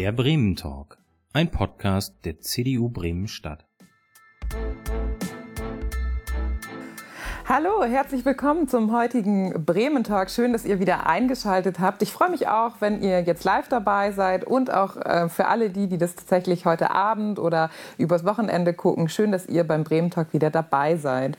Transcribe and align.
Der 0.00 0.12
Bremen 0.12 0.56
Talk, 0.56 0.96
ein 1.34 1.50
Podcast 1.50 2.24
der 2.24 2.40
CDU 2.40 2.88
Bremen 2.88 3.28
Stadt. 3.28 3.66
Hallo, 7.52 7.82
herzlich 7.82 8.24
willkommen 8.24 8.68
zum 8.68 8.96
heutigen 8.96 9.66
Bremen 9.66 10.04
Talk. 10.04 10.30
Schön, 10.30 10.52
dass 10.52 10.64
ihr 10.64 10.78
wieder 10.78 11.06
eingeschaltet 11.06 11.80
habt. 11.80 12.00
Ich 12.00 12.12
freue 12.12 12.30
mich 12.30 12.46
auch, 12.46 12.76
wenn 12.78 13.02
ihr 13.02 13.22
jetzt 13.22 13.42
live 13.42 13.68
dabei 13.68 14.12
seid 14.12 14.44
und 14.44 14.72
auch 14.72 14.96
äh, 14.96 15.28
für 15.28 15.48
alle 15.48 15.68
die, 15.68 15.88
die 15.88 15.98
das 15.98 16.14
tatsächlich 16.14 16.64
heute 16.64 16.92
Abend 16.92 17.40
oder 17.40 17.68
übers 17.98 18.24
Wochenende 18.24 18.72
gucken. 18.72 19.08
Schön, 19.08 19.32
dass 19.32 19.46
ihr 19.48 19.64
beim 19.64 19.82
Bremen 19.84 20.10
Talk 20.10 20.32
wieder 20.32 20.50
dabei 20.50 20.96
seid. 20.96 21.36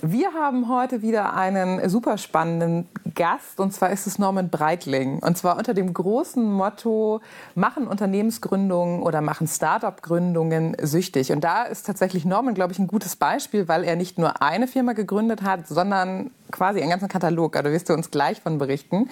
Wir 0.00 0.32
haben 0.32 0.70
heute 0.70 1.02
wieder 1.02 1.34
einen 1.34 1.86
super 1.88 2.16
spannenden 2.16 2.88
Gast 3.14 3.60
und 3.60 3.72
zwar 3.72 3.90
ist 3.90 4.06
es 4.06 4.18
Norman 4.18 4.48
Breitling 4.48 5.18
und 5.18 5.36
zwar 5.38 5.56
unter 5.56 5.74
dem 5.74 5.92
großen 5.92 6.42
Motto 6.52 7.20
machen 7.54 7.86
Unternehmensgründungen 7.86 9.02
oder 9.02 9.20
machen 9.20 9.46
Start-up-Gründungen 9.46 10.76
süchtig. 10.80 11.32
Und 11.32 11.42
da 11.44 11.64
ist 11.64 11.86
tatsächlich 11.86 12.24
Norman, 12.24 12.54
glaube 12.54 12.72
ich, 12.72 12.78
ein 12.78 12.86
gutes 12.86 13.16
Beispiel, 13.16 13.68
weil 13.68 13.84
er 13.84 13.96
nicht 13.96 14.18
nur 14.18 14.42
eine 14.42 14.66
Firma 14.66 14.92
gegründet 14.92 15.42
hat, 15.42 15.68
sondern 15.68 16.30
quasi 16.52 16.80
einen 16.80 16.90
ganzen 16.90 17.08
Katalog. 17.08 17.52
Da 17.52 17.64
wirst 17.64 17.88
du 17.88 17.94
uns 17.94 18.10
gleich 18.10 18.40
von 18.40 18.58
berichten. 18.58 19.08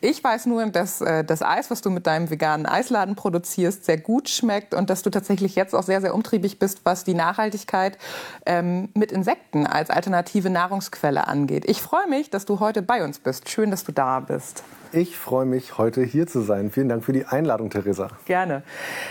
Ich 0.00 0.22
weiß 0.22 0.46
nur, 0.46 0.64
dass 0.66 1.00
äh, 1.00 1.24
das 1.24 1.42
Eis, 1.42 1.70
was 1.70 1.80
du 1.80 1.90
mit 1.90 2.06
deinem 2.06 2.30
veganen 2.30 2.66
Eisladen 2.66 3.16
produzierst, 3.16 3.84
sehr 3.84 3.98
gut 3.98 4.28
schmeckt 4.28 4.74
und 4.74 4.90
dass 4.90 5.02
du 5.02 5.10
tatsächlich 5.10 5.56
jetzt 5.56 5.74
auch 5.74 5.82
sehr, 5.82 6.00
sehr 6.00 6.14
umtriebig 6.14 6.58
bist, 6.58 6.82
was 6.84 7.04
die 7.04 7.14
Nachhaltigkeit 7.14 7.98
ähm, 8.46 8.90
mit 8.94 9.10
Insekten 9.10 9.66
als 9.66 9.90
alternative 9.90 10.50
Nahrungsquelle 10.50 11.26
angeht. 11.26 11.64
Ich 11.66 11.82
freue 11.82 12.08
mich, 12.08 12.30
dass 12.30 12.44
du 12.44 12.60
heute 12.60 12.82
bei 12.82 13.04
uns 13.04 13.18
bist. 13.18 13.48
Schön, 13.48 13.70
dass 13.70 13.84
du 13.84 13.92
da 13.92 14.20
bist. 14.20 14.62
Ich 14.94 15.16
freue 15.16 15.46
mich, 15.46 15.78
heute 15.78 16.02
hier 16.02 16.26
zu 16.26 16.42
sein. 16.42 16.70
Vielen 16.70 16.90
Dank 16.90 17.02
für 17.02 17.14
die 17.14 17.24
Einladung, 17.24 17.70
Theresa. 17.70 18.08
Gerne. 18.26 18.62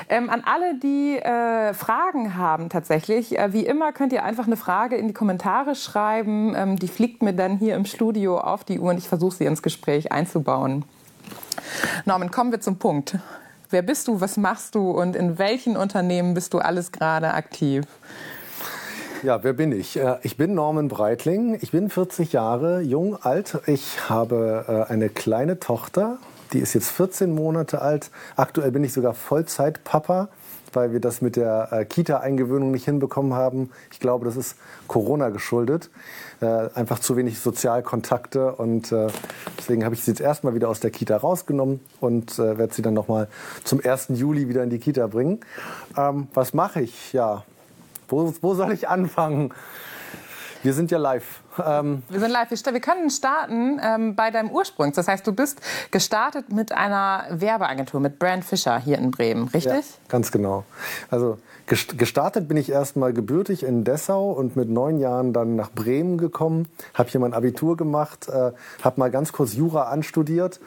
Ähm, 0.09 0.29
an 0.29 0.43
alle, 0.45 0.77
die 0.77 1.17
äh, 1.17 1.73
Fragen 1.73 2.35
haben 2.37 2.69
tatsächlich, 2.69 3.39
äh, 3.39 3.51
wie 3.51 3.65
immer 3.65 3.91
könnt 3.91 4.13
ihr 4.13 4.23
einfach 4.23 4.45
eine 4.45 4.57
Frage 4.57 4.95
in 4.95 5.07
die 5.07 5.13
Kommentare 5.15 5.73
schreiben. 5.73 6.53
Ähm, 6.55 6.77
die 6.77 6.87
fliegt 6.87 7.23
mir 7.23 7.33
dann 7.33 7.57
hier 7.57 7.75
im 7.75 7.85
Studio 7.85 8.37
auf 8.37 8.63
die 8.63 8.79
Uhr 8.79 8.91
und 8.91 8.99
ich 8.99 9.09
versuche 9.09 9.35
sie 9.35 9.45
ins 9.45 9.63
Gespräch 9.63 10.11
einzubauen. 10.11 10.85
Norman, 12.05 12.29
kommen 12.29 12.51
wir 12.51 12.61
zum 12.61 12.77
Punkt. 12.77 13.17
Wer 13.71 13.81
bist 13.81 14.07
du, 14.07 14.21
was 14.21 14.37
machst 14.37 14.75
du 14.75 14.91
und 14.91 15.15
in 15.15 15.39
welchen 15.39 15.77
Unternehmen 15.77 16.35
bist 16.35 16.53
du 16.53 16.59
alles 16.59 16.91
gerade 16.91 17.33
aktiv? 17.33 17.85
Ja, 19.23 19.43
wer 19.43 19.53
bin 19.53 19.71
ich? 19.71 19.97
Äh, 19.97 20.17
ich 20.23 20.35
bin 20.35 20.55
Norman 20.55 20.87
Breitling. 20.87 21.55
Ich 21.61 21.69
bin 21.69 21.91
40 21.91 22.33
Jahre 22.33 22.81
jung, 22.81 23.15
alt. 23.21 23.59
Ich 23.67 24.09
habe 24.09 24.65
äh, 24.67 24.91
eine 24.91 25.09
kleine 25.09 25.59
Tochter, 25.59 26.17
die 26.53 26.57
ist 26.57 26.73
jetzt 26.73 26.89
14 26.89 27.35
Monate 27.35 27.83
alt. 27.83 28.09
Aktuell 28.35 28.71
bin 28.71 28.83
ich 28.83 28.93
sogar 28.93 29.13
Vollzeitpapa, 29.13 30.29
weil 30.73 30.91
wir 30.91 30.99
das 30.99 31.21
mit 31.21 31.35
der 31.35 31.67
äh, 31.71 31.85
Kita-Eingewöhnung 31.85 32.71
nicht 32.71 32.85
hinbekommen 32.85 33.35
haben. 33.35 33.69
Ich 33.91 33.99
glaube, 33.99 34.25
das 34.25 34.37
ist 34.37 34.57
Corona 34.87 35.29
geschuldet. 35.29 35.91
Einfach 36.73 36.97
zu 36.97 37.15
wenig 37.17 37.37
Sozialkontakte 37.37 38.55
und 38.55 38.91
deswegen 39.59 39.85
habe 39.85 39.93
ich 39.93 40.03
sie 40.03 40.09
jetzt 40.09 40.21
erstmal 40.21 40.55
wieder 40.55 40.69
aus 40.69 40.79
der 40.79 40.89
Kita 40.89 41.17
rausgenommen 41.17 41.81
und 41.99 42.39
werde 42.39 42.73
sie 42.73 42.81
dann 42.81 42.95
nochmal 42.95 43.27
zum 43.63 43.79
1. 43.79 44.07
Juli 44.15 44.49
wieder 44.49 44.63
in 44.63 44.71
die 44.71 44.79
Kita 44.79 45.05
bringen. 45.05 45.41
Ähm, 45.95 46.29
was 46.33 46.55
mache 46.55 46.81
ich? 46.81 47.13
Ja, 47.13 47.43
wo, 48.11 48.33
wo 48.41 48.53
soll 48.53 48.73
ich 48.73 48.87
anfangen? 48.87 49.53
Wir 50.63 50.73
sind 50.73 50.91
ja 50.91 50.99
live. 50.99 51.39
Ähm 51.63 52.03
wir 52.09 52.19
sind 52.19 52.31
live. 52.31 52.51
Wir 52.51 52.79
können 52.79 53.09
starten 53.09 53.79
ähm, 53.83 54.15
bei 54.15 54.29
deinem 54.29 54.51
Ursprung. 54.51 54.91
Das 54.93 55.07
heißt, 55.07 55.25
du 55.25 55.33
bist 55.33 55.59
gestartet 55.89 56.51
mit 56.51 56.71
einer 56.71 57.25
Werbeagentur, 57.31 57.99
mit 57.99 58.19
Brand 58.19 58.45
Fischer 58.45 58.77
hier 58.77 58.99
in 58.99 59.09
Bremen, 59.09 59.47
richtig? 59.47 59.73
Ja, 59.73 59.81
ganz 60.07 60.31
genau. 60.31 60.63
Also 61.09 61.39
gestartet 61.65 62.47
bin 62.47 62.57
ich 62.57 62.69
erstmal 62.69 63.13
gebürtig 63.13 63.63
in 63.63 63.83
Dessau 63.83 64.31
und 64.31 64.55
mit 64.55 64.69
neun 64.69 64.99
Jahren 64.99 65.33
dann 65.33 65.55
nach 65.55 65.71
Bremen 65.71 66.17
gekommen. 66.17 66.67
Habe 66.93 67.09
hier 67.09 67.21
mein 67.21 67.33
Abitur 67.33 67.77
gemacht, 67.77 68.27
äh, 68.27 68.51
habe 68.83 68.99
mal 68.99 69.09
ganz 69.09 69.31
kurz 69.31 69.53
Jura 69.53 69.83
anstudiert 69.83 70.59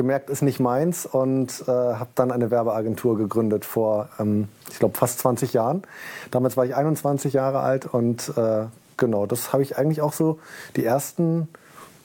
gemerkt, 0.00 0.30
ist 0.30 0.40
nicht 0.40 0.60
meins 0.60 1.04
und 1.04 1.62
äh, 1.66 1.70
habe 1.70 2.08
dann 2.14 2.32
eine 2.32 2.50
Werbeagentur 2.50 3.18
gegründet 3.18 3.66
vor, 3.66 4.08
ähm, 4.18 4.48
ich 4.70 4.78
glaube, 4.78 4.96
fast 4.96 5.18
20 5.18 5.52
Jahren. 5.52 5.82
Damals 6.30 6.56
war 6.56 6.64
ich 6.64 6.74
21 6.74 7.34
Jahre 7.34 7.60
alt 7.60 7.84
und 7.84 8.32
äh, 8.34 8.64
genau, 8.96 9.26
das 9.26 9.52
habe 9.52 9.62
ich 9.62 9.76
eigentlich 9.76 10.00
auch 10.00 10.14
so 10.14 10.38
die 10.76 10.86
ersten 10.86 11.48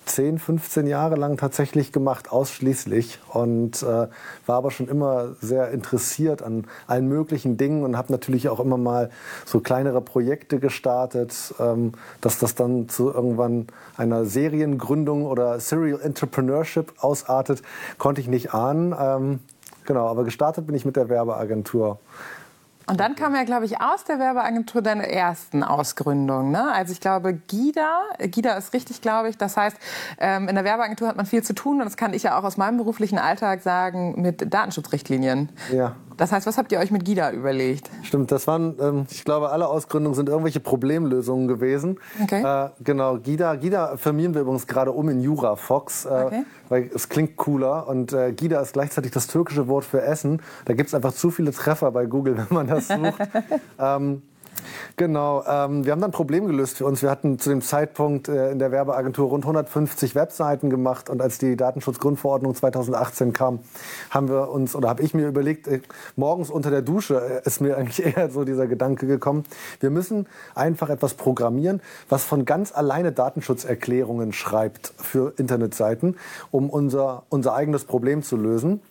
10, 0.06 0.40
15 0.40 0.88
Jahre 0.88 1.16
lang 1.16 1.38
tatsächlich 1.38 1.92
gemacht, 1.92 2.32
ausschließlich. 2.32 3.20
Und 3.30 3.84
äh, 3.84 3.86
war 3.86 4.10
aber 4.48 4.72
schon 4.72 4.88
immer 4.88 5.36
sehr 5.42 5.72
interessiert 5.72 6.42
an 6.42 6.66
allen 6.88 7.08
möglichen 7.08 7.58
Dingen 7.58 7.84
und 7.84 7.98
habe 7.98 8.12
natürlich 8.12 8.50
auch 8.50 8.60
immer 8.60 8.78
mal 8.78 9.10
so 9.46 9.60
kleinere 9.60 10.02
Projekte 10.02 10.60
gestartet. 10.60 11.54
Ähm, 11.60 11.94
dass 12.22 12.40
das 12.40 12.56
dann 12.56 12.90
zu 12.90 13.12
irgendwann 13.12 13.68
einer 13.98 14.26
Seriengründung 14.26 15.26
oder 15.26 15.60
Serial 15.60 16.02
Entrepreneurship 16.02 16.94
ausartet, 17.00 17.62
konnte 17.98 18.22
ich 18.22 18.28
nicht 18.28 18.54
ahnen. 18.54 18.96
Ähm, 19.00 19.40
genau, 19.86 20.08
aber 20.08 20.24
gestartet 20.24 20.68
bin 20.68 20.76
ich 20.76 20.86
mit 20.86 20.96
der 20.96 21.10
Werbeagentur. 21.10 22.00
Und 22.88 23.00
dann 23.00 23.16
kam 23.16 23.34
ja, 23.36 23.44
glaube 23.44 23.66
ich, 23.66 23.82
aus 23.82 24.04
der 24.04 24.20
Werbeagentur 24.20 24.82
deine 24.82 25.12
ersten 25.12 25.64
Ausgründung. 25.64 26.52
Ne? 26.52 26.72
Also 26.72 26.92
ich 26.92 27.00
glaube, 27.00 27.34
GIDA, 27.34 28.02
GIDA 28.20 28.54
ist 28.54 28.74
richtig, 28.74 29.02
glaube 29.02 29.30
ich. 29.30 29.38
Das 29.38 29.58
heißt, 29.58 29.78
ähm, 30.20 30.48
in 30.48 30.56
der 30.56 30.64
Werbeagentur 30.64 31.08
hat 31.08 31.16
man 31.16 31.26
viel 31.26 31.44
zu 31.44 31.54
tun 31.54 31.80
und 31.80 31.86
das 31.86 31.98
kann 31.98 32.14
ich 32.14 32.24
ja 32.24 32.38
auch 32.38 32.44
aus 32.44 32.58
meinem 32.58 32.78
beruflichen 32.78 33.18
Alltag 33.18 33.62
sagen 33.62 34.22
mit 34.22 34.54
Datenschutzrichtlinien. 34.54 35.50
Ja. 35.72 35.96
Das 36.18 36.32
heißt, 36.32 36.48
was 36.48 36.58
habt 36.58 36.72
ihr 36.72 36.80
euch 36.80 36.92
mit 36.92 37.06
GIDA 37.06 37.32
überlegt? 37.32 37.90
Stimmt, 38.04 38.32
das 38.32 38.48
waren, 38.48 38.76
ähm, 38.80 39.06
ich 39.10 39.24
glaube, 39.26 39.50
alle 39.50 39.68
Ausgründungen 39.68 40.16
sind 40.16 40.30
irgendwelche 40.30 40.60
Problemlösungen 40.60 41.48
gewesen. 41.48 42.00
Okay. 42.24 42.42
Äh, 42.42 42.70
genau, 42.84 43.18
GIDA, 43.18 43.56
GIDA 43.56 43.98
firmieren 43.98 44.34
wir 44.34 44.42
übrigens 44.42 44.68
gerade 44.68 44.92
um 44.92 45.10
in 45.10 45.22
Jura 45.22 45.56
Fox, 45.56 46.06
äh, 46.06 46.10
okay. 46.10 46.44
weil 46.70 46.90
es 46.94 47.10
klingt 47.10 47.36
cooler 47.36 47.88
und 47.88 48.14
äh, 48.14 48.32
GIDA 48.32 48.62
ist 48.62 48.74
gleichzeitig 48.74 49.12
das 49.12 49.28
türkische 49.28 49.68
Wort 49.68 49.86
für 49.86 50.02
Essen. 50.02 50.42
Da 50.66 50.74
gibt 50.74 50.88
es 50.88 50.96
einfach 50.96 51.14
zu 51.14 51.32
viele 51.32 51.52
Treffer 51.52 51.92
bei 51.92 52.06
Google, 52.06 52.38
wenn 52.50 52.56
man 52.56 52.68
das 52.68 52.88
sucht. 52.88 53.20
ähm, 53.80 54.22
Genau, 54.98 55.44
ähm, 55.48 55.86
wir 55.86 55.92
haben 55.92 56.02
dann 56.02 56.10
ein 56.10 56.12
Problem 56.12 56.48
gelöst 56.48 56.78
für 56.78 56.86
uns. 56.86 57.02
Wir 57.02 57.10
hatten 57.10 57.38
zu 57.40 57.50
dem 57.50 57.62
Zeitpunkt 57.62 58.28
äh, 58.28 58.52
in 58.52 58.60
der 58.60 58.72
Werbeagentur 58.72 59.30
rund 59.30 59.44
150 59.44 60.16
Webseiten 60.16 60.70
gemacht 60.70 61.10
und 61.10 61.22
als 61.22 61.38
die 61.38 61.56
Datenschutzgrundverordnung 61.56 62.56
2018 62.56 63.34
kam, 63.34 63.60
haben 64.10 64.30
wir 64.30 64.50
uns 64.50 64.76
oder 64.76 64.90
habe 64.90 65.02
ich 65.02 65.14
mir 65.14 65.28
überlegt, 65.28 65.68
äh, 65.68 65.82
morgens 66.16 66.50
unter 66.50 66.70
der 66.70 66.82
Dusche 66.82 67.42
äh, 67.44 67.48
ist 67.48 67.62
mir 67.62 67.78
eigentlich 67.78 68.06
eher 68.06 68.30
so 68.30 68.46
dieser 68.46 68.68
Gedanke 68.68 69.08
gekommen, 69.08 69.44
wir 69.80 69.90
müssen 69.90 70.28
einfach 70.54 70.90
etwas 70.90 71.16
programmieren, 71.16 71.82
was 72.10 72.24
von 72.24 72.46
ganz 72.46 72.74
alleine 72.74 73.12
Datenschutzerklärungen 73.12 74.34
schreibt 74.34 74.94
für 74.98 75.34
Internetseiten, 75.38 76.16
um 76.52 76.70
unser, 76.70 77.24
unser 77.30 77.54
eigenes 77.54 77.86
Problem 77.86 78.24
zu 78.24 78.38
lösen. 78.38 78.82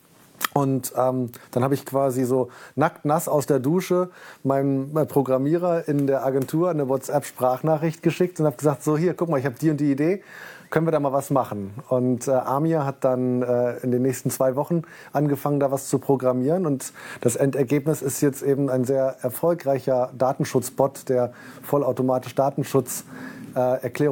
Und 0.52 0.92
ähm, 0.96 1.30
dann 1.50 1.64
habe 1.64 1.74
ich 1.74 1.84
quasi 1.84 2.24
so 2.24 2.48
nackt 2.76 3.04
nass 3.04 3.28
aus 3.28 3.46
der 3.46 3.58
Dusche 3.58 4.10
meinem 4.44 4.92
Programmierer 5.08 5.88
in 5.88 6.06
der 6.06 6.24
Agentur 6.24 6.70
eine 6.70 6.88
WhatsApp-Sprachnachricht 6.88 8.02
geschickt 8.02 8.38
und 8.38 8.46
habe 8.46 8.56
gesagt, 8.56 8.84
so 8.84 8.96
hier, 8.96 9.14
guck 9.14 9.28
mal, 9.28 9.38
ich 9.38 9.46
habe 9.46 9.56
die 9.60 9.70
und 9.70 9.78
die 9.78 9.90
Idee, 9.90 10.22
können 10.70 10.86
wir 10.86 10.92
da 10.92 11.00
mal 11.00 11.12
was 11.12 11.30
machen? 11.30 11.74
Und 11.88 12.26
äh, 12.26 12.32
Amir 12.32 12.84
hat 12.84 13.04
dann 13.04 13.42
äh, 13.42 13.76
in 13.78 13.90
den 13.90 14.02
nächsten 14.02 14.30
zwei 14.30 14.56
Wochen 14.56 14.82
angefangen, 15.12 15.60
da 15.60 15.70
was 15.70 15.88
zu 15.88 15.98
programmieren. 15.98 16.66
Und 16.66 16.92
das 17.20 17.36
Endergebnis 17.36 18.02
ist 18.02 18.20
jetzt 18.20 18.42
eben 18.42 18.68
ein 18.70 18.84
sehr 18.84 19.16
erfolgreicher 19.22 20.10
Datenschutzbot, 20.18 21.08
der 21.08 21.32
vollautomatisch 21.62 22.34
Datenschutzerklärungen 22.34 23.33
äh, 23.54 24.08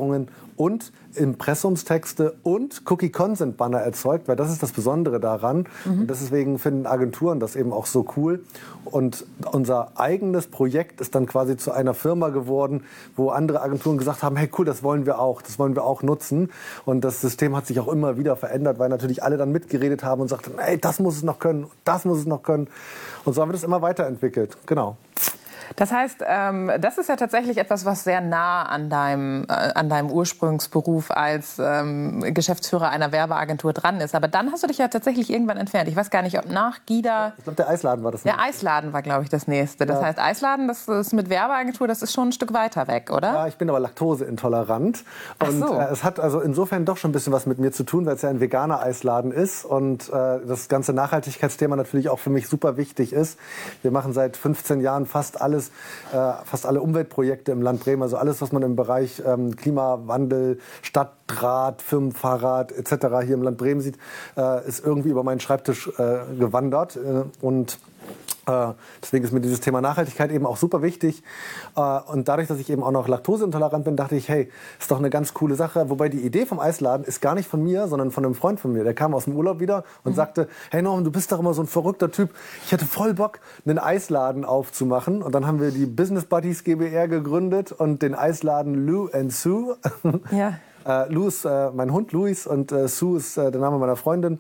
und 0.57 0.93
Impressumstexte 1.15 2.35
und 2.43 2.83
Cookie-Consent-Banner 2.87 3.79
erzeugt, 3.79 4.29
weil 4.29 4.37
das 4.37 4.51
ist 4.51 4.63
das 4.63 4.73
Besondere 4.73 5.21
daran. 5.21 5.67
Mhm. 5.85 6.01
Und 6.03 6.11
deswegen 6.11 6.59
finden 6.59 6.87
Agenturen 6.87 7.41
das 7.41 7.57
eben 7.57 7.73
auch 7.73 7.87
so 7.87 8.07
cool. 8.17 8.45
Und 8.85 9.27
unser 9.51 9.93
eigenes 9.99 10.47
Projekt 10.47 11.01
ist 11.01 11.15
dann 11.15 11.27
quasi 11.27 11.57
zu 11.57 11.73
einer 11.73 11.95
Firma 11.95 12.31
geworden, 12.31 12.85
wo 13.17 13.31
andere 13.31 13.61
Agenturen 13.63 13.99
gesagt 13.99 14.23
haben, 14.23 14.37
hey 14.37 14.49
cool, 14.59 14.65
das 14.65 14.83
wollen 14.83 15.07
wir 15.07 15.19
auch, 15.19 15.43
das 15.43 15.59
wollen 15.59 15.75
wir 15.75 15.85
auch 15.85 16.03
nutzen. 16.03 16.51
Und 16.85 17.03
das 17.03 17.21
System 17.21 17.57
hat 17.57 17.67
sich 17.67 17.81
auch 17.81 17.89
immer 17.89 18.17
wieder 18.17 18.37
verändert, 18.37 18.79
weil 18.79 18.89
natürlich 18.89 19.23
alle 19.23 19.37
dann 19.37 19.53
mitgeredet 19.53 20.05
haben 20.05 20.23
und 20.23 20.29
sagten, 20.29 20.53
hey, 20.59 20.79
das 20.79 20.99
muss 20.99 21.17
es 21.17 21.23
noch 21.23 21.39
können, 21.39 21.67
das 21.85 22.05
muss 22.05 22.19
es 22.19 22.27
noch 22.27 22.43
können. 22.43 22.69
Und 23.25 23.35
so 23.35 23.43
haben 23.43 23.49
wir 23.49 23.55
das 23.55 23.65
immer 23.65 23.83
weiterentwickelt. 23.83 24.57
Genau. 24.67 24.97
Das 25.77 25.93
heißt, 25.93 26.25
ähm, 26.27 26.71
das 26.81 26.99
ist 26.99 27.09
ja 27.09 27.17
tatsächlich 27.17 27.59
etwas, 27.59 27.85
was 27.85 28.05
sehr 28.05 28.21
nah 28.21 28.65
an 28.65 28.91
deinem, 28.91 29.45
äh, 29.49 29.53
an 29.53 29.89
deinem 29.89 30.11
Ursprungsberuf 30.11 31.11
als 31.11 31.59
ähm, 31.59 32.23
Geschäftsführer 32.35 32.91
einer 32.91 33.13
Werbeagentur 33.13 33.73
dran 33.73 34.01
ist. 34.01 34.15
Aber 34.15 34.29
dann 34.29 34.53
hast 34.53 34.63
du 34.63 34.67
dich 34.67 34.79
ja 34.79 34.89
tatsächlich 34.89 35.31
irgendwann 35.31 35.57
entfernt. 35.57 35.89
Ich 35.89 35.97
weiß 35.97 36.11
gar 36.11 36.23
nicht, 36.23 36.39
ob 36.39 36.51
nach 36.51 36.81
Gida. 36.87 37.33
Ich 37.39 37.45
glaube, 37.45 37.57
der 37.57 37.69
Eisladen 37.69 38.05
war 38.05 38.13
das. 38.13 38.23
Der 38.23 38.41
Eisladen 38.41 38.93
war, 38.93 39.03
glaube 39.03 39.25
ich, 39.25 39.29
das 39.29 39.47
nächste. 39.47 39.87
Das 39.87 40.01
ja. 40.01 40.07
heißt, 40.07 40.19
Eisladen, 40.19 40.69
das 40.69 40.89
ist 40.89 41.13
mit 41.13 41.29
Werbeagentur, 41.31 41.89
das 41.89 42.03
ist 42.03 42.13
schon 42.13 42.29
ein 42.29 42.33
Stück 42.33 42.53
weiter 42.53 42.89
weg, 42.89 43.11
oder? 43.11 43.33
Ja, 43.33 43.47
ich 43.47 43.57
bin 43.57 43.69
aber 43.69 43.81
laktoseintolerant. 43.81 45.05
Und 45.41 45.61
so. 45.61 45.75
äh, 45.75 45.85
es 45.93 46.05
hat 46.05 46.21
also 46.21 46.41
insofern 46.41 46.85
doch 46.85 46.97
schon 46.97 47.11
ein 47.11 47.13
bisschen 47.13 47.33
was 47.33 47.47
mit 47.47 47.59
mir 47.59 47.73
zu 47.73 47.85
tun, 47.85 48.07
weil 48.07 48.17
es 48.17 48.23
ja 48.23 48.31
ein 48.31 48.41
veganer 48.41 48.81
Eisladen 48.81 49.33
ist 49.33 49.65
und 49.65 50.09
äh, 50.09 50.41
das 50.47 50.69
ganze 50.69 50.93
Nachhaltigkeitsthema 50.93 51.77
natürlich 51.77 52.09
auch 52.09 52.19
für 52.19 52.31
mich 52.31 52.49
super 52.49 52.77
wichtig 52.77 53.13
ist. 53.13 53.39
Wir 53.83 53.91
machen 53.91 54.13
seit 54.13 54.37
15 54.37 54.81
Jahren 54.81 55.07
fast 55.07 55.41
alles, 55.41 55.62
äh, 56.13 56.33
fast 56.45 56.67
alle 56.67 56.81
Umweltprojekte 56.81 57.53
im 57.53 57.63
Land 57.63 57.81
Bremen, 57.81 58.03
also 58.03 58.17
alles, 58.17 58.41
was 58.41 58.53
man 58.53 58.63
im 58.63 58.77
Bereich 58.77 59.23
ähm, 59.27 59.57
Klimawandel, 59.57 60.59
Stadtrat, 60.83 61.83
Firmenfahrrad 61.83 62.73
etc. 62.73 62.91
hier 63.25 63.35
im 63.35 63.43
Land 63.43 63.59
Bremen 63.59 63.81
sieht, 63.81 63.99
äh, 64.37 64.67
ist 64.67 64.85
irgendwie 64.85 65.11
über 65.11 65.23
meinen 65.23 65.41
Schreibtisch 65.41 65.89
äh, 65.99 66.35
gewandert 66.39 66.99
und 67.41 67.79
deswegen 69.01 69.25
ist 69.25 69.33
mir 69.33 69.41
dieses 69.41 69.61
Thema 69.61 69.81
Nachhaltigkeit 69.81 70.33
eben 70.33 70.47
auch 70.47 70.57
super 70.57 70.83
wichtig. 70.83 71.23
Äh, 71.77 71.81
und 71.81 72.29
dadurch, 72.29 72.49
dass 72.49 72.59
ich 72.59 72.71
eben 72.71 72.83
auch 72.83 72.91
noch 72.91 73.07
laktoseintolerant 73.07 73.85
bin, 73.85 73.97
dachte 73.97 74.17
ich, 74.17 74.29
hey, 74.29 74.51
ist 74.81 74.91
doch 74.91 74.99
eine 74.99 75.11
ganz 75.11 75.33
coole 75.33 75.55
Sache. 75.55 75.91
Wobei 75.91 76.09
die 76.09 76.21
Idee 76.21 76.47
vom 76.47 76.59
Eisladen 76.59 77.07
ist 77.07 77.21
gar 77.21 77.35
nicht 77.35 77.49
von 77.49 77.63
mir, 77.63 77.87
sondern 77.87 78.11
von 78.11 78.25
einem 78.25 78.35
Freund 78.35 78.59
von 78.59 78.73
mir. 78.73 78.85
Der 78.85 78.95
kam 78.95 79.15
aus 79.15 79.25
dem 79.25 79.37
Urlaub 79.37 79.61
wieder 79.61 79.85
und 80.03 80.13
mhm. 80.13 80.17
sagte, 80.17 80.49
hey 80.71 80.83
Norman, 80.83 81.05
du 81.05 81.13
bist 81.13 81.31
doch 81.31 81.39
immer 81.39 81.55
so 81.55 81.63
ein 81.63 81.69
verrückter 81.69 82.11
Typ. 82.11 82.31
Ich 82.65 82.73
hätte 82.73 82.87
voll 82.87 83.15
Bock, 83.15 83.39
einen 83.65 83.79
Eisladen 83.79 84.45
aufzumachen. 84.45 85.23
Und 85.23 85.35
dann 85.35 85.47
haben 85.47 85.61
wir 85.61 85.71
die 85.71 85.87
Business 85.87 86.25
Buddies 86.25 86.65
GBR 86.65 87.07
gegründet 87.07 87.71
und 87.71 88.03
den 88.03 88.15
Eisladen 88.15 88.87
Lou 88.87 89.09
and 89.13 89.33
Sue. 89.33 89.77
Ja. 90.31 90.55
Äh, 90.87 91.13
Lou 91.13 91.29
ist 91.29 91.45
äh, 91.45 91.71
mein 91.71 91.93
Hund 91.93 92.13
Luis 92.13 92.47
und 92.47 92.73
äh, 92.73 92.89
Sue 92.89 93.19
ist 93.19 93.37
äh, 93.37 93.51
der 93.51 93.61
Name 93.61 93.79
meiner 93.79 93.97
Freundin. 93.97 94.39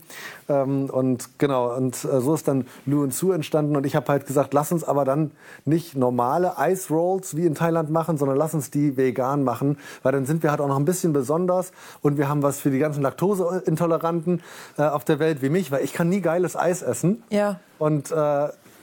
Ähm, 0.49 0.91
und 0.91 1.39
genau, 1.39 1.75
und 1.75 2.05
äh, 2.05 2.21
so 2.21 2.35
ist 2.35 2.49
dann 2.49 2.67
Lou 2.87 3.03
und 3.03 3.15
Sue 3.15 3.35
entstanden. 3.35 3.77
Und 3.77 3.87
ich 3.87 3.97
habe 3.97 4.09
halt 4.09 4.27
gesagt, 4.27 4.55
lass 4.55 4.73
uns 4.73 4.85
aber 4.85 5.05
dann 5.05 5.31
nicht 5.65 5.97
normale 5.97 6.55
Ice 6.59 6.93
Rolls 6.93 7.37
wie 7.37 7.47
in 7.47 7.55
Thailand 7.55 7.91
machen, 7.91 8.19
sondern 8.19 8.37
lass 8.37 8.55
uns 8.55 8.71
die 8.71 8.97
vegan 8.97 9.45
machen, 9.45 9.79
weil 10.03 10.13
dann 10.13 10.27
sind 10.27 10.43
wir 10.43 10.51
halt 10.51 10.61
auch 10.61 10.69
noch 10.69 10.79
ein 10.79 10.85
bisschen 10.85 11.13
besonders 11.13 11.73
und 12.01 12.19
wir 12.19 12.29
haben 12.29 12.43
was 12.43 12.59
für 12.59 12.71
die 12.71 12.79
ganzen 12.79 13.03
Laktoseintoleranten 13.03 14.43
äh, 14.79 14.83
auf 14.83 15.05
der 15.05 15.19
Welt 15.19 15.43
wie 15.43 15.49
mich, 15.49 15.71
weil 15.71 15.85
ich 15.85 15.93
kann 15.93 16.09
nie 16.09 16.21
geiles 16.21 16.57
Eis 16.57 16.83
essen. 16.83 17.23
Ja. 17.31 17.61
Und 17.79 18.13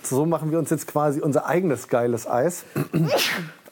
so 0.02 0.26
machen 0.26 0.52
wir 0.52 0.60
uns 0.60 0.70
jetzt 0.70 0.88
quasi 0.88 1.20
unser 1.20 1.46
eigenes 1.46 1.88
geiles 1.88 2.28
Eis. 2.28 2.64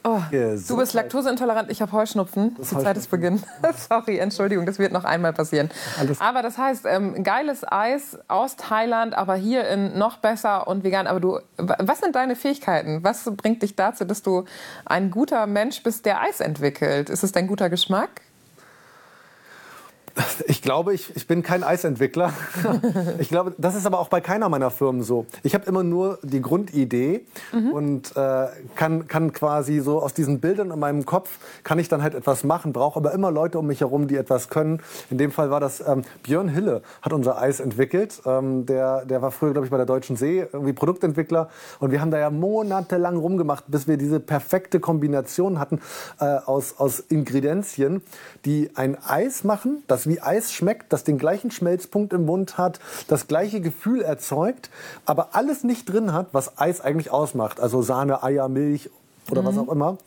Oh, 0.04 0.20
du 0.30 0.76
bist 0.76 0.94
laktoseintolerant, 0.94 1.70
ich 1.70 1.82
habe 1.82 1.92
Heuschnupfen. 1.92 2.54
Das 2.58 2.70
Die 2.70 2.78
Zeit 2.78 2.96
ist 2.96 3.10
Beginn. 3.10 3.42
Sorry, 3.88 4.18
Entschuldigung, 4.18 4.66
das 4.66 4.78
wird 4.78 4.92
noch 4.92 5.04
einmal 5.04 5.32
passieren. 5.32 5.70
Alles. 5.98 6.20
Aber 6.20 6.42
das 6.42 6.58
heißt, 6.58 6.84
ähm, 6.86 7.22
geiles 7.24 7.62
Eis 7.66 8.18
aus 8.28 8.56
Thailand, 8.56 9.16
aber 9.16 9.34
hier 9.34 9.68
in 9.68 9.98
noch 9.98 10.18
besser 10.18 10.66
und 10.68 10.84
vegan. 10.84 11.06
Aber 11.06 11.20
du, 11.20 11.40
was 11.56 12.00
sind 12.00 12.14
deine 12.14 12.36
Fähigkeiten? 12.36 13.02
Was 13.02 13.30
bringt 13.36 13.62
dich 13.62 13.76
dazu, 13.76 14.04
dass 14.04 14.22
du 14.22 14.44
ein 14.84 15.10
guter 15.10 15.46
Mensch 15.46 15.82
bist, 15.82 16.06
der 16.06 16.20
Eis 16.20 16.40
entwickelt? 16.40 17.10
Ist 17.10 17.22
es 17.22 17.32
dein 17.32 17.46
guter 17.46 17.70
Geschmack? 17.70 18.22
Ich 20.46 20.62
glaube, 20.62 20.94
ich, 20.94 21.14
ich 21.16 21.26
bin 21.26 21.42
kein 21.42 21.62
Eisentwickler. 21.62 22.32
ich 23.18 23.28
glaube, 23.28 23.54
das 23.58 23.74
ist 23.74 23.86
aber 23.86 23.98
auch 23.98 24.08
bei 24.08 24.20
keiner 24.20 24.48
meiner 24.48 24.70
Firmen 24.70 25.02
so. 25.02 25.26
Ich 25.42 25.54
habe 25.54 25.66
immer 25.66 25.82
nur 25.82 26.18
die 26.22 26.40
Grundidee 26.40 27.26
mhm. 27.52 27.72
und 27.72 28.16
äh, 28.16 28.46
kann, 28.74 29.08
kann 29.08 29.32
quasi 29.32 29.80
so 29.80 30.00
aus 30.00 30.14
diesen 30.14 30.40
Bildern 30.40 30.70
in 30.70 30.78
meinem 30.78 31.04
Kopf 31.04 31.38
kann 31.64 31.78
ich 31.78 31.88
dann 31.88 32.02
halt 32.02 32.14
etwas 32.14 32.44
machen, 32.44 32.72
brauche 32.72 32.98
aber 32.98 33.12
immer 33.12 33.30
Leute 33.30 33.58
um 33.58 33.66
mich 33.66 33.80
herum, 33.80 34.08
die 34.08 34.16
etwas 34.16 34.48
können. 34.48 34.80
In 35.10 35.18
dem 35.18 35.30
Fall 35.30 35.50
war 35.50 35.60
das 35.60 35.86
ähm, 35.86 36.02
Björn 36.22 36.48
Hille 36.48 36.82
hat 37.02 37.12
unser 37.12 37.40
Eis 37.40 37.60
entwickelt. 37.60 38.20
Ähm, 38.26 38.66
der, 38.66 39.04
der 39.04 39.22
war 39.22 39.30
früher, 39.30 39.52
glaube 39.52 39.66
ich, 39.66 39.70
bei 39.70 39.76
der 39.76 39.86
Deutschen 39.86 40.16
See 40.16 40.46
irgendwie 40.52 40.72
Produktentwickler 40.72 41.48
und 41.80 41.90
wir 41.90 42.00
haben 42.00 42.10
da 42.10 42.18
ja 42.18 42.30
monatelang 42.30 43.16
rumgemacht, 43.16 43.64
bis 43.68 43.86
wir 43.86 43.96
diese 43.96 44.20
perfekte 44.20 44.80
Kombination 44.80 45.58
hatten 45.58 45.80
äh, 46.20 46.24
aus, 46.24 46.78
aus 46.78 47.00
Ingredienzien, 47.00 48.02
die 48.44 48.70
ein 48.74 48.96
Eis 49.02 49.44
machen, 49.44 49.82
das 49.86 50.07
wie 50.08 50.20
Eis 50.20 50.52
schmeckt, 50.52 50.92
das 50.92 51.04
den 51.04 51.18
gleichen 51.18 51.50
Schmelzpunkt 51.50 52.12
im 52.12 52.24
Mund 52.24 52.58
hat, 52.58 52.80
das 53.08 53.26
gleiche 53.26 53.60
Gefühl 53.60 54.02
erzeugt, 54.02 54.70
aber 55.04 55.30
alles 55.32 55.64
nicht 55.64 55.88
drin 55.92 56.12
hat, 56.12 56.28
was 56.32 56.58
Eis 56.58 56.80
eigentlich 56.80 57.10
ausmacht. 57.10 57.60
Also 57.60 57.82
Sahne, 57.82 58.22
Eier, 58.22 58.48
Milch 58.48 58.90
oder 59.30 59.42
mhm. 59.42 59.46
was 59.46 59.58
auch 59.58 59.68
immer. 59.68 59.98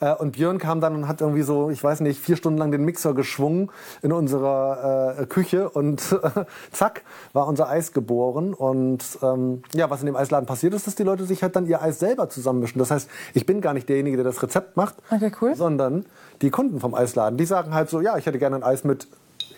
Äh, 0.00 0.14
und 0.14 0.32
Björn 0.32 0.58
kam 0.58 0.80
dann 0.80 0.94
und 0.94 1.08
hat 1.08 1.20
irgendwie 1.20 1.42
so, 1.42 1.70
ich 1.70 1.82
weiß 1.82 2.00
nicht, 2.00 2.20
vier 2.20 2.36
Stunden 2.36 2.58
lang 2.58 2.70
den 2.70 2.84
Mixer 2.84 3.14
geschwungen 3.14 3.70
in 4.02 4.12
unserer 4.12 5.16
äh, 5.18 5.26
Küche 5.26 5.68
und 5.68 6.00
zack, 6.72 7.02
war 7.32 7.46
unser 7.46 7.68
Eis 7.68 7.92
geboren. 7.92 8.54
Und 8.54 9.04
ähm, 9.22 9.62
ja, 9.74 9.90
was 9.90 10.00
in 10.00 10.06
dem 10.06 10.16
Eisladen 10.16 10.46
passiert 10.46 10.74
ist, 10.74 10.86
dass 10.86 10.94
die 10.94 11.02
Leute 11.02 11.24
sich 11.24 11.42
halt 11.42 11.56
dann 11.56 11.66
ihr 11.66 11.82
Eis 11.82 11.98
selber 11.98 12.28
zusammenmischen. 12.28 12.78
Das 12.78 12.90
heißt, 12.90 13.08
ich 13.34 13.46
bin 13.46 13.60
gar 13.60 13.74
nicht 13.74 13.88
derjenige, 13.88 14.16
der 14.16 14.24
das 14.24 14.42
Rezept 14.42 14.76
macht, 14.76 14.96
okay, 15.10 15.32
cool. 15.40 15.54
sondern 15.54 16.06
die 16.42 16.50
Kunden 16.50 16.80
vom 16.80 16.94
Eisladen. 16.94 17.36
Die 17.36 17.46
sagen 17.46 17.74
halt 17.74 17.90
so, 17.90 18.00
ja, 18.00 18.16
ich 18.16 18.26
hätte 18.26 18.38
gerne 18.38 18.56
ein 18.56 18.62
Eis 18.62 18.84
mit 18.84 19.08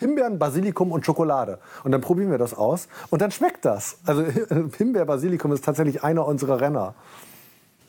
Himbeeren, 0.01 0.39
Basilikum 0.39 0.91
und 0.91 1.07
Schokolade. 1.07 1.59
Und 1.85 1.93
dann 1.93 2.01
probieren 2.01 2.31
wir 2.31 2.39
das 2.39 2.55
aus 2.55 2.89
und 3.11 3.23
dann 3.23 3.31
schmeckt 3.31 3.65
das. 3.65 3.99
Also 4.05 4.25
Himbeer, 4.77 5.05
Basilikum 5.05 5.53
ist 5.53 5.65
tatsächlich 5.65 6.03
einer 6.03 6.27
unserer 6.27 6.61
Renner. 6.61 6.95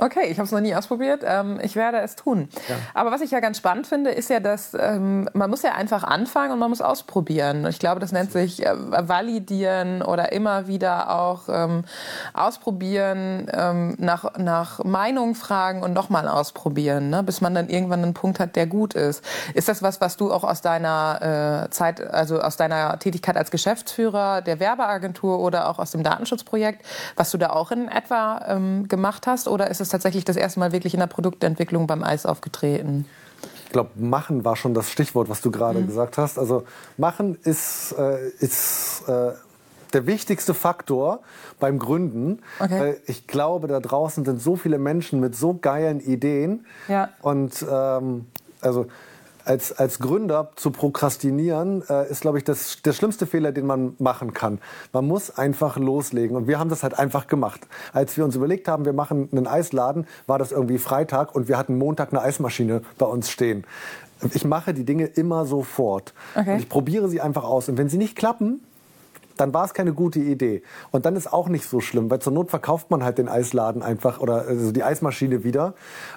Okay, 0.04 0.32
ich 0.32 0.40
habe 0.40 0.48
es 0.48 0.52
noch 0.52 0.62
nie 0.62 0.74
ausprobiert. 0.74 1.22
Ähm, 1.24 1.60
ich 1.62 1.76
werde 1.76 2.00
es 2.00 2.16
tun. 2.16 2.50
Ja. 2.68 2.76
Aber 2.96 3.12
was 3.12 3.22
ich 3.22 3.30
ja 3.30 3.40
ganz 3.40 3.58
spannend 3.58 3.86
finde, 3.86 4.10
ist 4.10 4.32
ja, 4.32 4.40
dass 4.40 4.74
ähm, 4.74 5.30
man 5.34 5.48
muss 5.48 5.62
ja 5.62 5.74
einfach 5.76 6.04
anfangen 6.04 6.54
und 6.54 6.58
man 6.58 6.72
muss 6.72 6.82
ausprobieren. 6.82 7.68
Ich 7.68 7.78
glaube, 7.78 8.00
das 8.00 8.12
nennt 8.12 8.32
sich 8.32 8.66
äh, 8.66 8.74
validieren 8.76 10.02
oder 10.02 10.32
immer 10.32 10.66
wieder 10.66 11.16
auch 11.16 11.42
ähm, 11.50 11.84
ausprobieren, 12.34 13.46
ähm, 13.54 13.94
nach, 14.00 14.40
nach 14.40 14.84
Meinung 14.84 15.36
fragen 15.36 15.84
und 15.84 15.94
nochmal 15.94 16.28
ausprobieren, 16.28 17.12
ne? 17.12 17.22
bis 17.22 17.40
man 17.42 17.54
dann 17.54 17.70
irgendwann 17.70 18.02
einen 18.02 18.16
Punkt 18.16 18.40
hat, 18.40 18.56
der 18.56 18.66
gut 18.66 18.96
ist. 18.96 19.24
Ist 19.54 19.68
das 19.68 19.84
was, 19.84 20.02
was 20.02 20.18
du 20.18 20.34
auch 20.34 20.44
aus 20.44 20.64
deiner 20.64 21.68
äh, 21.68 21.70
Zeit, 21.70 22.02
also 22.02 22.42
aus 22.42 22.58
deiner 22.58 22.98
Tätigkeit 22.98 23.38
als 23.38 23.52
Geschäftsführer 23.52 24.42
der 24.42 24.60
Werbeagentur 24.60 25.38
oder 25.38 25.70
auch 25.70 25.78
aus 25.78 25.92
dem 25.92 26.02
Datenschutzprojekt, 26.02 26.84
was 27.16 27.30
du 27.30 27.38
da 27.38 27.52
auch 27.52 27.70
in 27.70 27.88
etwa 27.88 28.42
ähm, 28.48 28.88
gemacht 28.88 29.28
hast? 29.28 29.48
Oder 29.48 29.70
ist 29.70 29.80
es 29.80 29.91
tatsächlich 29.92 30.26
das 30.26 30.36
erste 30.36 30.60
Mal 30.60 30.72
wirklich 30.72 30.94
in 30.94 31.00
der 31.00 31.08
Produktentwicklung 31.08 31.88
beim 31.88 32.04
Eis 32.04 32.26
aufgetreten? 32.26 33.06
Ich 33.66 33.72
glaube, 33.72 33.92
machen 33.96 34.44
war 34.44 34.56
schon 34.56 34.74
das 34.74 34.92
Stichwort, 34.92 35.30
was 35.30 35.42
du 35.42 35.52
gerade 35.52 35.80
mhm. 35.80 35.88
gesagt 35.88 36.18
hast. 36.18 36.38
Also 36.38 36.64
machen 36.98 37.38
ist, 37.44 37.96
äh, 37.98 38.30
ist 38.40 39.04
äh, 39.08 39.32
der 39.94 40.08
wichtigste 40.08 40.54
Faktor 40.54 41.20
beim 41.60 41.80
Gründen. 41.80 42.40
Okay. 42.60 42.80
Weil 42.80 43.02
ich 43.08 43.28
glaube, 43.28 43.68
da 43.68 43.80
draußen 43.80 44.26
sind 44.26 44.42
so 44.42 44.56
viele 44.56 44.78
Menschen 44.78 45.20
mit 45.20 45.36
so 45.36 45.54
geilen 45.54 46.00
Ideen. 46.00 46.66
Ja. 46.88 47.10
Und 47.22 47.66
ähm, 47.70 48.28
also 48.62 48.88
als, 49.46 49.72
als 49.72 50.00
Gründer 50.00 50.52
zu 50.56 50.72
prokrastinieren, 50.72 51.84
äh, 51.90 52.10
ist, 52.10 52.22
glaube 52.22 52.38
ich, 52.38 52.44
das, 52.44 52.82
der 52.82 52.94
schlimmste 52.94 53.26
Fehler, 53.26 53.52
den 53.52 53.66
man 53.66 53.96
machen 54.00 54.34
kann. 54.34 54.60
Man 54.94 55.08
muss 55.08 55.38
einfach 55.38 55.78
loslegen. 55.78 56.36
Und 56.36 56.48
wir 56.48 56.60
haben 56.60 56.70
das 56.70 56.84
halt 56.84 56.98
einfach 56.98 57.28
gemacht. 57.28 57.62
Als 57.94 58.18
wir 58.18 58.26
uns 58.26 58.36
überlegt 58.36 58.68
haben, 58.68 58.86
wir 58.86 58.94
machen 58.94 59.30
einen 59.32 59.48
Eisladen, 59.48 60.08
war 60.28 60.40
das 60.40 60.52
irgendwie 60.52 60.78
Freitag 60.78 61.36
und 61.36 61.48
wir 61.48 61.58
hatten 61.58 61.78
Montag 61.78 62.12
eine 62.12 62.22
Eismaschine 62.22 62.82
bei 62.98 63.06
uns 63.06 63.30
stehen. 63.30 63.66
Ich 64.34 64.46
mache 64.46 64.74
die 64.74 64.86
Dinge 64.86 65.06
immer 65.06 65.46
sofort. 65.46 66.14
Okay. 66.36 66.54
Und 66.54 66.60
ich 66.60 66.70
probiere 66.70 67.10
sie 67.10 67.22
einfach 67.22 67.44
aus. 67.44 67.70
Und 67.70 67.78
wenn 67.78 67.90
sie 67.90 67.98
nicht 67.98 68.16
klappen, 68.16 68.62
dann 69.42 69.54
war 69.54 69.66
es 69.66 69.74
keine 69.74 69.94
gute 69.94 70.20
Idee. 70.20 70.62
Und 70.92 71.06
dann 71.06 71.16
ist 71.16 71.32
auch 71.34 71.50
nicht 71.50 71.68
so 71.68 71.82
schlimm, 71.82 72.10
weil 72.10 72.20
zur 72.20 72.32
Not 72.32 72.50
verkauft 72.50 72.92
man 72.92 73.04
halt 73.04 73.18
den 73.18 73.28
Eisladen 73.28 73.82
einfach 73.82 74.20
oder 74.20 74.46
also 74.48 74.72
die 74.72 74.84
Eismaschine 74.84 75.44
wieder. 75.44 75.74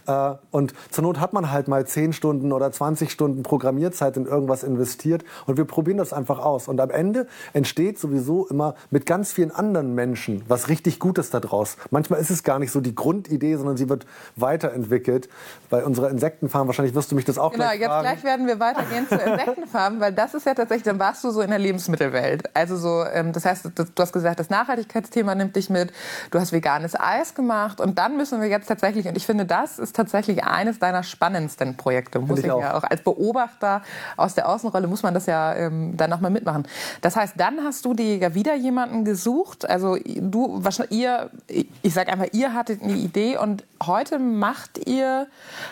Äh, 0.07 0.35
und 0.51 0.75
zur 0.91 1.03
Not 1.05 1.21
hat 1.21 1.33
man 1.33 1.51
halt 1.51 1.67
mal 1.67 1.87
10 1.87 2.13
Stunden 2.13 2.53
oder 2.53 2.71
20 2.71 3.11
Stunden 3.11 3.43
Programmierzeit 3.43 4.17
in 4.17 4.27
irgendwas 4.27 4.63
investiert 4.63 5.25
und 5.47 5.57
wir 5.57 5.65
probieren 5.65 5.99
das 5.99 6.13
einfach 6.13 6.39
aus. 6.39 6.69
Und 6.69 6.81
am 6.81 6.91
Ende 6.91 7.27
entsteht 7.53 7.99
sowieso 7.99 8.47
immer 8.47 8.75
mit 8.91 9.07
ganz 9.07 9.33
vielen 9.33 9.51
anderen 9.51 9.95
Menschen 9.95 10.43
was 10.49 10.69
richtig 10.69 10.99
Gutes 10.99 11.31
daraus. 11.31 11.77
Manchmal 11.91 12.21
ist 12.21 12.31
es 12.31 12.43
gar 12.43 12.59
nicht 12.59 12.71
so 12.71 12.81
die 12.81 12.95
Grundidee, 12.95 13.57
sondern 13.57 13.77
sie 13.77 13.89
wird 13.89 14.07
weiterentwickelt. 14.37 15.29
Bei 15.71 15.85
unserer 15.85 16.11
Insektenfarm, 16.11 16.67
wahrscheinlich 16.67 16.95
wirst 16.95 17.11
du 17.11 17.15
mich 17.15 17.25
das 17.25 17.39
auch 17.39 17.53
genau, 17.53 17.65
gleich 17.65 17.81
fragen. 17.81 18.03
Genau, 18.03 18.11
jetzt 18.13 18.21
gleich 18.21 18.25
werden 18.25 18.47
wir 18.47 18.61
weitergehen 18.61 19.09
zur 19.09 19.23
Insektenfarm, 19.23 20.01
weil 20.01 20.13
das 20.13 20.35
ist 20.35 20.47
ja 20.47 20.55
tatsächlich, 20.55 20.85
dann 20.85 20.99
warst 20.99 21.25
du 21.25 21.31
so 21.31 21.41
in 21.41 21.51
der 21.51 21.59
Lebensmittelwelt. 21.59 22.55
Also 22.55 22.77
so 22.77 23.03
ähm, 23.15 23.33
das 23.33 23.45
heißt, 23.45 23.71
du 23.75 23.85
hast 23.99 24.13
gesagt, 24.13 24.39
das 24.41 24.51
Nachhaltigkeitsthema 24.51 25.35
nimmt 25.35 25.57
dich 25.57 25.71
mit. 25.71 25.93
Du 26.31 26.39
hast 26.39 26.53
veganes 26.53 26.99
Eis 26.99 27.35
gemacht 27.35 27.81
und 27.81 27.99
dann 27.99 28.17
müssen 28.17 28.41
wir 28.41 28.49
jetzt 28.49 28.67
tatsächlich, 28.67 29.07
und 29.07 29.17
ich 29.17 29.27
finde, 29.27 29.47
das 29.47 29.79
ist 29.79 29.97
tatsächlich 29.97 30.45
eines 30.45 30.79
deiner 30.79 31.03
spannendsten 31.03 31.77
Projekte. 31.77 32.19
Muss 32.19 32.39
ich, 32.39 32.47
ich 32.47 32.51
auch. 32.51 32.61
ja 32.61 32.77
auch 32.77 32.85
als 32.85 33.03
Beobachter 33.03 33.83
aus 34.17 34.35
der 34.35 34.49
Außenrolle 34.49 34.87
muss 34.87 35.03
man 35.03 35.15
das 35.15 35.27
ja 35.27 35.55
ähm, 35.55 35.97
dann 35.97 36.11
nochmal 36.11 36.31
mitmachen. 36.31 36.67
Das 37.01 37.17
heißt, 37.17 37.35
dann 37.37 37.61
hast 37.65 37.85
du 37.85 37.95
dir 37.95 38.17
ja 38.17 38.35
wieder 38.35 38.55
jemanden 38.55 39.05
gesucht. 39.05 39.69
Also 39.69 39.97
du, 39.97 40.63
ihr, 40.91 41.31
ich 41.49 41.95
sage 41.95 42.13
einfach, 42.13 42.29
ihr 42.33 42.55
hattet 42.55 42.83
eine 42.83 42.95
Idee 42.95 43.37
und 43.37 43.65
heute 43.85 44.19
macht 44.19 44.87
ihr 44.87 45.27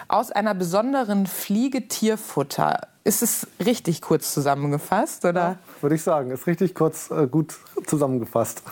aus 0.09 0.31
einer 0.31 0.55
besonderen 0.55 1.27
Fliege 1.27 1.89
Tierfutter. 1.89 2.92
Ist 3.05 3.23
es 3.23 3.49
richtig 3.65 4.01
kurz 4.01 4.33
zusammengefasst, 4.33 5.25
oder? 5.25 5.41
Ja, 5.41 5.59
würde 5.81 5.97
ich 5.97 6.03
sagen. 6.03 6.31
Ist 6.31 6.47
richtig 6.47 6.73
kurz 6.73 7.11
äh, 7.11 7.27
gut 7.27 7.57
zusammengefasst. 7.87 8.63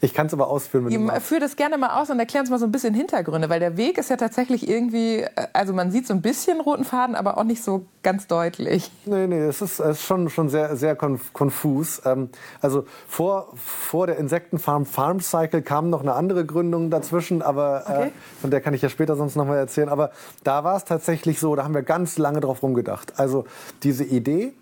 Ich 0.00 0.14
kann 0.14 0.26
es 0.26 0.32
aber 0.32 0.48
ausführen. 0.48 0.86
Wenn 0.86 1.06
du 1.06 1.20
Führ 1.20 1.40
das 1.40 1.56
gerne 1.56 1.78
mal 1.78 2.00
aus 2.00 2.10
und 2.10 2.18
erklär 2.18 2.40
uns 2.40 2.50
mal 2.50 2.58
so 2.58 2.66
ein 2.66 2.72
bisschen 2.72 2.94
Hintergründe, 2.94 3.48
weil 3.48 3.60
der 3.60 3.76
Weg 3.76 3.98
ist 3.98 4.10
ja 4.10 4.16
tatsächlich 4.16 4.68
irgendwie, 4.68 5.20
äh, 5.20 5.30
also 5.52 5.72
man 5.72 5.90
sieht 5.90 6.06
so 6.06 6.14
ein 6.14 6.22
bisschen 6.22 6.60
roten 6.60 6.84
Faden, 6.84 7.14
aber 7.14 7.38
auch 7.38 7.44
nicht 7.44 7.62
so 7.62 7.86
ganz 8.02 8.26
deutlich. 8.26 8.90
Nee, 9.04 9.26
nee, 9.26 9.38
es 9.38 9.62
ist, 9.62 9.80
es 9.80 9.98
ist 9.98 10.02
schon, 10.02 10.28
schon 10.28 10.48
sehr, 10.48 10.76
sehr 10.76 10.96
konfus. 10.96 12.02
Ähm, 12.04 12.30
also 12.60 12.84
vor, 13.06 13.52
vor 13.56 14.06
der 14.06 14.18
Insektenfarm 14.18 14.86
Farm 14.86 15.20
Cycle 15.20 15.62
kam 15.62 15.90
noch 15.90 16.02
eine 16.02 16.14
andere 16.14 16.44
Gründung 16.44 16.90
dazwischen, 16.90 17.42
aber 17.42 17.84
äh, 17.86 17.92
okay. 17.92 18.06
äh, 18.08 18.40
von 18.40 18.50
der 18.50 18.60
kann 18.60 18.74
ich 18.74 18.82
ja 18.82 18.88
später 18.88 19.16
sonst 19.16 19.36
noch 19.36 19.46
mal 19.46 19.56
erzählen. 19.56 19.88
Aber 19.88 20.10
da 20.44 20.64
war 20.64 20.76
es 20.76 20.84
tatsächlich 20.84 21.40
so, 21.40 21.56
da 21.56 21.64
haben 21.64 21.74
wir 21.74 21.82
ganz 21.82 22.18
lange 22.18 22.40
drauf 22.40 22.62
rumgedacht. 22.62 23.18
Also 23.18 23.44
diese 23.82 24.04
Idee, 24.04 24.52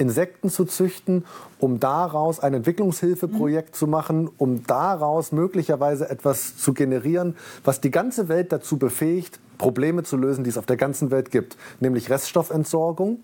Insekten 0.00 0.48
zu 0.48 0.64
züchten, 0.64 1.24
um 1.58 1.78
daraus 1.78 2.40
ein 2.40 2.54
Entwicklungshilfeprojekt 2.54 3.74
mhm. 3.74 3.74
zu 3.74 3.86
machen, 3.86 4.30
um 4.38 4.66
daraus 4.66 5.30
möglicherweise 5.30 6.08
etwas 6.08 6.56
zu 6.56 6.72
generieren, 6.72 7.36
was 7.64 7.80
die 7.80 7.90
ganze 7.90 8.28
Welt 8.28 8.50
dazu 8.52 8.78
befähigt, 8.78 9.38
Probleme 9.58 10.02
zu 10.02 10.16
lösen, 10.16 10.42
die 10.42 10.50
es 10.50 10.56
auf 10.56 10.64
der 10.64 10.78
ganzen 10.78 11.10
Welt 11.10 11.30
gibt, 11.30 11.58
nämlich 11.80 12.08
Reststoffentsorgung 12.08 13.20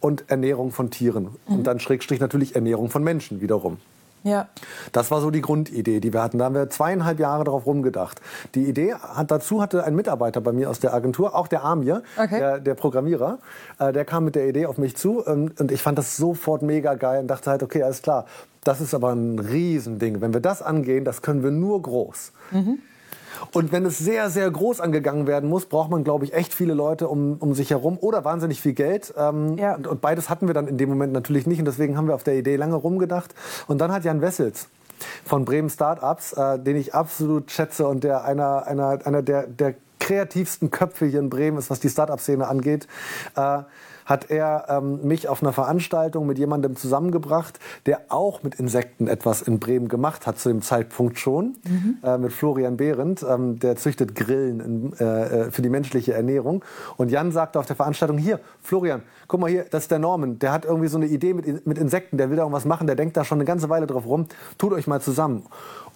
und 0.00 0.24
Ernährung 0.28 0.72
von 0.72 0.90
Tieren 0.90 1.24
mhm. 1.46 1.56
und 1.56 1.64
dann 1.64 1.78
Schrägstrich 1.78 2.20
natürlich 2.20 2.54
Ernährung 2.54 2.88
von 2.88 3.04
Menschen 3.04 3.42
wiederum. 3.42 3.76
Ja. 4.24 4.48
Das 4.92 5.10
war 5.10 5.20
so 5.20 5.30
die 5.30 5.42
Grundidee, 5.42 6.00
die 6.00 6.12
wir 6.12 6.22
hatten. 6.22 6.38
Da 6.38 6.46
haben 6.46 6.54
wir 6.54 6.70
zweieinhalb 6.70 7.20
Jahre 7.20 7.44
darauf 7.44 7.66
rumgedacht. 7.66 8.22
Die 8.54 8.64
Idee 8.64 8.94
hat, 8.94 9.30
dazu 9.30 9.60
hatte 9.60 9.84
ein 9.84 9.94
Mitarbeiter 9.94 10.40
bei 10.40 10.52
mir 10.52 10.70
aus 10.70 10.80
der 10.80 10.94
Agentur, 10.94 11.36
auch 11.36 11.46
der 11.46 11.62
Amir, 11.62 12.02
okay. 12.16 12.38
der, 12.38 12.58
der, 12.58 12.74
Programmierer, 12.74 13.38
äh, 13.78 13.92
der 13.92 14.06
kam 14.06 14.24
mit 14.24 14.34
der 14.34 14.48
Idee 14.48 14.64
auf 14.64 14.78
mich 14.78 14.96
zu 14.96 15.22
ähm, 15.26 15.52
und 15.58 15.70
ich 15.70 15.82
fand 15.82 15.98
das 15.98 16.16
sofort 16.16 16.62
mega 16.62 16.94
geil 16.94 17.20
und 17.20 17.28
dachte 17.28 17.50
halt, 17.50 17.62
okay, 17.62 17.82
alles 17.82 18.00
klar. 18.00 18.24
Das 18.64 18.80
ist 18.80 18.94
aber 18.94 19.12
ein 19.12 19.38
Riesending. 19.38 20.22
Wenn 20.22 20.32
wir 20.32 20.40
das 20.40 20.62
angehen, 20.62 21.04
das 21.04 21.20
können 21.20 21.42
wir 21.42 21.50
nur 21.50 21.82
groß. 21.82 22.32
Mhm. 22.50 22.78
Und 23.52 23.72
wenn 23.72 23.84
es 23.84 23.98
sehr, 23.98 24.30
sehr 24.30 24.50
groß 24.50 24.80
angegangen 24.80 25.26
werden 25.26 25.48
muss, 25.48 25.66
braucht 25.66 25.90
man, 25.90 26.04
glaube 26.04 26.24
ich, 26.24 26.34
echt 26.34 26.54
viele 26.54 26.74
Leute 26.74 27.08
um, 27.08 27.36
um 27.38 27.54
sich 27.54 27.70
herum 27.70 27.98
oder 28.00 28.24
wahnsinnig 28.24 28.60
viel 28.60 28.74
Geld. 28.74 29.12
Ähm, 29.16 29.56
ja. 29.58 29.74
und, 29.74 29.86
und, 29.86 30.00
beides 30.00 30.28
hatten 30.28 30.46
wir 30.46 30.54
dann 30.54 30.68
in 30.68 30.78
dem 30.78 30.88
Moment 30.88 31.12
natürlich 31.12 31.46
nicht. 31.46 31.58
Und 31.58 31.66
deswegen 31.66 31.96
haben 31.96 32.08
wir 32.08 32.14
auf 32.14 32.24
der 32.24 32.36
Idee 32.36 32.56
lange 32.56 32.76
rumgedacht. 32.76 33.34
Und 33.66 33.78
dann 33.78 33.92
hat 33.92 34.04
Jan 34.04 34.20
Wessels 34.20 34.68
von 35.24 35.44
Bremen 35.44 35.70
Startups, 35.70 36.32
äh, 36.34 36.58
den 36.58 36.76
ich 36.76 36.94
absolut 36.94 37.50
schätze 37.50 37.86
und 37.86 38.04
der 38.04 38.24
einer, 38.24 38.66
einer, 38.66 38.98
einer 39.04 39.22
der, 39.22 39.46
der 39.46 39.74
kreativsten 40.04 40.70
Köpfe 40.70 41.06
hier 41.06 41.20
in 41.20 41.30
Bremen 41.30 41.56
ist, 41.56 41.70
was 41.70 41.80
die 41.80 41.88
Startup-Szene 41.88 42.46
angeht, 42.46 42.86
äh, 43.36 43.60
hat 44.04 44.30
er 44.30 44.66
ähm, 44.68 45.06
mich 45.06 45.28
auf 45.28 45.42
einer 45.42 45.52
Veranstaltung 45.52 46.26
mit 46.26 46.38
jemandem 46.38 46.76
zusammengebracht, 46.76 47.58
der 47.86 48.02
auch 48.08 48.42
mit 48.42 48.56
Insekten 48.56 49.08
etwas 49.08 49.42
in 49.42 49.58
Bremen 49.58 49.88
gemacht 49.88 50.26
hat, 50.26 50.38
zu 50.38 50.48
dem 50.48 50.62
Zeitpunkt 50.62 51.18
schon, 51.18 51.56
mhm. 51.66 51.98
äh, 52.02 52.18
mit 52.18 52.32
Florian 52.32 52.76
Behrendt. 52.76 53.24
Ähm, 53.28 53.58
der 53.58 53.76
züchtet 53.76 54.14
Grillen 54.14 54.60
in, 54.60 54.92
äh, 54.98 55.04
äh, 55.04 55.50
für 55.50 55.62
die 55.62 55.68
menschliche 55.68 56.14
Ernährung. 56.14 56.64
Und 56.96 57.10
Jan 57.10 57.32
sagte 57.32 57.58
auf 57.58 57.66
der 57.66 57.76
Veranstaltung, 57.76 58.18
hier, 58.18 58.40
Florian, 58.62 59.02
guck 59.28 59.40
mal 59.40 59.50
hier, 59.50 59.64
das 59.64 59.84
ist 59.84 59.90
der 59.90 59.98
Norman, 59.98 60.38
der 60.38 60.52
hat 60.52 60.64
irgendwie 60.64 60.88
so 60.88 60.96
eine 60.96 61.06
Idee 61.06 61.34
mit, 61.34 61.66
mit 61.66 61.78
Insekten, 61.78 62.18
der 62.18 62.30
will 62.30 62.36
da 62.36 62.42
irgendwas 62.42 62.64
machen, 62.64 62.86
der 62.86 62.96
denkt 62.96 63.16
da 63.16 63.24
schon 63.24 63.38
eine 63.38 63.44
ganze 63.44 63.68
Weile 63.68 63.86
drauf 63.86 64.06
rum, 64.06 64.26
tut 64.58 64.72
euch 64.72 64.86
mal 64.86 65.00
zusammen. 65.00 65.44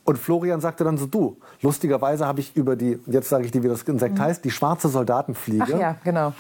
Und 0.09 0.17
Florian 0.17 0.63
sagte 0.63 0.85
dann 0.85 0.97
so, 0.97 1.05
du, 1.05 1.37
lustigerweise 1.61 2.27
habe 2.27 2.41
ich 2.41 2.57
über 2.57 2.77
die, 2.77 2.99
jetzt 3.07 3.29
sage 3.29 3.45
ich 3.45 3.51
dir, 3.51 3.63
wie 3.63 3.69
das 3.69 3.83
Insekt 3.83 4.15
mhm. 4.15 4.23
heißt, 4.23 4.43
die 4.43 4.51
schwarze 4.51 4.89
Soldatenfliege. 4.89 5.75
Ach 5.75 5.79
ja, 5.79 5.97
genau. 6.03 6.33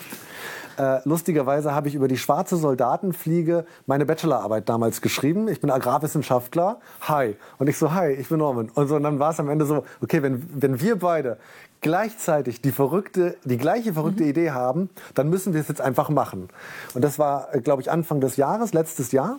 Äh, 0.78 1.00
lustigerweise 1.04 1.74
habe 1.74 1.88
ich 1.88 1.94
über 1.94 2.08
die 2.08 2.16
schwarze 2.16 2.56
Soldatenfliege 2.56 3.64
meine 3.86 4.06
Bachelorarbeit 4.06 4.68
damals 4.68 5.00
geschrieben. 5.00 5.48
Ich 5.48 5.60
bin 5.60 5.70
Agrarwissenschaftler. 5.70 6.78
Hi. 7.02 7.36
Und 7.58 7.68
ich 7.68 7.76
so, 7.76 7.92
hi, 7.92 8.12
ich 8.12 8.28
bin 8.28 8.38
Norman. 8.38 8.70
Und, 8.74 8.88
so, 8.88 8.96
und 8.96 9.02
dann 9.02 9.18
war 9.18 9.30
es 9.30 9.40
am 9.40 9.48
Ende 9.48 9.66
so, 9.66 9.84
okay, 10.00 10.22
wenn, 10.22 10.48
wenn 10.54 10.80
wir 10.80 10.98
beide 10.98 11.38
gleichzeitig 11.80 12.60
die 12.60 12.72
verrückte, 12.72 13.36
die 13.44 13.56
gleiche 13.56 13.92
verrückte 13.92 14.24
mhm. 14.24 14.30
Idee 14.30 14.50
haben, 14.50 14.90
dann 15.14 15.28
müssen 15.30 15.54
wir 15.54 15.60
es 15.60 15.68
jetzt 15.68 15.80
einfach 15.80 16.08
machen. 16.10 16.48
Und 16.94 17.02
das 17.02 17.18
war, 17.18 17.54
äh, 17.54 17.60
glaube 17.60 17.82
ich, 17.82 17.90
Anfang 17.90 18.20
des 18.20 18.36
Jahres, 18.36 18.72
letztes 18.72 19.12
Jahr. 19.12 19.38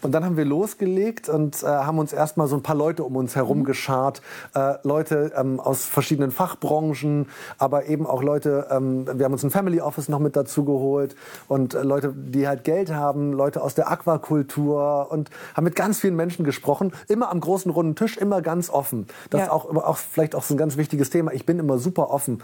Und 0.00 0.12
dann 0.12 0.24
haben 0.24 0.36
wir 0.36 0.44
losgelegt 0.44 1.28
und 1.28 1.62
äh, 1.62 1.66
haben 1.66 1.98
uns 1.98 2.12
erstmal 2.12 2.46
so 2.46 2.56
ein 2.56 2.62
paar 2.62 2.76
Leute 2.76 3.04
um 3.04 3.16
uns 3.16 3.36
herum 3.36 3.60
mhm. 3.60 3.64
geschart. 3.64 4.22
Äh, 4.54 4.74
Leute 4.82 5.32
ähm, 5.36 5.60
aus 5.60 5.84
verschiedenen 5.84 6.30
Fachbranchen, 6.30 7.28
aber 7.58 7.86
eben 7.86 8.06
auch 8.06 8.22
Leute, 8.22 8.66
ähm, 8.70 9.06
wir 9.06 9.24
haben 9.24 9.32
uns 9.32 9.42
ein 9.42 9.50
Family 9.50 9.80
Office 9.80 10.08
noch 10.08 10.18
mit 10.18 10.36
dazu 10.36 10.64
geholt 10.64 11.16
und 11.48 11.74
äh, 11.74 11.82
Leute, 11.82 12.12
die 12.14 12.48
halt 12.48 12.64
Geld 12.64 12.92
haben, 12.92 13.32
Leute 13.32 13.62
aus 13.62 13.74
der 13.74 13.90
Aquakultur 13.90 15.08
und 15.10 15.30
haben 15.54 15.64
mit 15.64 15.76
ganz 15.76 16.00
vielen 16.00 16.16
Menschen 16.16 16.44
gesprochen. 16.44 16.92
Immer 17.08 17.30
am 17.30 17.40
großen 17.40 17.70
runden 17.70 17.96
Tisch, 17.96 18.16
immer 18.16 18.42
ganz 18.42 18.70
offen. 18.70 19.06
Das 19.30 19.40
ja. 19.40 19.44
ist 19.46 19.52
auch, 19.52 19.74
auch 19.74 19.96
vielleicht 19.96 20.34
auch 20.34 20.42
so 20.42 20.54
ein 20.54 20.58
ganz 20.58 20.76
wichtiges 20.76 21.10
Thema. 21.10 21.32
Ich 21.32 21.46
bin 21.46 21.58
immer 21.58 21.78
super 21.78 22.10
offen 22.10 22.42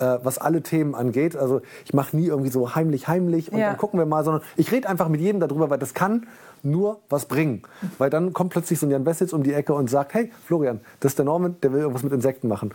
äh, 0.00 0.18
was 0.22 0.38
alle 0.38 0.62
Themen 0.62 0.94
angeht. 0.94 1.36
Also 1.36 1.60
ich 1.84 1.94
mache 1.94 2.16
nie 2.16 2.26
irgendwie 2.26 2.50
so 2.50 2.74
heimlich, 2.74 3.06
heimlich 3.06 3.52
und 3.52 3.58
ja. 3.58 3.68
dann 3.68 3.76
gucken 3.76 3.98
wir 3.98 4.06
mal, 4.06 4.24
sondern 4.24 4.42
ich 4.56 4.72
rede 4.72 4.88
einfach 4.88 5.08
mit 5.08 5.20
jedem 5.20 5.40
darüber, 5.40 5.70
weil 5.70 5.78
das 5.78 5.94
kann 5.94 6.26
nur 6.62 7.00
was 7.08 7.26
bringen. 7.26 7.62
Weil 7.98 8.10
dann 8.10 8.32
kommt 8.32 8.50
plötzlich 8.50 8.78
so 8.78 8.86
ein 8.86 8.90
Jan 8.90 9.06
Wessels 9.06 9.32
um 9.32 9.42
die 9.42 9.52
Ecke 9.52 9.74
und 9.74 9.90
sagt, 9.90 10.14
hey 10.14 10.30
Florian, 10.46 10.80
das 11.00 11.12
ist 11.12 11.18
der 11.18 11.24
Norman, 11.24 11.56
der 11.62 11.72
will 11.72 11.80
irgendwas 11.80 12.02
mit 12.02 12.12
Insekten 12.12 12.48
machen. 12.48 12.72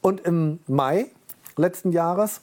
Und 0.00 0.20
im 0.20 0.60
Mai 0.66 1.06
letzten 1.56 1.92
Jahres 1.92 2.40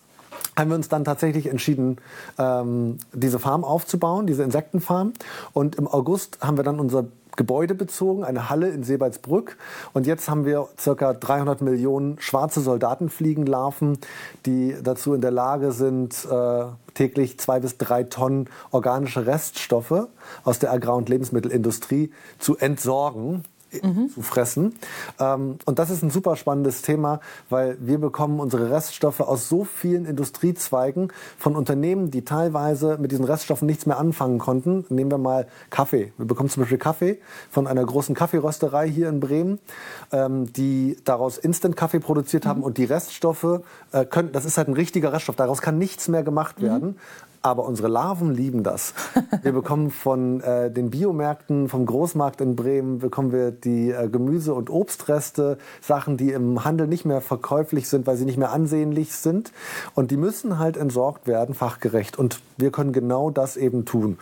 haben 0.57 0.69
wir 0.69 0.75
uns 0.75 0.89
dann 0.89 1.03
tatsächlich 1.03 1.47
entschieden, 1.47 1.97
ähm, 2.37 2.97
diese 3.13 3.39
Farm 3.39 3.63
aufzubauen, 3.63 4.27
diese 4.27 4.43
Insektenfarm. 4.43 5.13
Und 5.53 5.75
im 5.75 5.87
August 5.87 6.39
haben 6.41 6.57
wir 6.57 6.63
dann 6.63 6.79
unser 6.79 7.05
Gebäude 7.35 7.75
bezogen, 7.75 8.23
eine 8.23 8.49
Halle 8.49 8.69
in 8.69 8.83
Seebaldsbrück. 8.83 9.57
Und 9.93 10.07
jetzt 10.07 10.29
haben 10.29 10.45
wir 10.45 10.67
ca. 10.83 11.13
300 11.13 11.61
Millionen 11.61 12.19
schwarze 12.19 12.61
Soldatenfliegenlarven, 12.61 13.97
die 14.45 14.75
dazu 14.81 15.13
in 15.13 15.21
der 15.21 15.31
Lage 15.31 15.71
sind, 15.71 16.25
äh, 16.29 16.65
täglich 16.93 17.39
zwei 17.39 17.59
bis 17.59 17.77
drei 17.77 18.03
Tonnen 18.03 18.49
organische 18.71 19.25
Reststoffe 19.25 20.07
aus 20.43 20.59
der 20.59 20.71
Agrar- 20.71 20.95
und 20.95 21.09
Lebensmittelindustrie 21.09 22.11
zu 22.39 22.57
entsorgen 22.57 23.43
mhm. 23.83 24.09
zu 24.09 24.21
fressen. 24.21 24.75
Ähm, 25.19 25.57
und 25.65 25.79
das 25.79 25.89
ist 25.89 26.03
ein 26.03 26.09
super 26.09 26.35
spannendes 26.35 26.81
Thema, 26.81 27.19
weil 27.49 27.77
wir 27.79 27.97
bekommen 27.97 28.39
unsere 28.39 28.71
Reststoffe 28.71 29.21
aus 29.21 29.49
so 29.49 29.63
vielen 29.63 30.05
Industriezweigen 30.05 31.11
von 31.37 31.55
Unternehmen, 31.55 32.11
die 32.11 32.23
teilweise 32.23 32.97
mit 32.99 33.11
diesen 33.11 33.25
Reststoffen 33.25 33.65
nichts 33.65 33.85
mehr 33.85 33.97
anfangen 33.97 34.39
konnten. 34.39 34.85
Nehmen 34.89 35.11
wir 35.11 35.17
mal 35.17 35.47
Kaffee. 35.69 36.13
Wir 36.17 36.25
bekommen 36.25 36.49
zum 36.49 36.63
Beispiel 36.63 36.77
Kaffee 36.77 37.19
von 37.49 37.67
einer 37.67 37.85
großen 37.85 38.15
Kaffeerösterei 38.15 38.89
hier 38.89 39.09
in 39.09 39.19
Bremen, 39.19 39.59
ähm, 40.11 40.51
die 40.53 40.97
daraus 41.03 41.37
Instant-Kaffee 41.37 41.99
produziert 41.99 42.45
haben 42.45 42.59
mhm. 42.59 42.65
und 42.65 42.77
die 42.77 42.85
Reststoffe 42.85 43.61
äh, 43.91 44.05
können, 44.05 44.31
das 44.31 44.45
ist 44.45 44.57
halt 44.57 44.67
ein 44.67 44.73
richtiger 44.73 45.13
Reststoff, 45.13 45.35
daraus 45.35 45.61
kann 45.61 45.77
nichts 45.77 46.07
mehr 46.07 46.23
gemacht 46.23 46.61
mhm. 46.61 46.95
Aber 47.45 47.65
unsere 47.65 47.89
Larven 47.89 48.33
lieben 48.33 48.63
das. 48.63 48.95
Wir 49.43 49.51
bekommen 49.51 49.91
von 49.91 50.41
äh, 50.41 50.71
den 50.71 50.89
Biomärkten, 50.89 51.69
vom 51.69 51.85
Großmarkt 51.85 52.41
in 52.41 52.55
Bremen, 52.55 52.97
bekommen 52.97 53.31
wir 53.31 53.51
die 53.51 53.91
äh, 53.91 54.09
Gemüse- 54.09 54.55
und 54.55 54.71
Obstreste, 54.71 55.59
Sachen, 55.79 56.17
die 56.17 56.31
im 56.31 56.65
Handel 56.65 56.87
nicht 56.87 57.05
mehr 57.05 57.21
verkäuflich 57.21 57.87
sind, 57.87 58.07
weil 58.07 58.17
sie 58.17 58.25
nicht 58.25 58.39
mehr 58.39 58.51
ansehnlich 58.51 59.13
sind. 59.13 59.51
Und 59.93 60.09
die 60.09 60.17
müssen 60.17 60.57
halt 60.57 60.75
entsorgt 60.75 61.27
werden, 61.27 61.53
fachgerecht. 61.53 62.17
Und 62.17 62.39
wir 62.57 62.71
können 62.71 62.93
genau 62.93 63.29
das 63.29 63.57
eben 63.57 63.85
tun. 63.85 64.17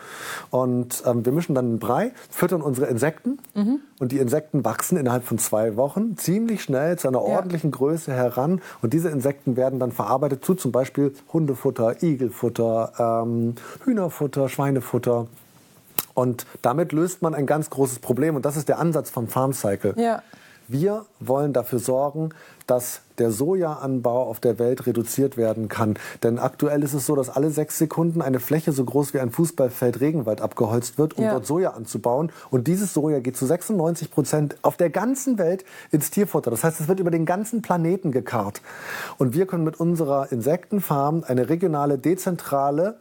Und 0.50 1.02
ähm, 1.06 1.26
wir 1.26 1.32
mischen 1.32 1.56
dann 1.56 1.66
einen 1.66 1.80
Brei, 1.80 2.12
füttern 2.30 2.62
unsere 2.62 2.88
Insekten. 2.88 3.40
Mhm. 3.56 3.80
Und 4.04 4.12
die 4.12 4.18
Insekten 4.18 4.66
wachsen 4.66 4.98
innerhalb 4.98 5.24
von 5.24 5.38
zwei 5.38 5.78
Wochen 5.78 6.18
ziemlich 6.18 6.62
schnell 6.62 7.00
zu 7.00 7.08
einer 7.08 7.22
ordentlichen 7.22 7.72
ja. 7.72 7.78
Größe 7.78 8.12
heran. 8.12 8.62
Und 8.82 8.92
diese 8.92 9.08
Insekten 9.08 9.56
werden 9.56 9.80
dann 9.80 9.94
verarbeitet 9.94 10.44
zu 10.44 10.56
zum 10.56 10.74
Beispiel 10.74 11.14
Hundefutter, 11.32 12.04
Igelfutter, 12.04 12.92
äh, 12.98 13.24
ähm, 13.24 13.56
Hühnerfutter, 13.86 14.50
Schweinefutter. 14.50 15.28
Und 16.14 16.46
damit 16.62 16.92
löst 16.92 17.22
man 17.22 17.34
ein 17.34 17.46
ganz 17.46 17.70
großes 17.70 18.00
Problem. 18.00 18.36
Und 18.36 18.44
das 18.44 18.58
ist 18.58 18.68
der 18.68 18.78
Ansatz 18.78 19.10
vom 19.10 19.30
Farm 19.30 19.54
Cycle. 19.54 19.94
Ja. 19.96 20.22
Wir 20.68 21.06
wollen 21.20 21.54
dafür 21.54 21.80
sorgen, 21.80 22.30
dass 22.68 23.02
der 23.18 23.32
Sojaanbau 23.32 24.24
auf 24.24 24.40
der 24.40 24.58
Welt 24.60 24.88
reduziert 24.88 25.38
werden 25.38 25.68
kann. 25.68 25.96
Denn 26.24 26.40
aktuell 26.40 26.82
ist 26.84 26.94
es 26.94 27.06
so, 27.06 27.16
dass 27.16 27.30
alle 27.30 27.52
sechs 27.52 27.78
Sekunden 27.78 28.22
eine 28.22 28.40
Fläche 28.40 28.72
so 28.72 28.84
groß 28.84 29.14
wie 29.14 29.20
ein 29.20 29.32
Fußballfeld 29.32 30.00
Regenwald 30.00 30.42
abgeholzt 30.42 30.98
wird, 30.98 31.18
um 31.18 31.26
ja. 31.26 31.34
dort 31.34 31.46
Soja 31.46 31.72
anzubauen. 31.72 32.32
Und 32.50 32.68
dieses 32.68 32.94
Soja 32.94 33.20
geht 33.20 33.38
zu 33.38 33.46
96 33.46 34.12
Prozent 34.12 34.56
auf 34.62 34.78
der 34.78 34.90
ganzen 34.90 35.38
Welt 35.38 35.66
ins 35.92 36.10
Tierfutter. 36.10 36.50
Das 36.52 36.64
heißt, 36.64 36.80
es 36.80 36.88
wird 36.88 37.00
über 37.00 37.12
den 37.12 37.26
ganzen 37.26 37.62
Planeten 37.62 38.12
gekarrt. 38.12 38.62
Und 39.18 39.34
wir 39.34 39.46
können 39.46 39.64
mit 39.64 39.80
unserer 39.80 40.32
Insektenfarm 40.32 41.24
eine 41.28 41.50
regionale, 41.50 41.98
dezentrale 41.98 42.98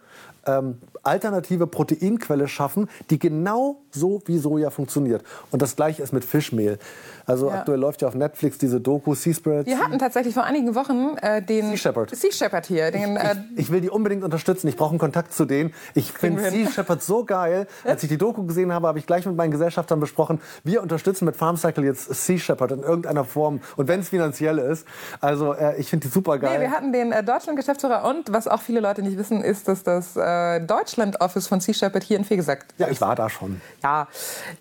ähm, 0.47 0.79
alternative 1.03 1.67
Proteinquelle 1.67 2.49
schaffen, 2.49 2.89
die 3.11 3.19
genau 3.19 3.81
so 3.91 4.23
wie 4.27 4.39
Soja 4.39 4.71
funktioniert. 4.71 5.23
Und 5.51 5.63
das 5.63 5.77
gleiche 5.77 6.03
ist 6.03 6.13
mit 6.13 6.25
Fischmehl. 6.25 6.79
Also 7.27 7.49
ja. 7.49 7.59
aktuell 7.59 7.79
läuft 7.79 8.03
ja 8.03 8.09
auf 8.09 8.15
Netflix 8.15 8.59
diese 8.59 8.81
Doku 8.81 9.15
Seaspiracy. 9.15 9.67
Wir 9.67 9.79
hatten 9.79 9.99
tatsächlich 9.99 10.35
vor 10.35 10.45
einigen 10.45 10.75
Wochen 10.75 11.17
äh, 11.21 11.43
den 11.43 11.69
Sea 11.69 11.77
Shepherd. 11.77 12.15
Sea 12.15 12.33
Shepherd 12.33 12.67
hier. 12.67 12.91
Den, 12.91 13.17
ich, 13.17 13.23
äh, 13.23 13.35
ich, 13.57 13.71
will 13.71 13.81
die 13.81 13.91
unbedingt 13.91 14.25
unterstützen. 14.25 14.69
Ich 14.69 14.77
brauche 14.77 14.91
einen 14.91 14.99
Kontakt 14.99 15.33
zu 15.33 15.45
denen. 15.45 15.73
Ich 15.95 16.13
finde 16.13 16.51
Sea 16.51 16.71
Shepherd 16.71 17.03
so 17.03 17.25
geil. 17.25 17.67
Als 17.85 18.03
ich 18.03 18.09
die 18.09 18.19
Doku 18.19 18.45
gesehen 18.45 18.73
habe, 18.73 18.89
habe 18.89 18.99
ich 18.99 19.07
gleich 19.07 19.27
mit 19.27 19.37
meinen 19.37 19.51
Gesellschaftern 19.51 20.01
besprochen, 20.01 20.41
wir 20.65 20.83
unterstützen 20.83 21.25
mit 21.25 21.37
Farm 21.37 21.57
Cycle 21.57 21.85
jetzt 21.85 22.13
Sea 22.15 22.39
Shepherd 22.39 22.73
in 22.73 22.81
irgendeiner 22.81 23.25
Form 23.25 23.61
und 23.77 23.89
wenn 23.89 24.01
es 24.01 24.09
finanziell 24.09 24.59
ist. 24.59 24.87
Also 25.21 25.55
äh, 25.55 25.81
ich 25.81 25.89
finde 25.89 26.07
die 26.07 26.13
super 26.13 26.39
geil. 26.39 26.59
Nee, 26.59 26.65
wir 26.65 26.71
hatten 26.71 26.93
den 26.93 27.13
äh, 27.13 27.23
Deutschland-Geschäftsführer 27.23 28.05
und 28.05 28.33
was 28.33 28.49
auch 28.49 28.61
viele 28.61 28.81
Leute 28.81 29.03
nicht 29.03 29.19
wissen, 29.19 29.43
ist, 29.43 29.69
dass 29.69 29.83
das 29.83 30.17
äh, 30.17 30.61
Deutschland-Office 30.61 31.47
von 31.49 31.61
Sea 31.61 31.75
Shepherd 31.75 32.03
hier 32.03 32.17
in 32.17 32.25
Fegesack 32.25 32.67
Ja, 32.79 32.89
ich 32.89 33.01
war 33.01 33.15
da 33.15 33.31
schon. 33.31 33.61
Ja, 33.83 34.09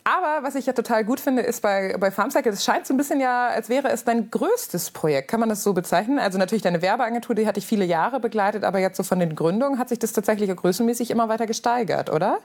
aber 0.03 0.43
was 0.45 0.55
ich 0.55 0.65
ja 0.65 0.73
total 0.73 1.03
gut 1.03 1.19
finde, 1.19 1.41
ist 1.41 1.61
bei, 1.61 1.95
bei 1.99 2.11
Farm 2.11 2.31
Cycle, 2.31 2.50
es 2.53 2.63
scheint 2.63 2.85
so 2.85 2.93
ein 2.93 2.97
bisschen 2.97 3.19
ja 3.19 3.47
als 3.47 3.69
wäre 3.69 3.89
es 3.89 4.03
dein 4.03 4.29
größtes 4.29 4.91
Projekt. 4.91 5.29
Kann 5.29 5.39
man 5.39 5.49
das 5.49 5.63
so 5.63 5.73
bezeichnen? 5.73 6.19
Also 6.19 6.37
natürlich 6.37 6.61
deine 6.61 6.81
Werbeagentur, 6.81 7.35
die 7.35 7.47
hatte 7.47 7.59
ich 7.59 7.65
viele 7.65 7.85
Jahre 7.85 8.19
begleitet, 8.19 8.63
aber 8.63 8.79
jetzt 8.79 8.97
so 8.97 9.03
von 9.03 9.19
den 9.19 9.35
Gründungen 9.35 9.79
hat 9.79 9.89
sich 9.89 9.99
das 9.99 10.13
tatsächlich 10.13 10.53
größenmäßig 10.55 11.11
immer 11.11 11.29
weiter 11.29 11.47
gesteigert, 11.47 12.11
oder? 12.11 12.39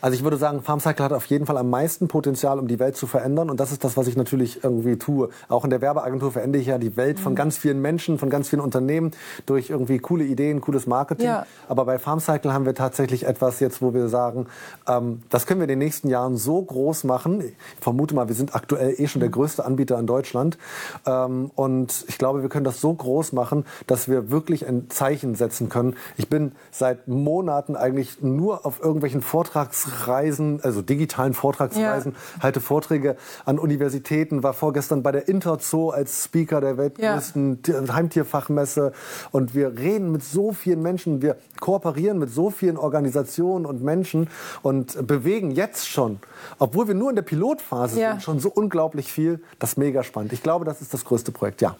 Also 0.00 0.16
ich 0.16 0.24
würde 0.24 0.36
sagen, 0.36 0.62
FarmCycle 0.62 1.04
hat 1.04 1.12
auf 1.12 1.26
jeden 1.26 1.46
Fall 1.46 1.56
am 1.56 1.70
meisten 1.70 2.08
Potenzial, 2.08 2.58
um 2.58 2.68
die 2.68 2.78
Welt 2.78 2.96
zu 2.96 3.06
verändern. 3.06 3.50
Und 3.50 3.60
das 3.60 3.72
ist 3.72 3.84
das, 3.84 3.96
was 3.96 4.06
ich 4.06 4.16
natürlich 4.16 4.62
irgendwie 4.64 4.96
tue. 4.96 5.30
Auch 5.48 5.64
in 5.64 5.70
der 5.70 5.80
Werbeagentur 5.80 6.32
verändere 6.32 6.60
ich 6.60 6.68
ja 6.68 6.78
die 6.78 6.96
Welt 6.96 7.20
von 7.20 7.32
mhm. 7.32 7.36
ganz 7.36 7.58
vielen 7.58 7.80
Menschen, 7.80 8.18
von 8.18 8.30
ganz 8.30 8.48
vielen 8.48 8.60
Unternehmen 8.60 9.12
durch 9.46 9.70
irgendwie 9.70 9.98
coole 9.98 10.24
Ideen, 10.24 10.60
cooles 10.60 10.86
Marketing. 10.86 11.26
Ja. 11.26 11.46
Aber 11.68 11.84
bei 11.84 11.98
FarmCycle 11.98 12.52
haben 12.52 12.66
wir 12.66 12.74
tatsächlich 12.74 13.26
etwas 13.26 13.60
jetzt, 13.60 13.82
wo 13.82 13.94
wir 13.94 14.08
sagen, 14.08 14.46
ähm, 14.88 15.22
das 15.30 15.46
können 15.46 15.60
wir 15.60 15.64
in 15.64 15.70
den 15.70 15.78
nächsten 15.78 16.08
Jahren 16.08 16.36
so 16.36 16.62
groß 16.62 17.04
machen. 17.04 17.40
Ich 17.40 17.54
vermute 17.80 18.14
mal, 18.14 18.28
wir 18.28 18.34
sind 18.34 18.54
aktuell 18.54 18.94
eh 18.98 19.06
schon 19.06 19.20
der 19.20 19.28
mhm. 19.28 19.34
Größte 19.52 19.64
Anbieter 19.64 19.98
in 19.98 20.06
Deutschland. 20.06 20.58
Ähm, 21.06 21.50
und 21.54 22.04
ich 22.08 22.18
glaube, 22.18 22.42
wir 22.42 22.48
können 22.48 22.64
das 22.64 22.80
so 22.80 22.92
groß 22.92 23.32
machen, 23.32 23.64
dass 23.86 24.08
wir 24.08 24.30
wirklich 24.30 24.66
ein 24.66 24.88
Zeichen 24.88 25.34
setzen 25.34 25.68
können. 25.68 25.94
Ich 26.16 26.28
bin 26.28 26.52
seit 26.70 27.08
Monaten 27.08 27.76
eigentlich 27.76 28.22
nur 28.22 28.64
auf 28.64 28.80
irgendwelchen 28.80 29.20
Vortragsreisen, 29.20 30.60
also 30.62 30.80
digitalen 30.80 31.34
Vortragsreisen, 31.34 32.12
ja. 32.12 32.42
halte 32.42 32.60
Vorträge 32.60 33.16
an 33.44 33.58
Universitäten, 33.58 34.42
war 34.42 34.54
vorgestern 34.54 35.02
bei 35.02 35.12
der 35.12 35.28
Interzoo 35.28 35.90
als 35.90 36.24
Speaker 36.24 36.60
der 36.60 36.78
weltgrößten 36.78 37.58
ja. 37.66 37.94
Heimtierfachmesse. 37.94 38.92
Und 39.32 39.54
wir 39.54 39.76
reden 39.76 40.12
mit 40.12 40.24
so 40.24 40.52
vielen 40.52 40.82
Menschen, 40.82 41.20
wir 41.20 41.36
kooperieren 41.60 42.18
mit 42.18 42.30
so 42.30 42.50
vielen 42.50 42.78
Organisationen 42.78 43.66
und 43.66 43.82
Menschen 43.82 44.28
und 44.62 45.06
bewegen 45.06 45.50
jetzt 45.50 45.88
schon, 45.88 46.20
obwohl 46.58 46.88
wir 46.88 46.94
nur 46.94 47.10
in 47.10 47.16
der 47.16 47.22
Pilotphase 47.22 48.00
ja. 48.00 48.10
sind, 48.12 48.22
schon 48.22 48.40
so 48.40 48.50
unglaublich 48.50 49.12
viel. 49.12 49.41
Das 49.58 49.70
ist 49.70 49.76
mega 49.76 50.02
spannend. 50.02 50.32
Ich 50.32 50.42
glaube, 50.42 50.64
das 50.64 50.80
ist 50.80 50.92
das 50.92 51.04
größte 51.04 51.32
Projekt, 51.32 51.60
ja. 51.62 51.76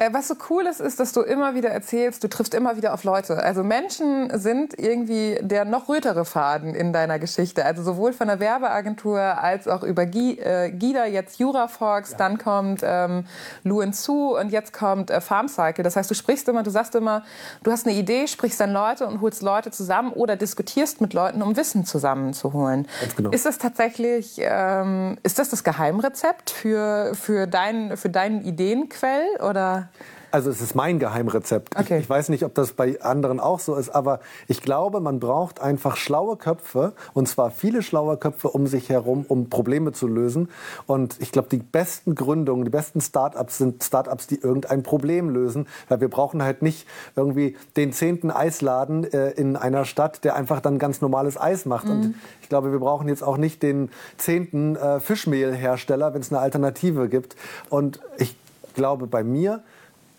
Äh, 0.00 0.14
was 0.14 0.28
so 0.28 0.34
cool 0.48 0.66
ist, 0.66 0.80
ist, 0.80 0.98
dass 0.98 1.12
du 1.12 1.20
immer 1.20 1.54
wieder 1.54 1.68
erzählst, 1.68 2.24
du 2.24 2.28
triffst 2.28 2.54
immer 2.54 2.74
wieder 2.78 2.94
auf 2.94 3.04
Leute. 3.04 3.36
Also 3.42 3.62
Menschen 3.62 4.30
sind 4.38 4.78
irgendwie 4.78 5.38
der 5.42 5.66
noch 5.66 5.90
rötere 5.90 6.24
Faden 6.24 6.74
in 6.74 6.94
deiner 6.94 7.18
Geschichte. 7.18 7.66
Also 7.66 7.82
sowohl 7.82 8.14
von 8.14 8.28
der 8.28 8.40
Werbeagentur 8.40 9.20
als 9.20 9.68
auch 9.68 9.82
über 9.82 10.04
äh, 10.04 10.70
Gida, 10.70 11.04
jetzt 11.04 11.38
Jurafox, 11.38 12.12
ja. 12.12 12.16
dann 12.16 12.38
kommt 12.38 12.80
ähm, 12.82 13.26
Luen 13.62 13.92
Su 13.92 14.38
und 14.38 14.50
jetzt 14.50 14.72
kommt 14.72 15.10
äh, 15.10 15.20
Farm 15.20 15.48
Cycle. 15.48 15.84
Das 15.84 15.96
heißt, 15.96 16.10
du 16.10 16.14
sprichst 16.14 16.48
immer, 16.48 16.62
du 16.62 16.70
sagst 16.70 16.94
immer, 16.94 17.22
du 17.62 17.70
hast 17.70 17.86
eine 17.86 17.94
Idee, 17.94 18.26
sprichst 18.26 18.58
dann 18.58 18.72
Leute 18.72 19.06
und 19.06 19.20
holst 19.20 19.42
Leute 19.42 19.70
zusammen 19.70 20.14
oder 20.14 20.36
diskutierst 20.36 21.02
mit 21.02 21.12
Leuten, 21.12 21.42
um 21.42 21.56
Wissen 21.56 21.84
zusammenzuholen. 21.84 22.88
Genau. 23.18 23.28
Ist 23.32 23.44
das 23.44 23.58
tatsächlich, 23.58 24.38
ähm, 24.38 25.18
ist 25.24 25.38
das 25.38 25.50
das 25.50 25.62
Geheimrezept 25.62 26.48
für, 26.48 27.12
für, 27.14 27.46
dein, 27.46 27.98
für 27.98 28.08
deinen 28.08 28.42
Ideenquell 28.46 29.26
oder? 29.46 29.89
Also 30.30 30.50
es 30.50 30.60
ist 30.60 30.74
mein 30.74 30.98
Geheimrezept. 30.98 31.76
Okay. 31.76 31.96
Ich, 31.96 32.04
ich, 32.04 32.10
weiß 32.10 32.28
nicht, 32.28 32.44
ob 32.44 32.54
das 32.54 32.72
bei 32.72 33.00
anderen 33.02 33.40
auch 33.40 33.58
so 33.58 33.74
ist, 33.74 33.90
aber 33.90 34.20
ich 34.46 34.62
glaube, 34.62 35.00
man 35.00 35.18
braucht 35.18 35.60
einfach 35.60 35.96
schlaue 35.96 36.36
Köpfe 36.36 36.92
und 37.14 37.28
zwar 37.28 37.50
viele 37.50 37.82
schlaue 37.82 38.16
Köpfe 38.16 38.48
um 38.48 38.66
sich 38.66 38.88
herum, 38.88 39.24
um 39.26 39.50
Probleme 39.50 39.92
zu 39.92 40.06
lösen. 40.06 40.48
Und 40.86 41.16
ich 41.20 41.32
glaube, 41.32 41.48
die 41.50 41.58
besten 41.58 42.14
Gründungen, 42.14 42.64
die 42.64 42.70
besten 42.70 43.00
Startups 43.00 43.58
sind 43.58 43.82
Startups, 43.82 44.26
die 44.26 44.40
irgendein 44.40 44.82
Problem 44.82 45.30
lösen, 45.30 45.66
weil 45.88 46.00
wir 46.00 46.08
brauchen 46.08 46.42
halt 46.42 46.62
nicht 46.62 46.86
irgendwie 47.16 47.56
den 47.76 47.92
zehnten 47.92 48.30
Eisladen 48.30 49.04
äh, 49.12 49.30
in 49.30 49.56
einer 49.56 49.84
Stadt, 49.84 50.24
der 50.24 50.36
einfach 50.36 50.60
dann 50.60 50.78
ganz 50.78 51.00
normales 51.00 51.40
Eis 51.40 51.66
macht. 51.66 51.86
Mhm. 51.86 51.90
Und 51.90 52.14
ich 52.42 52.48
glaube, 52.48 52.72
wir 52.72 52.78
brauchen 52.78 53.08
jetzt 53.08 53.22
auch 53.22 53.36
nicht 53.36 53.62
den 53.62 53.90
zehnten 54.16 54.76
äh, 54.76 55.00
Fischmehlhersteller, 55.00 56.14
wenn 56.14 56.20
es 56.20 56.32
eine 56.32 56.40
Alternative 56.40 57.08
gibt. 57.08 57.34
Und 57.68 58.00
ich 58.18 58.36
glaube, 58.74 59.06
bei 59.06 59.24
mir 59.24 59.62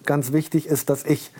ganz 0.05 0.31
wichtig 0.31 0.65
ist, 0.67 0.89
dass 0.89 1.05
ich 1.05 1.31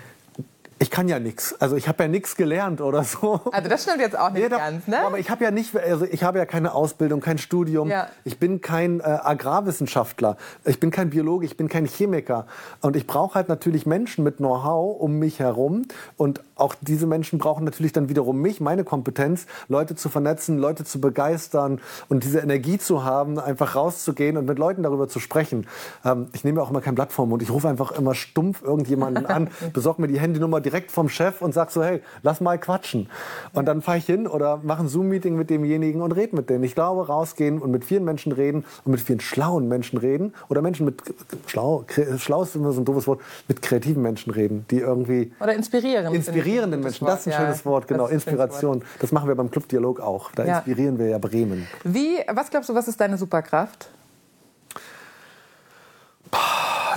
ich 0.82 0.89
kann 0.89 1.08
ja 1.08 1.19
nichts. 1.19 1.56
Also 1.62 1.76
ich 1.76 1.88
habe 1.88 2.04
ja 2.04 2.10
nichts 2.10 2.36
gelernt 2.36 2.82
oder 2.82 3.04
so. 3.04 3.39
Also 3.52 3.69
das 3.69 3.84
stimmt 3.84 4.00
jetzt 4.00 4.17
auch 4.17 4.32
nicht 4.32 4.41
nee, 4.41 4.50
da, 4.50 4.58
ganz, 4.58 4.88
ne? 4.88 5.00
Aber 5.06 5.19
ich 5.19 5.30
habe 5.30 5.43
ja 5.43 5.52
nicht, 5.52 5.78
also 5.78 6.06
ich 6.06 6.24
habe 6.24 6.39
ja 6.39 6.47
keine 6.47 6.74
Ausbildung, 6.74 7.21
kein 7.21 7.38
Studium. 7.38 7.88
Ja. 7.88 8.08
Ich 8.24 8.39
bin 8.39 8.62
kein 8.62 9.00
äh, 9.00 9.04
Agrarwissenschaftler. 9.04 10.38
Ich 10.65 10.80
bin 10.80 10.89
kein 10.89 11.12
Biologe, 11.12 11.45
ich 11.45 11.56
bin 11.56 11.69
kein 11.69 11.86
Chemiker. 11.86 12.47
Und 12.82 12.95
ich 12.95 13.06
brauche 13.06 13.36
halt 13.36 13.47
natürlich 13.47 13.86
Menschen 13.86 14.24
mit 14.24 14.38
Know-how 14.38 15.00
um 15.00 15.19
mich 15.19 15.38
herum. 15.38 15.84
Und 16.17 16.41
auch 16.62 16.76
diese 16.80 17.08
Menschen 17.08 17.39
brauchen 17.39 17.65
natürlich 17.65 17.91
dann 17.91 18.08
wiederum 18.08 18.39
mich, 18.39 18.62
meine 18.62 18.84
Kompetenz, 18.84 19.47
Leute 19.67 19.95
zu 19.95 20.10
vernetzen, 20.10 20.58
Leute 20.58 20.86
zu 20.86 21.02
begeistern 21.02 21.82
und 22.08 22.24
diese 22.24 22.39
Energie 22.39 22.78
zu 22.78 23.04
haben, 23.04 23.39
einfach 23.39 23.76
rauszugehen 23.76 24.38
und 24.38 24.45
mit 24.45 24.60
Leuten 24.60 24.84
darüber 24.84 25.08
zu 25.08 25.19
sprechen. 25.19 25.67
Ähm, 26.06 26.28
ich 26.34 26.43
nehme 26.43 26.62
auch 26.62 26.69
immer 26.69 26.82
kein 26.82 26.95
Blatt 26.95 27.12
vor 27.12 27.26
Mund. 27.26 27.41
Ich 27.41 27.50
rufe 27.50 27.67
einfach 27.67 27.91
immer 27.91 28.13
stumpf 28.13 28.62
irgendjemanden 28.62 29.26
an, 29.26 29.50
besorge 29.74 30.02
mir 30.02 30.08
die 30.08 30.19
Handynummer 30.19 30.62
direkt 30.62 30.91
vom 30.91 31.10
Chef 31.10 31.41
und 31.41 31.54
sag 31.54 31.71
so, 31.71 31.84
hey, 31.84 32.02
lass 32.21 32.41
mal 32.41 32.60
quatschen. 32.60 33.10
Und 33.54 33.65
dann 33.65 33.82
fahre 33.82 33.97
ich 33.97 34.06
hin 34.06 34.28
oder 34.28 34.60
mache 34.63 34.84
ein 34.84 34.88
Zoom-Meeting 34.88 35.36
mit 35.36 35.50
demjenigen 35.50 36.02
und 36.02 36.12
rede 36.12 36.36
mit 36.36 36.50
denen. 36.50 36.63
Ich 36.63 36.76
glaube, 36.76 37.08
rausgehen 37.08 37.60
und 37.60 37.71
mit 37.71 37.86
vielen 37.86 38.06
Menschen 38.06 38.32
reden 38.32 38.65
und 38.86 38.91
mit 38.91 39.02
vielen 39.02 39.19
schlauen 39.19 39.67
Menschen 39.67 39.97
reden 39.97 40.34
oder 40.50 40.62
Menschen 40.62 40.86
mit, 40.86 41.02
schlau, 41.47 41.86
schlau 42.17 42.43
ist 42.43 42.56
immer 42.56 42.71
so 42.71 42.82
ein 42.82 42.86
doofes 42.86 43.08
Wort, 43.08 43.21
mit 43.47 43.62
kreativen 43.62 44.04
Menschen 44.04 44.32
reden, 44.32 44.65
die 44.69 44.80
irgendwie... 44.80 45.32
Oder 45.39 45.54
inspirieren. 45.54 46.50
Inspirierenden 46.51 46.81
Menschen, 46.81 47.07
das 47.07 47.25
ist 47.25 47.33
ein 47.33 47.41
schönes 47.41 47.65
Wort, 47.65 47.87
genau, 47.87 48.03
das 48.03 48.11
Inspiration. 48.11 48.83
Das 48.99 49.11
machen 49.11 49.27
wir 49.27 49.35
beim 49.35 49.49
Club 49.49 49.67
Dialog 49.67 49.99
auch. 49.99 50.31
Da 50.31 50.43
inspirieren 50.43 50.99
wir 50.99 51.07
ja 51.07 51.17
Bremen. 51.17 51.67
Wie, 51.83 52.17
was 52.27 52.49
glaubst 52.49 52.69
du, 52.69 52.75
was 52.75 52.87
ist 52.87 52.99
deine 52.99 53.17
Superkraft? 53.17 53.89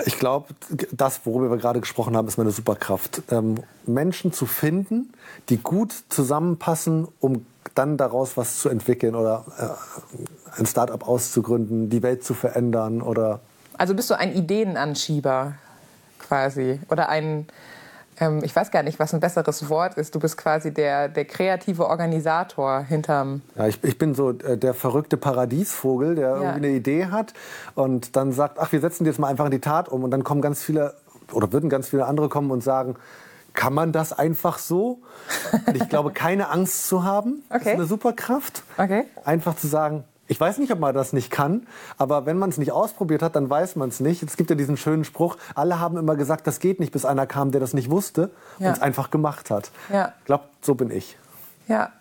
Ich 0.06 0.18
glaube, 0.18 0.48
das, 0.92 1.20
worüber 1.24 1.50
wir 1.50 1.56
gerade 1.56 1.80
gesprochen 1.80 2.16
haben, 2.16 2.26
ist 2.28 2.36
meine 2.36 2.50
Superkraft. 2.50 3.22
Ähm, 3.30 3.56
Menschen 3.86 4.32
zu 4.32 4.46
finden, 4.46 5.12
die 5.48 5.58
gut 5.58 5.94
zusammenpassen, 6.08 7.08
um 7.20 7.46
dann 7.74 7.96
daraus 7.96 8.36
was 8.36 8.58
zu 8.58 8.68
entwickeln 8.68 9.14
oder 9.14 9.44
äh, 9.58 10.60
ein 10.60 10.66
Startup 10.66 11.06
auszugründen, 11.06 11.90
die 11.90 12.02
Welt 12.02 12.24
zu 12.24 12.34
verändern 12.34 13.02
oder. 13.02 13.40
Also 13.78 13.94
bist 13.94 14.10
du 14.10 14.14
ein 14.14 14.32
Ideenanschieber 14.34 15.54
quasi 16.18 16.80
oder 16.90 17.08
ein 17.08 17.46
ähm, 18.20 18.42
ich 18.42 18.54
weiß 18.54 18.70
gar 18.70 18.82
nicht, 18.82 18.98
was 18.98 19.14
ein 19.14 19.20
besseres 19.20 19.68
Wort 19.68 19.94
ist. 19.94 20.14
Du 20.14 20.20
bist 20.20 20.36
quasi 20.36 20.72
der, 20.72 21.08
der 21.08 21.24
kreative 21.24 21.86
Organisator 21.86 22.80
hinterm. 22.80 23.42
Ja, 23.56 23.66
ich, 23.66 23.82
ich 23.82 23.98
bin 23.98 24.14
so 24.14 24.30
äh, 24.30 24.56
der 24.56 24.74
verrückte 24.74 25.16
Paradiesvogel, 25.16 26.14
der 26.14 26.28
ja. 26.28 26.36
irgendwie 26.36 26.56
eine 26.56 26.68
Idee 26.70 27.06
hat 27.06 27.34
und 27.74 28.16
dann 28.16 28.32
sagt, 28.32 28.58
ach, 28.58 28.72
wir 28.72 28.80
setzen 28.80 29.04
die 29.04 29.10
jetzt 29.10 29.18
mal 29.18 29.28
einfach 29.28 29.46
in 29.46 29.50
die 29.50 29.60
Tat 29.60 29.88
um. 29.88 30.04
Und 30.04 30.10
dann 30.10 30.24
kommen 30.24 30.42
ganz 30.42 30.62
viele, 30.62 30.94
oder 31.32 31.52
würden 31.52 31.70
ganz 31.70 31.88
viele 31.88 32.06
andere 32.06 32.28
kommen 32.28 32.50
und 32.50 32.62
sagen, 32.62 32.96
kann 33.54 33.72
man 33.72 33.92
das 33.92 34.12
einfach 34.12 34.58
so? 34.58 35.00
Und 35.66 35.76
ich 35.76 35.88
glaube, 35.88 36.10
keine 36.10 36.50
Angst 36.50 36.88
zu 36.88 37.04
haben, 37.04 37.44
okay. 37.50 37.70
ist 37.70 37.74
eine 37.74 37.86
Superkraft. 37.86 38.64
Okay. 38.76 39.04
Einfach 39.24 39.56
zu 39.56 39.68
sagen, 39.68 40.04
ich 40.26 40.40
weiß 40.40 40.58
nicht, 40.58 40.72
ob 40.72 40.78
man 40.78 40.94
das 40.94 41.12
nicht 41.12 41.30
kann, 41.30 41.66
aber 41.98 42.26
wenn 42.26 42.38
man 42.38 42.50
es 42.50 42.58
nicht 42.58 42.72
ausprobiert 42.72 43.22
hat, 43.22 43.36
dann 43.36 43.48
weiß 43.50 43.76
man 43.76 43.88
es 43.88 44.00
nicht. 44.00 44.22
Es 44.22 44.36
gibt 44.36 44.50
ja 44.50 44.56
diesen 44.56 44.76
schönen 44.76 45.04
Spruch, 45.04 45.36
alle 45.54 45.80
haben 45.80 45.96
immer 45.96 46.16
gesagt, 46.16 46.46
das 46.46 46.60
geht 46.60 46.80
nicht, 46.80 46.92
bis 46.92 47.04
einer 47.04 47.26
kam, 47.26 47.50
der 47.50 47.60
das 47.60 47.74
nicht 47.74 47.90
wusste 47.90 48.30
ja. 48.58 48.68
und 48.68 48.74
es 48.74 48.82
einfach 48.82 49.10
gemacht 49.10 49.50
hat. 49.50 49.70
Ja. 49.92 50.12
Ich 50.20 50.24
glaube, 50.24 50.44
so 50.60 50.74
bin 50.74 50.90
ich. 50.90 51.18
Ja, 51.68 51.92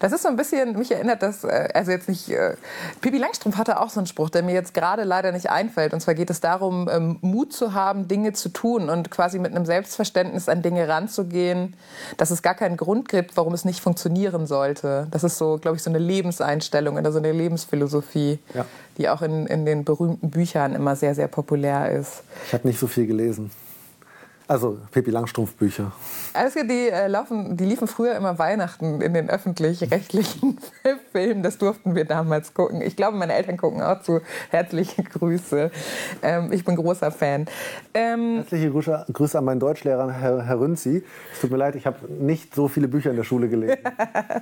Das 0.00 0.12
ist 0.12 0.22
so 0.22 0.28
ein 0.28 0.36
bisschen, 0.36 0.78
mich 0.78 0.90
erinnert 0.92 1.22
das, 1.22 1.44
äh, 1.44 1.68
also 1.74 1.90
jetzt 1.90 2.08
nicht, 2.08 2.28
äh, 2.28 2.56
Pippi 3.00 3.18
Langstrumpf 3.18 3.56
hatte 3.56 3.80
auch 3.80 3.90
so 3.90 4.00
einen 4.00 4.06
Spruch, 4.06 4.30
der 4.30 4.42
mir 4.42 4.54
jetzt 4.54 4.74
gerade 4.74 5.04
leider 5.04 5.32
nicht 5.32 5.50
einfällt. 5.50 5.92
Und 5.92 6.00
zwar 6.00 6.14
geht 6.14 6.30
es 6.30 6.40
darum, 6.40 6.88
ähm, 6.90 7.18
Mut 7.20 7.52
zu 7.52 7.74
haben, 7.74 8.08
Dinge 8.08 8.32
zu 8.32 8.48
tun 8.48 8.88
und 8.88 9.10
quasi 9.10 9.38
mit 9.38 9.54
einem 9.54 9.66
Selbstverständnis 9.66 10.48
an 10.48 10.62
Dinge 10.62 10.88
ranzugehen, 10.88 11.74
dass 12.16 12.30
es 12.30 12.42
gar 12.42 12.54
keinen 12.54 12.76
Grund 12.76 13.08
gibt, 13.08 13.36
warum 13.36 13.54
es 13.54 13.64
nicht 13.64 13.80
funktionieren 13.80 14.46
sollte. 14.46 15.06
Das 15.10 15.24
ist 15.24 15.38
so, 15.38 15.58
glaube 15.58 15.76
ich, 15.76 15.82
so 15.82 15.90
eine 15.90 15.98
Lebenseinstellung 15.98 16.96
oder 16.96 17.12
so 17.12 17.18
eine 17.18 17.32
Lebensphilosophie, 17.32 18.38
ja. 18.54 18.66
die 18.98 19.08
auch 19.08 19.22
in, 19.22 19.46
in 19.46 19.64
den 19.66 19.84
berühmten 19.84 20.30
Büchern 20.30 20.74
immer 20.74 20.96
sehr, 20.96 21.14
sehr 21.14 21.28
populär 21.28 21.90
ist. 21.90 22.22
Ich 22.46 22.52
habe 22.52 22.66
nicht 22.66 22.78
so 22.78 22.86
viel 22.86 23.06
gelesen. 23.06 23.50
Also 24.46 24.78
Pippi 24.90 25.10
Langstrumpf 25.10 25.54
Bücher. 25.54 25.92
Also 26.34 26.60
die, 26.62 26.90
äh, 26.90 27.06
laufen, 27.06 27.56
die 27.56 27.64
liefen 27.64 27.88
früher 27.88 28.14
immer 28.14 28.38
Weihnachten 28.38 29.00
in 29.00 29.14
den 29.14 29.30
öffentlich-rechtlichen 29.30 30.58
Filmen. 31.12 31.42
Das 31.42 31.56
durften 31.56 31.94
wir 31.94 32.04
damals 32.04 32.52
gucken. 32.52 32.82
Ich 32.82 32.94
glaube, 32.94 33.16
meine 33.16 33.32
Eltern 33.32 33.56
gucken 33.56 33.80
auch 33.80 34.02
zu. 34.02 34.20
Herzliche 34.50 35.02
Grüße. 35.02 35.70
Ähm, 36.22 36.52
ich 36.52 36.64
bin 36.64 36.76
großer 36.76 37.10
Fan. 37.10 37.46
Ähm, 37.94 38.36
Herzliche 38.36 38.70
Grüße, 38.70 39.06
Grüße, 39.10 39.38
an 39.38 39.46
meinen 39.46 39.60
Deutschlehrer, 39.60 40.12
Herr, 40.12 40.42
Herr 40.42 40.60
Rünzi. 40.60 41.02
Es 41.32 41.40
tut 41.40 41.50
mir 41.50 41.56
leid, 41.56 41.74
ich 41.74 41.86
habe 41.86 42.06
nicht 42.12 42.54
so 42.54 42.68
viele 42.68 42.88
Bücher 42.88 43.10
in 43.10 43.16
der 43.16 43.24
Schule 43.24 43.48
gelesen. 43.48 43.78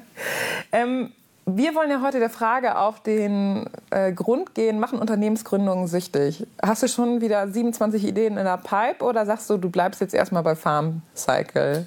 ähm, 0.72 1.12
wir 1.46 1.74
wollen 1.74 1.90
ja 1.90 2.02
heute 2.02 2.20
der 2.20 2.30
Frage 2.30 2.78
auf 2.78 3.00
den 3.00 3.68
äh, 3.90 4.12
Grund 4.12 4.54
gehen, 4.54 4.78
machen 4.78 4.98
Unternehmensgründungen 4.98 5.88
süchtig? 5.88 6.46
Hast 6.62 6.82
du 6.82 6.88
schon 6.88 7.20
wieder 7.20 7.48
27 7.48 8.04
Ideen 8.04 8.36
in 8.36 8.44
der 8.44 8.58
Pipe 8.58 9.04
oder 9.04 9.26
sagst 9.26 9.50
du, 9.50 9.56
du 9.56 9.68
bleibst 9.70 10.00
jetzt 10.00 10.14
erstmal 10.14 10.42
bei 10.42 10.54
Farm 10.54 11.02
Cycle? 11.16 11.86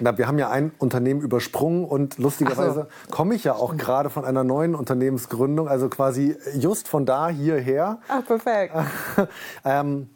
Na, 0.00 0.18
wir 0.18 0.26
haben 0.26 0.38
ja 0.38 0.50
ein 0.50 0.72
Unternehmen 0.78 1.20
übersprungen 1.20 1.84
und 1.84 2.18
lustigerweise 2.18 2.88
so. 2.90 3.12
komme 3.14 3.34
ich 3.34 3.44
ja 3.44 3.54
auch 3.54 3.76
gerade 3.76 4.10
von 4.10 4.24
einer 4.24 4.44
neuen 4.44 4.74
Unternehmensgründung, 4.74 5.68
also 5.68 5.88
quasi 5.88 6.36
just 6.58 6.88
von 6.88 7.06
da 7.06 7.28
hierher. 7.28 7.98
Ach, 8.08 8.24
perfekt. 8.24 8.74
ähm, 9.64 10.10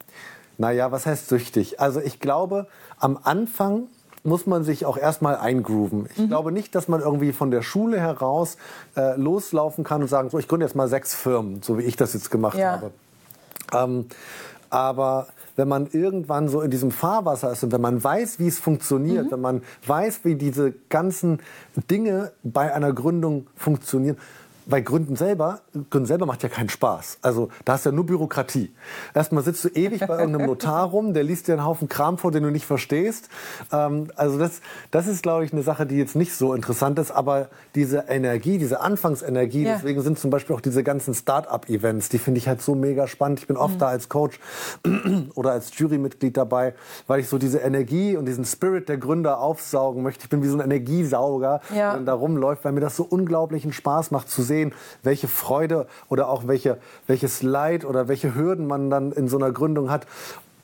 naja, 0.58 0.92
was 0.92 1.06
heißt 1.06 1.28
süchtig? 1.28 1.80
Also 1.80 2.00
ich 2.00 2.20
glaube, 2.20 2.66
am 2.98 3.18
Anfang 3.22 3.88
muss 4.22 4.46
man 4.46 4.64
sich 4.64 4.84
auch 4.86 4.96
erstmal 4.96 5.36
eingrooven. 5.36 6.08
Ich 6.12 6.18
mhm. 6.18 6.28
glaube 6.28 6.52
nicht, 6.52 6.74
dass 6.74 6.88
man 6.88 7.00
irgendwie 7.00 7.32
von 7.32 7.50
der 7.50 7.62
Schule 7.62 7.98
heraus 7.98 8.56
äh, 8.96 9.16
loslaufen 9.16 9.84
kann 9.84 10.02
und 10.02 10.08
sagen, 10.08 10.30
so, 10.30 10.38
ich 10.38 10.48
gründe 10.48 10.66
jetzt 10.66 10.74
mal 10.74 10.88
sechs 10.88 11.14
Firmen, 11.14 11.62
so 11.62 11.78
wie 11.78 11.82
ich 11.82 11.96
das 11.96 12.12
jetzt 12.12 12.30
gemacht 12.30 12.58
ja. 12.58 12.72
habe. 12.72 12.90
Ähm, 13.72 14.06
aber 14.68 15.28
wenn 15.56 15.68
man 15.68 15.88
irgendwann 15.92 16.48
so 16.48 16.60
in 16.60 16.70
diesem 16.70 16.90
Fahrwasser 16.90 17.52
ist 17.52 17.64
und 17.64 17.72
wenn 17.72 17.80
man 17.80 18.02
weiß, 18.02 18.38
wie 18.38 18.48
es 18.48 18.58
funktioniert, 18.58 19.26
mhm. 19.26 19.30
wenn 19.32 19.40
man 19.40 19.62
weiß, 19.86 20.20
wie 20.24 20.34
diese 20.36 20.72
ganzen 20.88 21.40
Dinge 21.90 22.32
bei 22.42 22.72
einer 22.72 22.92
Gründung 22.92 23.46
funktionieren, 23.56 24.16
weil 24.70 24.82
Gründen 24.82 25.16
selber, 25.16 25.60
Gründen 25.90 26.06
selber 26.06 26.26
macht 26.26 26.42
ja 26.42 26.48
keinen 26.48 26.68
Spaß. 26.68 27.18
Also 27.22 27.48
da 27.64 27.74
hast 27.74 27.86
du 27.86 27.90
ja 27.90 27.94
nur 27.94 28.06
Bürokratie. 28.06 28.72
Erstmal 29.14 29.42
sitzt 29.42 29.64
du 29.64 29.68
ewig 29.68 30.00
bei 30.06 30.18
irgendeinem 30.18 30.46
Notar 30.46 30.88
rum, 30.88 31.14
der 31.14 31.24
liest 31.24 31.48
dir 31.48 31.54
einen 31.54 31.64
Haufen 31.64 31.88
Kram 31.88 32.18
vor, 32.18 32.30
den 32.30 32.42
du 32.42 32.50
nicht 32.50 32.66
verstehst. 32.66 33.28
Ähm, 33.72 34.10
also 34.16 34.38
das, 34.38 34.60
das 34.90 35.06
ist, 35.06 35.22
glaube 35.22 35.44
ich, 35.44 35.52
eine 35.52 35.62
Sache, 35.62 35.86
die 35.86 35.96
jetzt 35.96 36.16
nicht 36.16 36.34
so 36.34 36.54
interessant 36.54 36.98
ist. 36.98 37.10
Aber 37.10 37.48
diese 37.74 38.04
Energie, 38.08 38.58
diese 38.58 38.80
Anfangsenergie, 38.80 39.64
ja. 39.64 39.74
deswegen 39.74 40.02
sind 40.02 40.18
zum 40.18 40.30
Beispiel 40.30 40.54
auch 40.54 40.60
diese 40.60 40.82
ganzen 40.82 41.14
Start-up-Events, 41.14 42.08
die 42.08 42.18
finde 42.18 42.38
ich 42.38 42.48
halt 42.48 42.62
so 42.62 42.74
mega 42.74 43.06
spannend. 43.06 43.40
Ich 43.40 43.46
bin 43.46 43.56
oft 43.56 43.74
mhm. 43.74 43.78
da 43.78 43.88
als 43.88 44.08
Coach 44.08 44.38
oder 45.34 45.52
als 45.52 45.76
Jurymitglied 45.76 46.36
dabei, 46.36 46.74
weil 47.06 47.20
ich 47.20 47.28
so 47.28 47.38
diese 47.38 47.58
Energie 47.58 48.16
und 48.16 48.26
diesen 48.26 48.44
Spirit 48.44 48.88
der 48.88 48.98
Gründer 48.98 49.40
aufsaugen 49.40 50.02
möchte. 50.02 50.24
Ich 50.24 50.30
bin 50.30 50.42
wie 50.42 50.48
so 50.48 50.56
ein 50.56 50.60
Energiesauger, 50.60 51.60
ja. 51.74 51.94
der 51.94 52.02
da 52.02 52.14
rumläuft, 52.14 52.64
weil 52.64 52.72
mir 52.72 52.80
das 52.80 52.96
so 52.96 53.04
unglaublichen 53.04 53.72
Spaß 53.72 54.10
macht 54.10 54.28
zu 54.28 54.42
sehen, 54.42 54.59
sehen, 54.60 54.72
welche 55.02 55.28
Freude 55.28 55.86
oder 56.08 56.28
auch 56.28 56.46
welche, 56.46 56.78
welches 57.06 57.42
Leid 57.42 57.84
oder 57.84 58.08
welche 58.08 58.34
Hürden 58.34 58.66
man 58.66 58.90
dann 58.90 59.12
in 59.12 59.28
so 59.28 59.36
einer 59.38 59.52
Gründung 59.52 59.90
hat. 59.90 60.06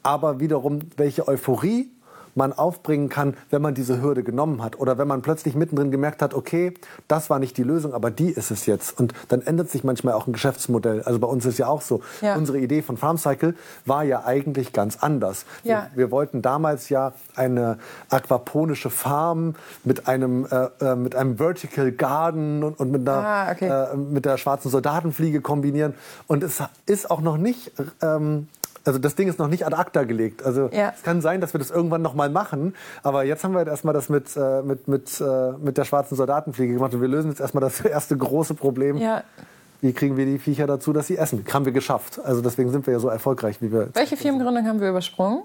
Aber 0.03 0.41
wiederum, 0.41 0.81
welche 0.97 1.27
Euphorie 1.27 1.91
man 2.37 2.53
aufbringen 2.53 3.09
kann, 3.09 3.35
wenn 3.51 3.63
man 3.63 3.75
diese 3.75 4.01
Hürde 4.01 4.23
genommen 4.23 4.63
hat. 4.63 4.79
Oder 4.79 4.99
wenn 4.99 5.09
man 5.09 5.23
plötzlich 5.23 5.55
mittendrin 5.55 5.91
gemerkt 5.91 6.23
hat, 6.23 6.35
okay, 6.35 6.75
das 7.09 7.31
war 7.31 7.39
nicht 7.39 7.57
die 7.57 7.63
Lösung, 7.63 7.95
aber 7.95 8.11
die 8.11 8.31
ist 8.31 8.51
es 8.51 8.67
jetzt. 8.67 8.99
Und 8.99 9.13
dann 9.29 9.43
ändert 9.43 9.71
sich 9.71 9.85
manchmal 9.85 10.15
auch 10.15 10.27
ein 10.27 10.33
Geschäftsmodell. 10.33 11.03
Also 11.03 11.19
bei 11.19 11.27
uns 11.27 11.47
ist 11.47 11.59
ja 11.59 11.67
auch 11.67 11.83
so. 11.83 12.03
Ja. 12.21 12.37
Unsere 12.37 12.59
Idee 12.59 12.83
von 12.83 12.97
FarmCycle 12.97 13.55
war 13.85 14.05
ja 14.05 14.25
eigentlich 14.25 14.73
ganz 14.73 14.99
anders. 15.01 15.47
Ja. 15.63 15.89
Wir, 15.95 16.07
wir, 16.07 16.11
wollten 16.11 16.43
damals 16.43 16.89
ja 16.89 17.13
eine 17.35 17.79
aquaponische 18.11 18.91
Farm 18.91 19.55
mit 19.85 20.07
einem, 20.07 20.47
äh, 20.47 20.69
äh, 20.81 20.97
mit 20.97 21.15
einem 21.15 21.39
Vertical 21.39 21.91
Garden 21.93 22.63
und, 22.63 22.79
und 22.79 22.91
mit, 22.91 23.09
einer, 23.09 23.27
ah, 23.27 23.51
okay. 23.51 23.69
äh, 23.69 23.97
mit 23.97 24.25
der 24.25 24.37
schwarzen 24.37 24.71
Soldatenfliege 24.71 25.41
kombinieren. 25.41 25.95
Und 26.27 26.43
es 26.43 26.63
ist 26.87 27.11
auch 27.11 27.21
noch 27.21 27.37
nicht 27.37 27.73
ähm, 28.03 28.49
also 28.87 28.99
das 28.99 29.15
Ding 29.15 29.29
ist 29.29 29.39
noch 29.39 29.49
nicht 29.49 29.67
ad 29.67 29.75
acta 29.75 30.05
gelegt. 30.05 30.45
Also 30.45 30.71
ja. 30.73 30.93
es 30.95 31.03
kann 31.03 31.21
sein, 31.21 31.41
dass 31.41 31.55
wir 31.55 31.59
das 31.59 31.71
irgendwann 31.71 32.03
noch 32.03 32.15
mal 32.15 32.31
machen. 32.31 32.75
Aber 33.03 33.25
jetzt 33.25 33.43
haben 33.45 33.53
wir 33.53 33.59
halt 33.59 33.69
erstmal 33.69 33.95
das 33.95 34.09
mit, 34.09 34.37
äh, 34.37 34.63
mit, 34.63 34.89
mit, 34.89 35.21
äh, 35.21 35.53
mit 35.59 35.77
der 35.77 35.85
schwarzen 35.85 36.17
Soldatenfliege 36.17 36.75
gemacht. 36.75 36.95
Und 36.95 37.01
wir 37.01 37.09
lösen 37.09 37.31
jetzt 37.31 37.41
erstmal 37.41 37.63
das 37.63 37.81
erste 37.85 38.17
große 38.17 38.55
Problem. 38.55 38.97
Ja. 38.97 39.25
Wie 39.81 39.93
kriegen 39.93 40.17
wir 40.17 40.25
die 40.25 40.39
Viecher 40.39 40.67
dazu, 40.67 40.93
dass 40.93 41.07
sie 41.07 41.19
essen? 41.19 41.45
Haben 41.53 41.65
wir 41.65 41.73
geschafft. 41.73 42.21
Also 42.25 42.41
deswegen 42.41 42.71
sind 42.71 42.87
wir 42.87 42.95
ja 42.95 42.99
so 42.99 43.09
erfolgreich, 43.09 43.61
wie 43.61 43.73
wir. 43.73 43.89
Welche 43.93 44.17
Firmengründung 44.17 44.67
haben 44.67 44.81
wir 44.81 44.91
übersprungen? 44.91 45.43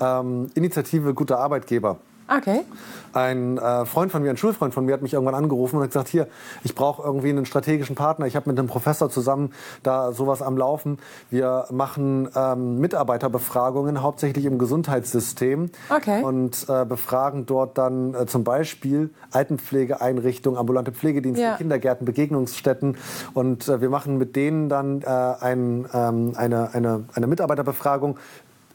Ähm, 0.00 0.50
Initiative 0.54 1.14
Guter 1.14 1.38
Arbeitgeber. 1.38 1.98
Okay. 2.36 2.64
Ein 3.12 3.58
äh, 3.58 3.84
Freund 3.84 4.10
von 4.10 4.22
mir, 4.22 4.30
ein 4.30 4.38
Schulfreund 4.38 4.72
von 4.72 4.86
mir, 4.86 4.94
hat 4.94 5.02
mich 5.02 5.12
irgendwann 5.12 5.34
angerufen 5.34 5.76
und 5.76 5.82
hat 5.82 5.90
gesagt, 5.90 6.08
hier, 6.08 6.28
ich 6.64 6.74
brauche 6.74 7.02
irgendwie 7.02 7.28
einen 7.28 7.44
strategischen 7.44 7.94
Partner. 7.94 8.26
Ich 8.26 8.36
habe 8.36 8.48
mit 8.48 8.58
einem 8.58 8.68
Professor 8.68 9.10
zusammen 9.10 9.52
da 9.82 10.12
sowas 10.12 10.40
am 10.40 10.56
Laufen. 10.56 10.98
Wir 11.28 11.66
machen 11.70 12.30
ähm, 12.34 12.78
Mitarbeiterbefragungen, 12.78 14.02
hauptsächlich 14.02 14.46
im 14.46 14.58
Gesundheitssystem. 14.58 15.70
Okay. 15.94 16.22
Und 16.22 16.66
äh, 16.68 16.86
befragen 16.86 17.44
dort 17.44 17.76
dann 17.76 18.14
äh, 18.14 18.26
zum 18.26 18.44
Beispiel 18.44 19.10
Altenpflegeeinrichtungen, 19.30 20.58
ambulante 20.58 20.92
Pflegedienste, 20.92 21.42
ja. 21.42 21.56
Kindergärten, 21.56 22.06
Begegnungsstätten. 22.06 22.96
Und 23.34 23.68
äh, 23.68 23.82
wir 23.82 23.90
machen 23.90 24.16
mit 24.16 24.36
denen 24.36 24.70
dann 24.70 25.02
äh, 25.02 25.06
ein, 25.06 25.86
ähm, 25.92 26.32
eine, 26.36 26.72
eine, 26.72 27.04
eine 27.12 27.26
Mitarbeiterbefragung 27.26 28.16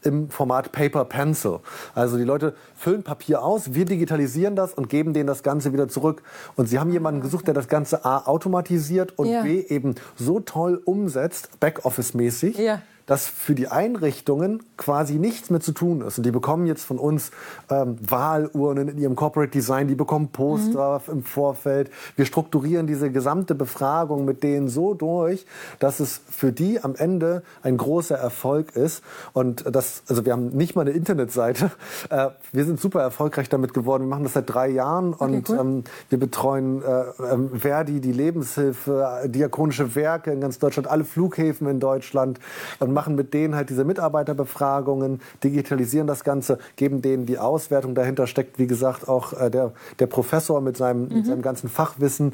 im 0.02 0.30
Format 0.30 0.72
Paper 0.72 1.04
Pencil. 1.04 1.60
Also 1.94 2.16
die 2.16 2.24
Leute 2.24 2.54
füllen 2.76 3.02
Papier 3.02 3.42
aus, 3.42 3.74
wir 3.74 3.84
digitalisieren 3.84 4.56
das 4.56 4.74
und 4.74 4.88
geben 4.88 5.12
denen 5.12 5.26
das 5.26 5.42
Ganze 5.42 5.72
wieder 5.72 5.88
zurück. 5.88 6.22
Und 6.56 6.68
sie 6.68 6.78
haben 6.78 6.90
jemanden 6.90 7.20
gesucht, 7.20 7.46
der 7.46 7.54
das 7.54 7.68
Ganze 7.68 8.04
A 8.04 8.26
automatisiert 8.26 9.18
und 9.18 9.26
ja. 9.28 9.42
B 9.42 9.60
eben 9.60 9.94
so 10.16 10.40
toll 10.40 10.80
umsetzt, 10.84 11.60
Backoffice-mäßig. 11.60 12.58
Ja 12.58 12.82
dass 13.08 13.26
für 13.26 13.54
die 13.54 13.68
Einrichtungen 13.68 14.62
quasi 14.76 15.14
nichts 15.14 15.50
mehr 15.50 15.60
zu 15.60 15.72
tun 15.72 16.02
ist. 16.02 16.18
Und 16.18 16.24
die 16.24 16.30
bekommen 16.30 16.66
jetzt 16.66 16.84
von 16.84 16.98
uns 16.98 17.32
ähm, 17.70 17.96
Wahlurnen 18.00 18.88
in 18.88 18.98
ihrem 18.98 19.16
Corporate 19.16 19.50
Design, 19.50 19.88
die 19.88 19.94
bekommen 19.94 20.28
Poster 20.28 21.02
mhm. 21.06 21.12
im 21.14 21.24
Vorfeld. 21.24 21.90
Wir 22.16 22.26
strukturieren 22.26 22.86
diese 22.86 23.10
gesamte 23.10 23.54
Befragung 23.54 24.26
mit 24.26 24.42
denen 24.42 24.68
so 24.68 24.92
durch, 24.92 25.46
dass 25.78 26.00
es 26.00 26.20
für 26.30 26.52
die 26.52 26.84
am 26.84 26.94
Ende 26.94 27.42
ein 27.62 27.78
großer 27.78 28.16
Erfolg 28.16 28.76
ist. 28.76 29.02
Und 29.32 29.64
das, 29.74 30.02
also 30.06 30.26
wir 30.26 30.32
haben 30.34 30.48
nicht 30.50 30.76
mal 30.76 30.82
eine 30.82 30.92
Internetseite. 30.92 31.72
Äh, 32.10 32.28
wir 32.52 32.64
sind 32.64 32.80
super 32.80 33.02
erfolgreich 33.02 33.48
damit 33.48 33.74
geworden. 33.74 34.04
Wir 34.04 34.08
machen 34.08 34.22
das 34.22 34.34
seit 34.34 34.48
drei 34.48 34.68
Jahren 34.68 35.14
okay, 35.14 35.24
und 35.24 35.50
cool. 35.50 35.58
ähm, 35.58 35.84
wir 36.08 36.18
betreuen 36.18 36.82
äh, 36.82 37.32
ähm, 37.32 37.50
Verdi, 37.58 38.00
die 38.00 38.12
Lebenshilfe, 38.12 39.22
diakonische 39.26 39.94
Werke 39.94 40.30
in 40.30 40.40
ganz 40.40 40.58
Deutschland, 40.58 40.88
alle 40.88 41.04
Flughäfen 41.04 41.66
in 41.68 41.80
Deutschland 41.80 42.38
und 42.78 42.92
machen 42.98 43.14
mit 43.14 43.32
denen 43.32 43.54
halt 43.54 43.70
diese 43.70 43.84
Mitarbeiterbefragungen, 43.84 45.20
digitalisieren 45.44 46.08
das 46.08 46.24
Ganze, 46.24 46.58
geben 46.74 47.00
denen 47.00 47.26
die 47.26 47.38
Auswertung. 47.38 47.94
Dahinter 47.94 48.26
steckt, 48.26 48.58
wie 48.58 48.66
gesagt, 48.66 49.08
auch 49.08 49.32
äh, 49.32 49.50
der, 49.50 49.70
der 50.00 50.08
Professor 50.08 50.60
mit 50.60 50.76
seinem, 50.76 51.06
mhm. 51.06 51.14
mit 51.14 51.26
seinem 51.26 51.42
ganzen 51.42 51.68
Fachwissen. 51.68 52.32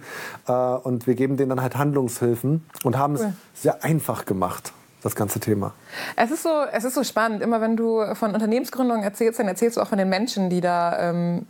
Äh, 0.49 0.53
und 0.53 1.07
wir 1.07 1.17
geben 1.17 1.37
denen 1.37 1.51
dann 1.51 1.61
halt 1.61 1.77
Handlungshilfen 1.77 2.65
und 2.83 2.97
haben 2.97 3.17
cool. 3.17 3.35
es 3.53 3.63
sehr 3.63 3.85
einfach 3.85 4.25
gemacht 4.25 4.73
das 5.03 5.15
ganze 5.15 5.39
Thema. 5.39 5.75
Es 6.17 6.31
ist, 6.31 6.43
so, 6.45 6.65
es 6.73 6.85
ist 6.85 6.95
so 6.95 7.05
spannend. 7.05 7.43
Immer 7.43 7.61
wenn 7.61 7.77
du 7.77 8.15
von 8.15 8.33
Unternehmensgründungen 8.33 9.03
erzählst, 9.03 9.39
dann 9.39 9.49
erzählst 9.49 9.77
du 9.77 9.83
auch 9.83 9.89
von 9.89 9.99
den 9.99 10.09
Menschen, 10.09 10.49
die 10.49 10.63
da 10.63 10.99
ähm, 10.99 11.45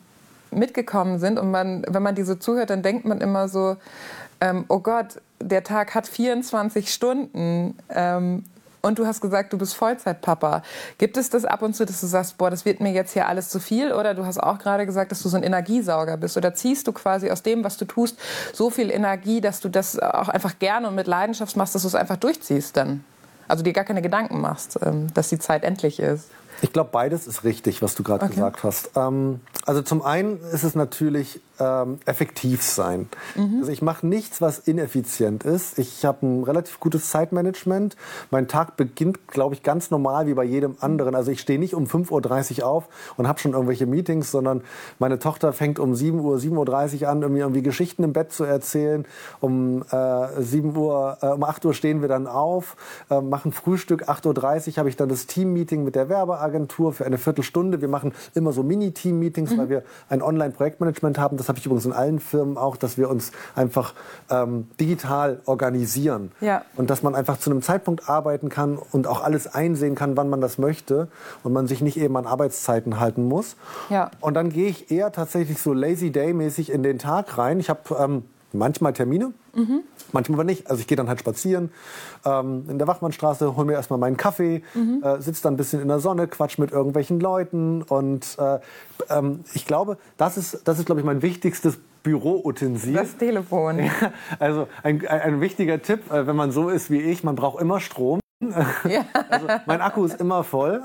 mitgekommen 0.50 1.20
sind. 1.20 1.38
Und 1.38 1.52
man, 1.52 1.86
wenn 1.88 2.02
man 2.02 2.16
diese 2.16 2.40
zuhört, 2.40 2.70
dann 2.70 2.82
denkt 2.82 3.04
man 3.04 3.20
immer 3.20 3.46
so, 3.48 3.76
ähm, 4.40 4.64
oh 4.66 4.80
Gott, 4.80 5.20
der 5.40 5.62
Tag 5.62 5.94
hat 5.94 6.08
24 6.08 6.92
Stunden. 6.92 7.78
Ähm, 7.90 8.42
und 8.84 8.98
du 8.98 9.06
hast 9.06 9.20
gesagt, 9.20 9.52
du 9.52 9.58
bist 9.58 9.74
Vollzeitpapa. 9.74 10.62
Gibt 10.98 11.16
es 11.16 11.30
das 11.30 11.44
ab 11.44 11.62
und 11.62 11.74
zu, 11.74 11.86
dass 11.86 12.00
du 12.00 12.06
sagst, 12.06 12.36
boah, 12.36 12.50
das 12.50 12.64
wird 12.64 12.80
mir 12.80 12.92
jetzt 12.92 13.12
hier 13.12 13.26
alles 13.26 13.48
zu 13.48 13.58
viel? 13.58 13.92
Oder 13.92 14.14
du 14.14 14.26
hast 14.26 14.38
auch 14.38 14.58
gerade 14.58 14.84
gesagt, 14.84 15.10
dass 15.10 15.22
du 15.22 15.28
so 15.28 15.36
ein 15.36 15.42
Energiesauger 15.42 16.16
bist. 16.18 16.36
Oder 16.36 16.54
ziehst 16.54 16.86
du 16.86 16.92
quasi 16.92 17.30
aus 17.30 17.42
dem, 17.42 17.64
was 17.64 17.78
du 17.78 17.86
tust, 17.86 18.18
so 18.52 18.68
viel 18.70 18.90
Energie, 18.90 19.40
dass 19.40 19.60
du 19.60 19.68
das 19.68 19.98
auch 19.98 20.28
einfach 20.28 20.58
gerne 20.58 20.88
und 20.88 20.94
mit 20.94 21.06
Leidenschaft 21.06 21.56
machst, 21.56 21.74
dass 21.74 21.82
du 21.82 21.88
es 21.88 21.94
einfach 21.94 22.16
durchziehst 22.16 22.76
dann? 22.76 23.04
Also 23.48 23.62
dir 23.62 23.72
gar 23.72 23.84
keine 23.84 24.02
Gedanken 24.02 24.40
machst, 24.40 24.78
ähm, 24.82 25.12
dass 25.14 25.28
die 25.28 25.38
Zeit 25.38 25.64
endlich 25.64 26.00
ist. 26.00 26.28
Ich 26.64 26.72
glaube, 26.72 26.88
beides 26.92 27.26
ist 27.26 27.44
richtig, 27.44 27.82
was 27.82 27.94
du 27.94 28.02
gerade 28.02 28.24
okay. 28.24 28.36
gesagt 28.36 28.64
hast. 28.64 28.92
Ähm, 28.96 29.40
also 29.66 29.82
zum 29.82 30.00
einen 30.00 30.40
ist 30.50 30.64
es 30.64 30.74
natürlich 30.74 31.42
ähm, 31.60 31.98
effektiv 32.06 32.62
sein. 32.62 33.08
Mhm. 33.36 33.58
Also 33.60 33.70
ich 33.70 33.82
mache 33.82 34.06
nichts, 34.06 34.40
was 34.40 34.60
ineffizient 34.60 35.44
ist. 35.44 35.78
Ich 35.78 36.06
habe 36.06 36.24
ein 36.24 36.42
relativ 36.42 36.80
gutes 36.80 37.10
Zeitmanagement. 37.10 37.96
Mein 38.30 38.48
Tag 38.48 38.78
beginnt, 38.78 39.28
glaube 39.28 39.54
ich, 39.54 39.62
ganz 39.62 39.90
normal 39.90 40.26
wie 40.26 40.32
bei 40.32 40.42
jedem 40.42 40.76
anderen. 40.80 41.14
Also 41.14 41.30
ich 41.30 41.40
stehe 41.40 41.58
nicht 41.58 41.74
um 41.74 41.84
5.30 41.84 42.60
Uhr 42.60 42.66
auf 42.66 42.88
und 43.18 43.28
habe 43.28 43.38
schon 43.40 43.52
irgendwelche 43.52 43.84
Meetings, 43.84 44.30
sondern 44.30 44.62
meine 44.98 45.18
Tochter 45.18 45.52
fängt 45.52 45.78
um 45.78 45.94
7 45.94 46.18
Uhr, 46.18 46.38
7.30 46.38 47.02
Uhr 47.02 47.08
an, 47.10 47.20
irgendwie, 47.20 47.40
irgendwie 47.42 47.62
Geschichten 47.62 48.04
im 48.04 48.14
Bett 48.14 48.32
zu 48.32 48.44
erzählen. 48.44 49.04
Um 49.40 49.84
äh, 49.90 50.40
7 50.40 50.74
Uhr, 50.74 51.18
äh, 51.20 51.26
um 51.26 51.44
8 51.44 51.62
Uhr 51.66 51.74
stehen 51.74 52.00
wir 52.00 52.08
dann 52.08 52.26
auf, 52.26 52.76
äh, 53.10 53.20
machen 53.20 53.52
Frühstück. 53.52 54.08
8.30 54.08 54.70
Uhr 54.70 54.76
habe 54.78 54.88
ich 54.88 54.96
dann 54.96 55.10
das 55.10 55.26
Team-Meeting 55.26 55.84
mit 55.84 55.94
der 55.94 56.08
Werbeagentur 56.08 56.53
für 56.92 57.04
eine 57.04 57.18
Viertelstunde. 57.18 57.80
Wir 57.80 57.88
machen 57.88 58.12
immer 58.34 58.52
so 58.52 58.62
Mini-Team-Meetings, 58.62 59.52
mhm. 59.52 59.58
weil 59.58 59.68
wir 59.68 59.82
ein 60.08 60.22
Online-Projektmanagement 60.22 61.18
haben. 61.18 61.36
Das 61.36 61.48
habe 61.48 61.58
ich 61.58 61.66
übrigens 61.66 61.86
in 61.86 61.92
allen 61.92 62.20
Firmen 62.20 62.56
auch, 62.56 62.76
dass 62.76 62.96
wir 62.98 63.10
uns 63.10 63.32
einfach 63.54 63.94
ähm, 64.30 64.68
digital 64.80 65.40
organisieren. 65.46 66.32
Ja. 66.40 66.62
Und 66.76 66.90
dass 66.90 67.02
man 67.02 67.14
einfach 67.14 67.38
zu 67.38 67.50
einem 67.50 67.62
Zeitpunkt 67.62 68.08
arbeiten 68.08 68.48
kann 68.48 68.78
und 68.92 69.06
auch 69.06 69.22
alles 69.22 69.46
einsehen 69.46 69.94
kann, 69.94 70.16
wann 70.16 70.28
man 70.28 70.40
das 70.40 70.58
möchte 70.58 71.08
und 71.42 71.52
man 71.52 71.66
sich 71.66 71.80
nicht 71.80 71.96
eben 71.96 72.16
an 72.16 72.26
Arbeitszeiten 72.26 73.00
halten 73.00 73.24
muss. 73.28 73.56
Ja. 73.90 74.10
Und 74.20 74.34
dann 74.34 74.50
gehe 74.50 74.68
ich 74.68 74.90
eher 74.90 75.12
tatsächlich 75.12 75.60
so 75.60 75.72
Lazy 75.72 76.10
Day-mäßig 76.10 76.70
in 76.70 76.82
den 76.82 76.98
Tag 76.98 77.38
rein. 77.38 77.60
Ich 77.60 77.70
habe 77.70 77.80
ähm, 77.98 78.22
manchmal 78.54 78.92
Termine, 78.92 79.32
mhm. 79.54 79.80
manchmal 80.12 80.36
aber 80.36 80.44
nicht. 80.44 80.68
Also 80.70 80.80
ich 80.80 80.86
gehe 80.86 80.96
dann 80.96 81.08
halt 81.08 81.20
spazieren 81.20 81.70
ähm, 82.24 82.64
in 82.68 82.78
der 82.78 82.86
Wachmannstraße, 82.86 83.56
hole 83.56 83.66
mir 83.66 83.74
erstmal 83.74 83.98
meinen 83.98 84.16
Kaffee, 84.16 84.62
mhm. 84.74 85.02
äh, 85.02 85.20
sitze 85.20 85.42
dann 85.42 85.54
ein 85.54 85.56
bisschen 85.56 85.80
in 85.80 85.88
der 85.88 85.98
Sonne, 85.98 86.28
quatsch 86.28 86.58
mit 86.58 86.70
irgendwelchen 86.70 87.20
Leuten 87.20 87.82
und 87.82 88.36
äh, 88.38 88.58
ähm, 89.10 89.40
ich 89.54 89.66
glaube, 89.66 89.98
das 90.16 90.36
ist, 90.36 90.62
das 90.64 90.78
ist 90.78 90.86
glaube 90.86 91.00
ich 91.00 91.06
mein 91.06 91.22
wichtigstes 91.22 91.78
Büroutensil. 92.02 92.94
Das 92.94 93.16
Telefon. 93.16 93.80
Ja, 93.80 93.92
also 94.38 94.68
ein, 94.82 95.06
ein, 95.06 95.20
ein 95.20 95.40
wichtiger 95.40 95.82
Tipp, 95.82 96.12
äh, 96.12 96.26
wenn 96.26 96.36
man 96.36 96.52
so 96.52 96.68
ist 96.68 96.90
wie 96.90 97.00
ich, 97.00 97.24
man 97.24 97.34
braucht 97.34 97.60
immer 97.60 97.80
Strom. 97.80 98.20
Ja. 98.84 99.04
Also 99.30 99.46
mein 99.66 99.80
Akku 99.80 100.04
ist 100.04 100.20
immer 100.20 100.44
voll, 100.44 100.82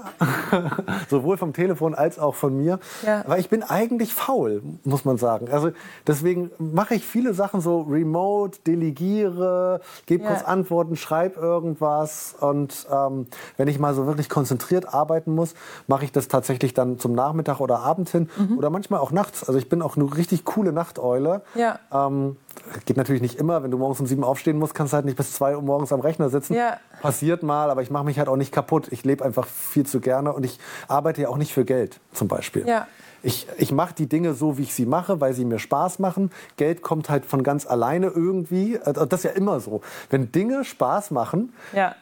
sowohl 1.09 1.37
vom 1.37 1.53
Telefon 1.53 1.95
als 1.95 2.17
auch 2.17 2.35
von 2.35 2.55
mir. 2.55 2.79
Ja. 3.05 3.21
Aber 3.25 3.37
ich 3.39 3.49
bin 3.49 3.63
eigentlich 3.63 4.13
faul, 4.13 4.61
muss 4.83 5.05
man 5.05 5.17
sagen. 5.17 5.49
Also 5.51 5.71
deswegen 6.07 6.51
mache 6.57 6.95
ich 6.95 7.05
viele 7.05 7.33
Sachen 7.33 7.61
so 7.61 7.81
remote, 7.81 8.59
delegiere, 8.65 9.81
gebe 10.05 10.23
ja. 10.23 10.29
kurz 10.29 10.43
Antworten, 10.43 10.95
schreibe 10.95 11.39
irgendwas. 11.39 12.35
Und 12.39 12.87
ähm, 12.91 13.27
wenn 13.57 13.67
ich 13.67 13.79
mal 13.79 13.93
so 13.93 14.05
wirklich 14.05 14.29
konzentriert 14.29 14.93
arbeiten 14.93 15.33
muss, 15.33 15.55
mache 15.87 16.05
ich 16.05 16.11
das 16.11 16.27
tatsächlich 16.27 16.73
dann 16.73 16.99
zum 16.99 17.13
Nachmittag 17.13 17.59
oder 17.59 17.79
Abend 17.79 18.09
hin 18.09 18.29
mhm. 18.37 18.57
oder 18.57 18.69
manchmal 18.69 18.99
auch 18.99 19.11
nachts. 19.11 19.43
Also 19.43 19.59
ich 19.59 19.69
bin 19.69 19.81
auch 19.81 19.97
eine 19.97 20.15
richtig 20.15 20.45
coole 20.45 20.71
Nachteule. 20.71 21.41
Ja. 21.55 21.79
Ähm, 21.91 22.37
geht 22.85 22.97
natürlich 22.97 23.21
nicht 23.21 23.35
immer. 23.39 23.63
Wenn 23.63 23.71
du 23.71 23.77
morgens 23.77 23.99
um 23.99 24.07
sieben 24.07 24.23
aufstehen 24.23 24.57
musst, 24.57 24.73
kannst 24.73 24.93
du 24.93 24.95
halt 24.95 25.05
nicht 25.05 25.17
bis 25.17 25.33
zwei 25.33 25.55
Uhr 25.55 25.61
morgens 25.61 25.91
am 25.91 25.99
Rechner 25.99 26.29
sitzen. 26.29 26.53
Ja. 26.53 26.77
Passiert 27.01 27.43
mal, 27.43 27.69
aber 27.69 27.81
ich 27.81 27.89
mache 27.89 28.05
mich 28.05 28.19
halt 28.19 28.29
auch 28.29 28.35
nicht 28.35 28.51
kaputt. 28.51 28.87
Ich 28.91 29.03
lebe 29.03 29.23
einfach 29.23 29.47
viel 29.47 29.85
zu 29.85 29.99
gerne 29.99 30.33
und 30.33 30.45
ich 30.45 30.59
arbeite 30.87 31.21
ja 31.21 31.29
auch 31.29 31.37
nicht 31.37 31.53
für 31.53 31.65
Geld 31.65 31.99
zum 32.13 32.27
Beispiel. 32.27 32.67
Ja. 32.67 32.87
Ich, 33.21 33.47
ich 33.57 33.71
mache 33.71 33.93
die 33.93 34.07
Dinge 34.07 34.33
so, 34.33 34.57
wie 34.57 34.63
ich 34.63 34.73
sie 34.73 34.85
mache, 34.85 35.19
weil 35.19 35.33
sie 35.33 35.43
mir 35.43 35.59
Spaß 35.59 35.99
machen. 35.99 36.31
Geld 36.55 36.81
kommt 36.81 37.09
halt 37.09 37.25
von 37.25 37.43
ganz 37.43 37.67
alleine 37.67 38.07
irgendwie. 38.07 38.79
Also 38.79 39.05
das 39.05 39.21
ist 39.21 39.31
ja 39.31 39.31
immer 39.31 39.59
so. 39.59 39.81
Wenn 40.09 40.31
Dinge 40.31 40.63
Spaß 40.63 41.11
machen, 41.11 41.53
ja 41.73 41.95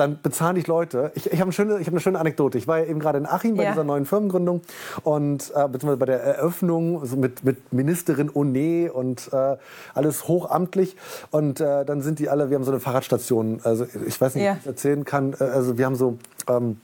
dann 0.00 0.18
bezahlen 0.22 0.54
dich 0.54 0.66
Leute. 0.66 1.12
Ich, 1.14 1.26
ich 1.26 1.34
habe 1.34 1.44
eine, 1.44 1.52
schöne, 1.52 1.78
hab 1.78 1.88
eine 1.88 2.00
schöne 2.00 2.18
Anekdote. 2.18 2.56
Ich 2.56 2.66
war 2.66 2.78
ja 2.78 2.86
eben 2.86 3.00
gerade 3.00 3.18
in 3.18 3.26
Achim 3.26 3.56
bei 3.56 3.64
ja. 3.64 3.70
dieser 3.72 3.84
neuen 3.84 4.06
Firmengründung 4.06 4.62
und 5.04 5.52
äh, 5.54 5.68
beziehungsweise 5.68 5.98
bei 5.98 6.06
der 6.06 6.22
Eröffnung 6.22 7.04
so 7.04 7.16
mit, 7.16 7.44
mit 7.44 7.72
Ministerin 7.72 8.30
One 8.30 8.92
und 8.92 9.30
äh, 9.32 9.56
alles 9.94 10.26
hochamtlich. 10.26 10.96
Und 11.30 11.60
äh, 11.60 11.84
dann 11.84 12.00
sind 12.00 12.18
die 12.18 12.30
alle, 12.30 12.48
wir 12.50 12.56
haben 12.56 12.64
so 12.64 12.70
eine 12.70 12.80
Fahrradstation. 12.80 13.60
Also 13.62 13.86
ich 14.06 14.18
weiß 14.18 14.34
nicht, 14.34 14.44
ja. 14.44 14.52
ob 14.52 14.56
ich 14.58 14.64
das 14.64 14.72
erzählen 14.72 15.04
kann. 15.04 15.34
Äh, 15.38 15.44
also 15.44 15.76
wir 15.76 15.84
haben 15.84 15.96
so, 15.96 16.18
ähm, 16.48 16.80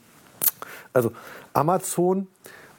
also 0.93 1.11
Amazon 1.53 2.27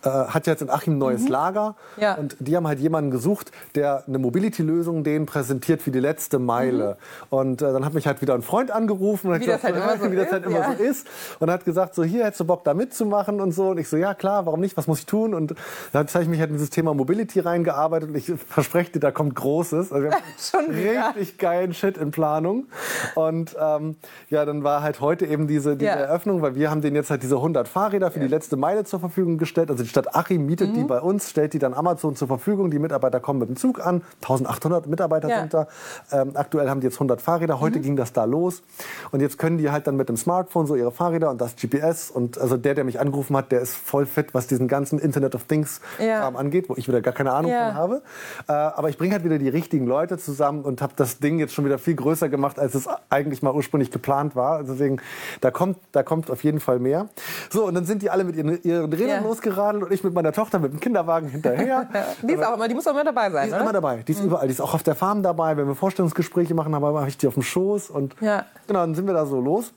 äh, 0.04 0.08
hat 0.08 0.46
jetzt 0.46 0.62
in 0.62 0.70
Achim 0.70 0.94
ein 0.94 0.98
neues 0.98 1.22
mhm. 1.22 1.28
Lager 1.28 1.76
ja. 1.96 2.14
und 2.14 2.36
die 2.38 2.56
haben 2.56 2.66
halt 2.66 2.80
jemanden 2.80 3.10
gesucht, 3.10 3.52
der 3.74 4.04
eine 4.06 4.18
Mobility-Lösung 4.18 5.04
denen 5.04 5.26
präsentiert 5.26 5.82
für 5.82 5.90
die 5.90 6.00
letzte 6.00 6.38
Meile. 6.38 6.96
Mhm. 7.30 7.36
Und 7.36 7.62
äh, 7.62 7.72
dann 7.72 7.84
hat 7.84 7.94
mich 7.94 8.06
halt 8.06 8.20
wieder 8.20 8.34
ein 8.34 8.42
Freund 8.42 8.70
angerufen, 8.70 9.28
und 9.28 9.40
wie, 9.40 9.46
das, 9.46 9.62
gesagt, 9.62 9.86
halt 9.86 10.00
so 10.02 10.12
wie 10.12 10.16
das 10.16 10.32
halt 10.32 10.44
immer 10.44 10.60
ja. 10.60 10.76
so 10.76 10.82
ist 10.82 11.06
und 11.38 11.50
hat 11.50 11.64
gesagt, 11.64 11.94
so 11.94 12.04
hier 12.04 12.24
hättest 12.24 12.40
du 12.40 12.44
Bock 12.44 12.64
da 12.64 12.74
mitzumachen 12.74 13.40
und 13.40 13.52
so. 13.52 13.70
Und 13.70 13.78
ich 13.78 13.88
so, 13.88 13.96
ja 13.96 14.14
klar, 14.14 14.46
warum 14.46 14.60
nicht, 14.60 14.76
was 14.76 14.86
muss 14.86 15.00
ich 15.00 15.06
tun? 15.06 15.34
Und 15.34 15.54
dann 15.92 16.06
habe 16.06 16.22
ich 16.22 16.28
mich 16.28 16.40
halt 16.40 16.50
in 16.50 16.56
dieses 16.56 16.70
Thema 16.70 16.94
Mobility 16.94 17.40
reingearbeitet 17.40 18.10
und 18.10 18.16
ich 18.16 18.32
verspreche 18.48 18.92
dir, 18.92 19.00
da 19.00 19.10
kommt 19.10 19.34
Großes. 19.34 19.92
Also 19.92 20.04
wir 20.04 20.12
haben 20.12 20.22
Schon 20.38 20.70
richtig 20.70 21.38
geilen 21.38 21.74
Shit 21.74 21.98
in 21.98 22.10
Planung. 22.10 22.66
Und 23.14 23.56
ähm, 23.60 23.96
ja, 24.30 24.44
dann 24.44 24.64
war 24.64 24.82
halt 24.82 25.00
heute 25.00 25.26
eben 25.26 25.46
diese, 25.46 25.76
diese 25.76 25.90
ja. 25.90 25.96
Eröffnung, 25.96 26.42
weil 26.42 26.54
wir 26.54 26.70
haben 26.70 26.80
denen 26.80 26.96
jetzt 26.96 27.10
halt 27.10 27.22
diese 27.22 27.36
100 27.36 27.68
Fahrräder 27.68 28.10
für 28.10 28.20
die 28.20 28.28
letzte 28.28 28.56
Meile 28.56 28.84
zur 28.84 29.00
Verfügung 29.00 29.38
gestellt. 29.38 29.70
Also 29.70 29.84
Stadt 29.88 30.14
Achim 30.14 30.46
mietet 30.46 30.70
mhm. 30.70 30.74
die 30.74 30.84
bei 30.84 31.00
uns, 31.00 31.30
stellt 31.30 31.52
die 31.54 31.58
dann 31.58 31.74
Amazon 31.74 32.16
zur 32.16 32.28
Verfügung. 32.28 32.70
Die 32.70 32.78
Mitarbeiter 32.78 33.20
kommen 33.20 33.40
mit 33.40 33.48
dem 33.48 33.56
Zug 33.56 33.84
an. 33.84 34.02
1800 34.22 34.86
Mitarbeiter 34.86 35.28
ja. 35.28 35.40
sind 35.40 35.54
da. 35.54 35.68
Ähm, 36.12 36.32
aktuell 36.34 36.68
haben 36.68 36.80
die 36.80 36.86
jetzt 36.86 36.96
100 36.96 37.20
Fahrräder. 37.20 37.60
Heute 37.60 37.78
mhm. 37.78 37.82
ging 37.82 37.96
das 37.96 38.12
da 38.12 38.24
los. 38.24 38.62
Und 39.10 39.20
jetzt 39.20 39.38
können 39.38 39.58
die 39.58 39.70
halt 39.70 39.86
dann 39.86 39.96
mit 39.96 40.08
dem 40.08 40.16
Smartphone 40.16 40.66
so 40.66 40.76
ihre 40.76 40.92
Fahrräder 40.92 41.30
und 41.30 41.40
das 41.40 41.56
GPS. 41.56 42.10
Und 42.10 42.38
also 42.38 42.56
der, 42.56 42.74
der 42.74 42.84
mich 42.84 43.00
angerufen 43.00 43.36
hat, 43.36 43.52
der 43.52 43.60
ist 43.60 43.74
voll 43.74 44.06
fit, 44.06 44.34
was 44.34 44.46
diesen 44.46 44.68
ganzen 44.68 44.98
Internet 44.98 45.34
of 45.34 45.44
Things 45.44 45.80
ja. 45.98 46.28
angeht, 46.28 46.68
wo 46.68 46.74
ich 46.76 46.88
wieder 46.88 47.00
gar 47.00 47.14
keine 47.14 47.32
Ahnung 47.32 47.50
ja. 47.50 47.68
von 47.68 47.74
habe. 47.74 48.02
Äh, 48.48 48.52
aber 48.52 48.88
ich 48.88 48.98
bringe 48.98 49.14
halt 49.14 49.24
wieder 49.24 49.38
die 49.38 49.48
richtigen 49.48 49.86
Leute 49.86 50.18
zusammen 50.18 50.62
und 50.62 50.82
habe 50.82 50.92
das 50.96 51.18
Ding 51.18 51.38
jetzt 51.38 51.54
schon 51.54 51.64
wieder 51.64 51.78
viel 51.78 51.94
größer 51.94 52.28
gemacht, 52.28 52.58
als 52.58 52.74
es 52.74 52.88
eigentlich 53.10 53.42
mal 53.42 53.54
ursprünglich 53.54 53.90
geplant 53.90 54.36
war. 54.36 54.62
Deswegen, 54.62 55.00
da 55.40 55.50
kommt, 55.50 55.78
da 55.92 56.02
kommt 56.02 56.30
auf 56.30 56.44
jeden 56.44 56.60
Fall 56.60 56.78
mehr. 56.78 57.08
So, 57.50 57.66
und 57.66 57.74
dann 57.74 57.84
sind 57.84 58.02
die 58.02 58.10
alle 58.10 58.24
mit 58.24 58.36
ihren, 58.36 58.62
ihren 58.62 58.92
Rädern 58.92 59.24
losgeradelt 59.24 59.77
und 59.82 59.92
ich 59.92 60.04
mit 60.04 60.14
meiner 60.14 60.32
Tochter 60.32 60.58
mit 60.58 60.72
dem 60.72 60.80
Kinderwagen 60.80 61.28
hinterher. 61.28 61.88
die, 62.22 62.32
ist 62.32 62.44
auch 62.44 62.54
immer, 62.54 62.68
die 62.68 62.74
muss 62.74 62.86
auch 62.86 62.92
immer 62.92 63.04
dabei 63.04 63.30
sein, 63.30 63.44
Die 63.44 63.48
ist 63.48 63.54
oder? 63.54 63.62
immer 63.62 63.72
dabei. 63.72 64.02
Die 64.06 64.12
ist 64.12 64.20
mhm. 64.20 64.26
überall. 64.26 64.46
Die 64.46 64.52
ist 64.52 64.60
auch 64.60 64.74
auf 64.74 64.82
der 64.82 64.94
Farm 64.94 65.22
dabei. 65.22 65.56
Wenn 65.56 65.66
wir 65.66 65.74
Vorstellungsgespräche 65.74 66.54
machen, 66.54 66.74
habe 66.74 67.08
ich 67.08 67.18
die 67.18 67.26
auf 67.26 67.34
dem 67.34 67.42
Schoß. 67.42 67.90
Und 67.90 68.14
ja. 68.20 68.44
genau, 68.66 68.80
dann 68.80 68.94
sind 68.94 69.06
wir 69.06 69.14
da 69.14 69.26
so 69.26 69.40
los. 69.40 69.72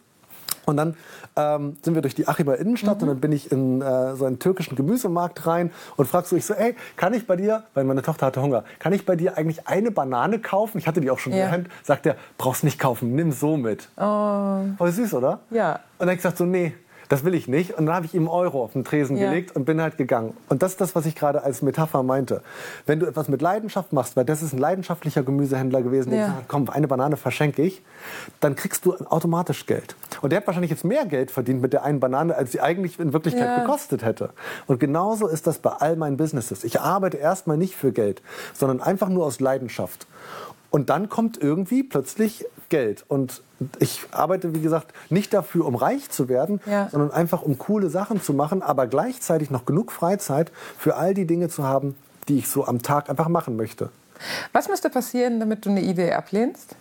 Und 0.65 0.77
dann 0.77 0.95
ähm, 1.35 1.77
sind 1.81 1.95
wir 1.95 2.01
durch 2.01 2.15
die 2.15 2.27
Achimer 2.27 2.57
Innenstadt 2.57 2.97
mhm. 2.97 3.03
und 3.03 3.07
dann 3.09 3.19
bin 3.19 3.31
ich 3.31 3.51
in 3.51 3.81
äh, 3.81 4.15
so 4.15 4.25
einen 4.25 4.39
türkischen 4.39 4.75
Gemüsemarkt 4.75 5.45
rein 5.47 5.71
und 5.97 6.07
frag 6.07 6.25
so, 6.25 6.35
ich 6.35 6.45
so, 6.45 6.53
ey, 6.53 6.75
kann 6.95 7.13
ich 7.13 7.25
bei 7.25 7.35
dir, 7.35 7.63
weil 7.73 7.83
meine 7.83 8.01
Tochter 8.01 8.27
hatte 8.27 8.41
Hunger, 8.41 8.63
kann 8.79 8.93
ich 8.93 9.05
bei 9.05 9.15
dir 9.15 9.37
eigentlich 9.37 9.67
eine 9.67 9.91
Banane 9.91 10.39
kaufen? 10.39 10.77
Ich 10.77 10.87
hatte 10.87 11.01
die 11.01 11.09
auch 11.09 11.19
schon 11.19 11.33
ja. 11.33 11.39
in 11.39 11.43
der 11.43 11.51
Hand. 11.51 11.67
Sagt 11.83 12.05
er, 12.05 12.15
brauchst 12.37 12.63
nicht 12.63 12.79
kaufen, 12.79 13.15
nimm 13.15 13.31
so 13.31 13.57
mit. 13.57 13.89
Oh. 13.97 14.59
Voll 14.77 14.91
süß, 14.91 15.13
oder? 15.13 15.39
Ja. 15.49 15.73
Und 15.73 15.79
dann 15.99 16.09
habe 16.09 16.13
ich 16.13 16.19
gesagt 16.19 16.37
so, 16.37 16.45
nee, 16.45 16.73
das 17.11 17.25
will 17.25 17.33
ich 17.33 17.49
nicht. 17.49 17.77
Und 17.77 17.87
dann 17.87 17.95
habe 17.95 18.05
ich 18.05 18.13
ihm 18.13 18.29
Euro 18.29 18.63
auf 18.63 18.71
den 18.71 18.85
Tresen 18.85 19.17
ja. 19.17 19.29
gelegt 19.29 19.53
und 19.53 19.65
bin 19.65 19.81
halt 19.81 19.97
gegangen. 19.97 20.33
Und 20.47 20.63
das 20.63 20.71
ist 20.71 20.81
das, 20.81 20.95
was 20.95 21.05
ich 21.05 21.13
gerade 21.13 21.43
als 21.43 21.61
Metapher 21.61 22.03
meinte. 22.03 22.41
Wenn 22.85 23.01
du 23.01 23.05
etwas 23.05 23.27
mit 23.27 23.41
Leidenschaft 23.41 23.91
machst, 23.91 24.15
weil 24.15 24.23
das 24.23 24.41
ist 24.41 24.53
ein 24.53 24.59
leidenschaftlicher 24.59 25.21
Gemüsehändler 25.21 25.81
gewesen, 25.81 26.11
der 26.11 26.19
ja. 26.19 26.25
gesagt 26.27 26.41
hat, 26.43 26.47
komm, 26.47 26.69
eine 26.69 26.87
Banane 26.87 27.17
verschenke 27.17 27.63
ich, 27.63 27.81
dann 28.39 28.55
kriegst 28.55 28.85
du 28.85 28.95
automatisch 28.95 29.65
Geld. 29.65 29.97
Und 30.21 30.31
der 30.31 30.37
hat 30.37 30.47
wahrscheinlich 30.47 30.71
jetzt 30.71 30.85
mehr 30.85 31.05
Geld 31.05 31.31
verdient 31.31 31.61
mit 31.61 31.73
der 31.73 31.83
einen 31.83 31.99
Banane, 31.99 32.33
als 32.33 32.53
sie 32.53 32.61
eigentlich 32.61 32.97
in 32.97 33.11
Wirklichkeit 33.11 33.45
ja. 33.45 33.59
gekostet 33.59 34.05
hätte. 34.05 34.29
Und 34.67 34.79
genauso 34.79 35.27
ist 35.27 35.47
das 35.47 35.59
bei 35.59 35.71
all 35.71 35.97
meinen 35.97 36.15
Businesses. 36.15 36.63
Ich 36.63 36.79
arbeite 36.79 37.17
erstmal 37.17 37.57
nicht 37.57 37.75
für 37.75 37.91
Geld, 37.91 38.21
sondern 38.53 38.79
einfach 38.79 39.09
nur 39.09 39.25
aus 39.25 39.41
Leidenschaft. 39.41 40.07
Und 40.69 40.89
dann 40.89 41.09
kommt 41.09 41.37
irgendwie 41.43 41.83
plötzlich 41.83 42.45
Geld. 42.69 43.03
Und 43.09 43.41
ich 43.79 44.01
arbeite, 44.11 44.55
wie 44.55 44.61
gesagt, 44.61 44.93
nicht 45.09 45.33
dafür, 45.33 45.65
um 45.65 45.75
reich 45.75 46.09
zu 46.09 46.29
werden, 46.29 46.61
ja. 46.65 46.89
sondern 46.89 47.11
einfach, 47.11 47.41
um 47.41 47.57
coole 47.57 47.89
Sachen 47.89 48.21
zu 48.21 48.33
machen, 48.33 48.61
aber 48.61 48.87
gleichzeitig 48.87 49.51
noch 49.51 49.65
genug 49.65 49.91
Freizeit 49.91 50.51
für 50.77 50.95
all 50.95 51.13
die 51.13 51.25
Dinge 51.25 51.49
zu 51.49 51.63
haben, 51.63 51.95
die 52.27 52.39
ich 52.39 52.47
so 52.47 52.65
am 52.65 52.81
Tag 52.81 53.09
einfach 53.09 53.27
machen 53.27 53.55
möchte. 53.55 53.89
Was 54.53 54.67
müsste 54.69 54.89
passieren, 54.89 55.39
damit 55.39 55.65
du 55.65 55.69
eine 55.69 55.81
Idee 55.81 56.13
ablehnst? 56.13 56.75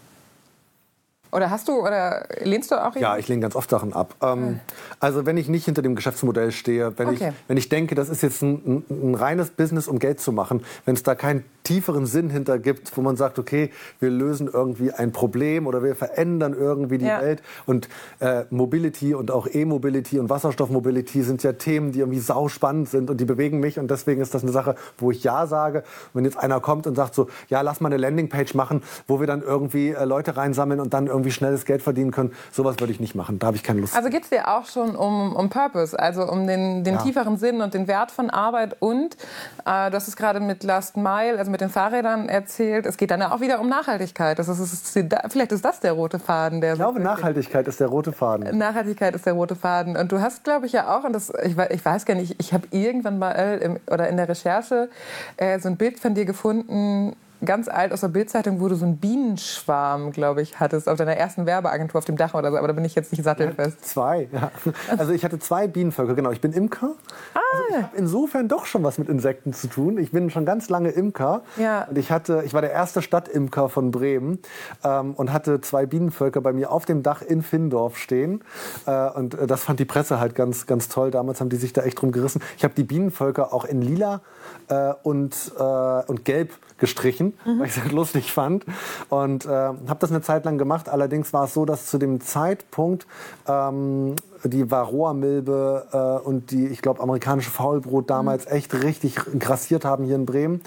Oder 1.33 1.51
hast 1.51 1.69
du 1.69 1.81
oder 1.81 2.27
lehnst 2.43 2.71
du 2.71 2.85
auch? 2.85 2.97
Ja, 2.97 3.17
ich 3.17 3.29
lehne 3.29 3.41
ganz 3.41 3.55
oft 3.55 3.71
Sachen 3.71 3.93
ab. 3.93 4.15
Ähm, 4.21 4.59
also 4.99 5.27
wenn 5.27 5.37
ich 5.37 5.49
nicht 5.49 5.65
hinter 5.65 5.81
dem 5.81 5.95
Geschäftsmodell 5.95 6.51
stehe, 6.51 6.99
wenn, 6.99 7.09
okay. 7.09 7.29
ich, 7.29 7.49
wenn 7.49 7.57
ich 7.57 7.69
denke, 7.69 7.95
das 7.95 8.09
ist 8.09 8.23
jetzt 8.23 8.43
ein, 8.43 8.85
ein, 8.91 9.11
ein 9.11 9.15
reines 9.15 9.51
Business, 9.51 9.87
um 9.87 10.01
Geld 10.01 10.21
zu 10.21 10.33
machen, 10.33 10.65
wenn 10.87 10.95
es 10.95 11.05
da 11.05 11.15
kein 11.15 11.45
tieferen 11.71 12.05
Sinn 12.05 12.31
hinter 12.31 12.59
gibt, 12.59 12.97
wo 12.97 13.01
man 13.01 13.15
sagt, 13.15 13.39
okay, 13.39 13.71
wir 14.01 14.11
lösen 14.11 14.51
irgendwie 14.53 14.91
ein 14.91 15.13
Problem 15.13 15.69
oder 15.69 15.85
wir 15.85 15.95
verändern 15.95 16.53
irgendwie 16.53 16.99
die 16.99 17.05
ja. 17.05 17.21
Welt. 17.21 17.43
Und 17.65 17.89
äh, 18.19 18.43
Mobility 18.51 19.15
und 19.15 19.31
auch 19.31 19.47
E-Mobility 19.47 20.19
und 20.19 20.29
Wasserstoffmobility 20.29 21.23
sind 21.23 21.45
ja 21.45 21.53
Themen, 21.53 21.93
die 21.93 22.01
irgendwie 22.01 22.19
sauspannend 22.19 22.89
sind 22.89 23.09
und 23.09 23.21
die 23.21 23.25
bewegen 23.25 23.61
mich. 23.61 23.79
Und 23.79 23.89
deswegen 23.89 24.21
ist 24.21 24.35
das 24.35 24.43
eine 24.43 24.51
Sache, 24.51 24.75
wo 24.99 25.13
ich 25.13 25.23
Ja 25.23 25.47
sage. 25.47 25.85
wenn 26.13 26.25
jetzt 26.25 26.37
einer 26.37 26.59
kommt 26.59 26.89
und 26.89 26.97
sagt 26.97 27.15
so, 27.15 27.29
ja, 27.49 27.61
lass 27.61 27.81
mal 27.81 27.87
eine 27.87 27.99
Landingpage 27.99 28.55
machen, 28.55 28.83
wo 29.07 29.21
wir 29.21 29.29
dann 29.29 29.41
irgendwie 29.41 29.91
äh, 29.91 30.05
Leute 30.05 30.37
reinsammeln 30.37 30.81
und 30.81 30.93
dann 30.93 31.07
irgendwie 31.07 31.31
schnelles 31.31 31.67
Geld 31.67 31.83
verdienen 31.83 32.11
können, 32.11 32.33
sowas 32.51 32.81
würde 32.81 32.93
ich 32.93 32.99
nicht 32.99 33.15
machen. 33.15 33.39
Da 33.39 33.47
habe 33.47 33.57
ich 33.57 33.63
keine 33.63 33.81
Lust. 33.81 33.95
Also 33.95 34.09
geht 34.09 34.25
es 34.25 34.31
dir 34.31 34.49
auch 34.49 34.67
schon 34.67 34.97
um, 34.97 35.37
um 35.37 35.49
Purpose, 35.51 35.97
also 35.97 36.29
um 36.29 36.49
den, 36.49 36.83
den 36.83 36.95
ja. 36.95 37.03
tieferen 37.03 37.37
Sinn 37.37 37.61
und 37.61 37.75
den 37.75 37.87
Wert 37.87 38.11
von 38.11 38.29
Arbeit 38.29 38.77
und 38.81 39.17
äh, 39.65 39.93
hast 39.93 40.09
es 40.09 40.17
gerade 40.17 40.41
mit 40.41 40.65
Last 40.65 40.97
Mile, 40.97 41.39
also 41.39 41.49
mit 41.49 41.60
den 41.61 41.71
Fahrrädern 41.71 42.29
erzählt, 42.29 42.87
es 42.87 42.97
geht 42.97 43.11
dann 43.11 43.23
auch 43.23 43.41
wieder 43.41 43.61
um 43.61 43.69
Nachhaltigkeit. 43.69 44.39
Das 44.39 44.49
ist, 44.49 44.59
ist, 44.59 44.99
vielleicht 45.29 45.53
ist 45.53 45.65
das 45.65 45.81
der 45.81 45.93
rote 45.93 46.19
Faden. 46.19 46.61
Der 46.61 46.73
ich 46.73 46.79
glaube, 46.79 47.01
Nachhaltigkeit 47.01 47.67
ist 47.69 47.81
der 47.81 47.89
rote 47.89 48.13
Faden. 48.13 48.57
Nachhaltigkeit 48.57 49.15
ist 49.15 49.27
der 49.27 49.35
rote 49.35 49.57
Faden. 49.57 49.97
Und 49.97 50.13
du 50.13 50.21
hast, 50.21 50.45
glaube 50.45 50.67
ich, 50.67 50.73
ja 50.73 50.97
auch, 50.97 51.05
und 51.05 51.13
das, 51.13 51.33
ich, 51.43 51.57
ich 51.57 51.85
weiß 51.85 52.05
gar 52.07 52.15
nicht, 52.15 52.37
ich 52.39 52.53
habe 52.53 52.67
irgendwann 52.71 53.19
mal 53.19 53.33
im, 53.59 53.79
oder 53.91 54.09
in 54.09 54.17
der 54.17 54.29
Recherche 54.29 54.89
äh, 55.37 55.59
so 55.59 55.69
ein 55.69 55.77
Bild 55.77 55.99
von 55.99 56.15
dir 56.15 56.25
gefunden, 56.25 57.17
ganz 57.45 57.69
alt 57.69 57.93
aus 57.93 58.01
der 58.01 58.09
Bildzeitung, 58.09 58.61
wo 58.61 58.69
du 58.69 58.75
so 58.75 58.85
einen 58.85 58.99
Bienenschwarm, 58.99 60.13
glaube 60.13 60.43
ich, 60.43 60.61
hattest 60.61 60.89
auf 60.89 60.99
deiner 60.99 61.17
ersten 61.17 61.47
Werbeagentur 61.47 61.99
auf 61.99 62.05
dem 62.05 62.17
Dach 62.17 62.35
oder 62.35 62.51
so. 62.51 62.59
Aber 62.59 62.69
da 62.69 62.73
bin 62.73 62.85
ich 62.85 62.95
jetzt 62.95 63.13
nicht 63.13 63.25
sattelfest. 63.25 63.79
Ja, 63.81 63.87
zwei, 63.87 64.29
ja. 64.33 64.51
Also 64.97 65.13
ich 65.13 65.25
hatte 65.25 65.39
zwei 65.39 65.67
Bienenvölker, 65.67 66.15
genau. 66.15 66.31
Ich 66.31 66.41
bin 66.41 66.53
Imker. 66.53 66.93
Ah. 67.35 67.39
Also 67.53 67.65
ich 67.69 67.83
habe 67.83 67.97
insofern 67.97 68.49
doch 68.49 68.67
schon 68.67 68.83
was 68.85 68.99
mit 68.99 69.09
Insekten 69.09 69.53
zu 69.53 69.69
tun. 69.69 69.99
Ich 69.99 70.13
bin 70.13 70.31
schon 70.31 70.45
ganz 70.45 70.69
lange 70.69 70.91
Imker. 70.91 71.43
Ja. 71.57 71.85
Und 71.85 71.99
ich 71.99 72.11
hatte, 72.11 72.43
ich 72.45 72.55
war 72.55 72.61
der 72.61 72.73
erste 72.73 73.03
Stadtimker 73.03 73.69
von 73.69 73.91
Bremen 73.91 74.39
ähm, 74.85 75.15
und 75.15 75.33
hatte 75.33 75.61
zwei 75.61 75.87
Bienenvölker 75.87 76.41
bei 76.41 76.53
mir 76.53 76.71
auf 76.71 76.85
dem 76.85 77.03
Dach 77.03 77.23
in 77.23 77.43
Findorf 77.43 77.97
stehen. 77.97 78.43
Äh, 78.87 79.11
und 79.11 79.35
äh, 79.35 79.47
das 79.47 79.65
fand 79.65 79.81
die 79.81 79.85
Presse 79.85 80.21
halt 80.21 80.35
ganz, 80.35 80.67
ganz 80.67 80.89
toll. 80.89 81.11
Damals 81.11 81.41
haben 81.41 81.49
die 81.49 81.57
sich 81.57 81.73
da 81.73 81.83
echt 81.83 82.01
drum 82.01 82.13
gerissen. 82.13 82.43
Ich 82.57 82.65
habe 82.65 82.75
die 82.75 82.85
Bienenvölker 82.85 83.53
auch 83.53 83.65
in 83.65 83.83
lila 83.83 84.21
äh, 84.69 84.93
und, 85.03 85.53
äh, 85.59 85.63
und 85.63 86.25
gelb 86.25 86.53
gestrichen, 86.81 87.35
mhm. 87.45 87.61
weil 87.61 87.67
ich 87.67 87.77
es 87.77 87.93
lustig 87.93 88.33
fand. 88.33 88.65
Und 89.09 89.47
äh, 89.47 89.49
habe 89.49 89.97
das 90.01 90.11
eine 90.11 90.23
Zeit 90.23 90.45
lang 90.45 90.59
gemacht. 90.59 90.89
Allerdings 90.89 91.33
war 91.33 91.45
es 91.45 91.55
so, 91.55 91.65
dass 91.65 91.87
zu 91.87 91.99
dem 91.99 92.21
Zeitpunkt 92.21 93.07
ähm, 93.47 94.17
die 94.43 94.71
Varroa-Milbe 94.71 95.87
äh, 95.93 96.27
und 96.27 96.51
die, 96.51 96.67
ich 96.67 96.83
glaube, 96.83 97.03
amerikanische 97.03 97.51
Faulbrot 97.51 98.11
damals 98.11 98.47
mhm. 98.47 98.53
echt 98.53 98.83
richtig 98.83 99.17
grassiert 99.39 99.85
haben 99.85 100.05
hier 100.05 100.17
in 100.17 100.27
Bremen. 100.27 100.63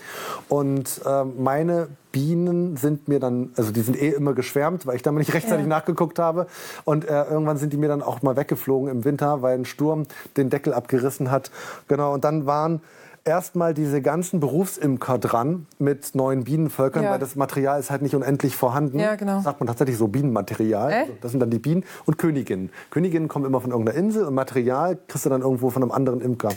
Und 0.47 1.01
äh, 1.05 1.25
meine 1.25 1.87
Bienen 2.11 2.77
sind 2.77 3.07
mir 3.07 3.19
dann, 3.19 3.51
also 3.57 3.71
die 3.71 3.81
sind 3.81 3.99
eh 3.99 4.09
immer 4.09 4.33
geschwärmt, 4.33 4.85
weil 4.85 4.95
ich 4.95 5.01
da 5.01 5.11
mal 5.11 5.19
nicht 5.19 5.33
rechtzeitig 5.33 5.65
ja. 5.65 5.69
nachgeguckt 5.69 6.19
habe. 6.19 6.45
Und 6.85 7.05
äh, 7.05 7.23
irgendwann 7.23 7.57
sind 7.57 7.73
die 7.73 7.77
mir 7.77 7.89
dann 7.89 8.03
auch 8.03 8.21
mal 8.21 8.35
weggeflogen 8.35 8.89
im 8.89 9.03
Winter, 9.03 9.41
weil 9.41 9.57
ein 9.57 9.65
Sturm 9.65 10.05
den 10.37 10.51
Deckel 10.51 10.73
abgerissen 10.73 11.31
hat. 11.31 11.49
Genau, 11.87 12.13
und 12.13 12.23
dann 12.23 12.45
waren 12.45 12.81
erstmal 13.25 13.73
diese 13.73 14.01
ganzen 14.01 14.39
Berufsimker 14.39 15.17
dran 15.17 15.65
mit 15.79 16.13
neuen 16.13 16.43
Bienenvölkern, 16.43 17.03
ja. 17.03 17.11
weil 17.11 17.19
das 17.19 17.35
Material 17.35 17.79
ist 17.79 17.89
halt 17.89 18.01
nicht 18.01 18.15
unendlich 18.15 18.55
vorhanden. 18.55 18.99
Ja, 18.99 19.15
genau. 19.15 19.39
Sagt 19.41 19.59
man 19.59 19.67
tatsächlich 19.67 19.97
so 19.97 20.07
Bienenmaterial. 20.07 20.91
Äh? 20.91 21.05
Das 21.21 21.31
sind 21.31 21.39
dann 21.39 21.49
die 21.49 21.59
Bienen 21.59 21.85
und 22.05 22.17
Königinnen. 22.17 22.69
Königinnen 22.89 23.29
kommen 23.29 23.45
immer 23.45 23.61
von 23.61 23.71
irgendeiner 23.71 23.97
Insel 23.97 24.25
und 24.25 24.33
Material 24.33 24.97
kriegst 25.07 25.25
du 25.25 25.29
dann 25.29 25.41
irgendwo 25.41 25.69
von 25.69 25.83
einem 25.83 25.91
anderen 25.91 26.21
Imker. 26.21 26.49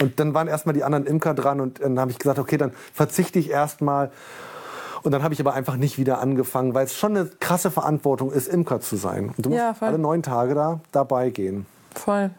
Und 0.00 0.20
dann 0.20 0.34
waren 0.34 0.46
erstmal 0.46 0.74
die 0.74 0.84
anderen 0.84 1.06
Imker 1.06 1.34
dran 1.34 1.60
und 1.60 1.80
dann 1.80 1.98
habe 1.98 2.10
ich 2.10 2.18
gesagt, 2.18 2.38
okay, 2.38 2.56
dann 2.56 2.72
verzichte 2.92 3.38
ich 3.38 3.50
erstmal 3.50 4.10
und 5.02 5.12
dann 5.12 5.22
habe 5.22 5.34
ich 5.34 5.40
aber 5.40 5.52
einfach 5.52 5.76
nicht 5.76 5.98
wieder 5.98 6.20
angefangen, 6.20 6.74
weil 6.74 6.86
es 6.86 6.94
schon 6.94 7.16
eine 7.16 7.28
krasse 7.40 7.70
Verantwortung 7.70 8.32
ist, 8.32 8.48
Imker 8.48 8.80
zu 8.80 8.96
sein. 8.96 9.34
Und 9.36 9.44
du 9.44 9.50
musst 9.50 9.60
ja, 9.60 9.74
alle 9.80 9.98
neun 9.98 10.22
Tage 10.22 10.54
da 10.54 10.80
dabei 10.92 11.30
gehen. 11.30 11.66
Voll. 11.94 12.30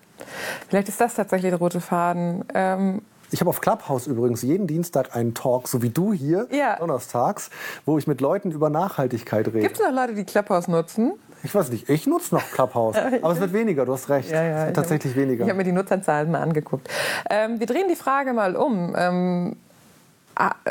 Vielleicht 0.68 0.90
ist 0.90 1.00
das 1.00 1.14
tatsächlich 1.14 1.52
der 1.52 1.60
rote 1.60 1.82
Faden. 1.82 2.46
Ähm 2.54 3.02
ich 3.36 3.41
habe 3.41 3.50
auf 3.50 3.60
Clubhouse 3.60 4.08
übrigens 4.08 4.43
jeden 4.43 4.65
Dienstag 4.65 5.13
einen 5.13 5.34
Talk, 5.34 5.67
so 5.67 5.82
wie 5.82 5.89
du 5.89 6.13
hier, 6.13 6.48
ja. 6.52 6.78
donnerstags, 6.78 7.50
wo 7.86 7.98
ich 7.98 8.08
mit 8.08 8.21
Leuten 8.21 8.50
über 8.52 8.69
Nachhaltigkeit 8.69 9.48
rede. 9.48 9.60
Gibt 9.60 9.78
es 9.78 9.86
noch 9.86 9.91
Leute, 9.91 10.13
die 10.13 10.24
Clubhouse 10.24 10.69
nutzen? 10.69 11.15
Ich 11.43 11.54
weiß 11.54 11.69
nicht, 11.69 11.89
ich 11.89 12.08
nutze 12.08 12.34
noch 12.34 12.50
Clubhouse. 12.54 12.95
aber 13.21 13.34
es 13.34 13.41
wird 13.41 13.52
weniger, 13.52 13.84
du 13.84 13.91
hast 13.91 14.08
recht. 14.08 14.32
Ja, 14.32 14.41
ja, 14.41 14.71
tatsächlich 14.71 15.12
hab, 15.12 15.21
weniger. 15.21 15.43
Ich 15.43 15.50
habe 15.50 15.58
mir 15.58 15.65
die 15.65 15.74
Nutzerzahlen 15.74 16.32
mal 16.32 16.41
angeguckt. 16.41 16.88
Ähm, 17.30 17.60
wir 17.60 17.67
drehen 17.67 17.89
die 17.89 17.98
Frage 17.98 18.32
mal 18.32 18.56
um. 18.56 18.95
Ähm, 18.98 19.58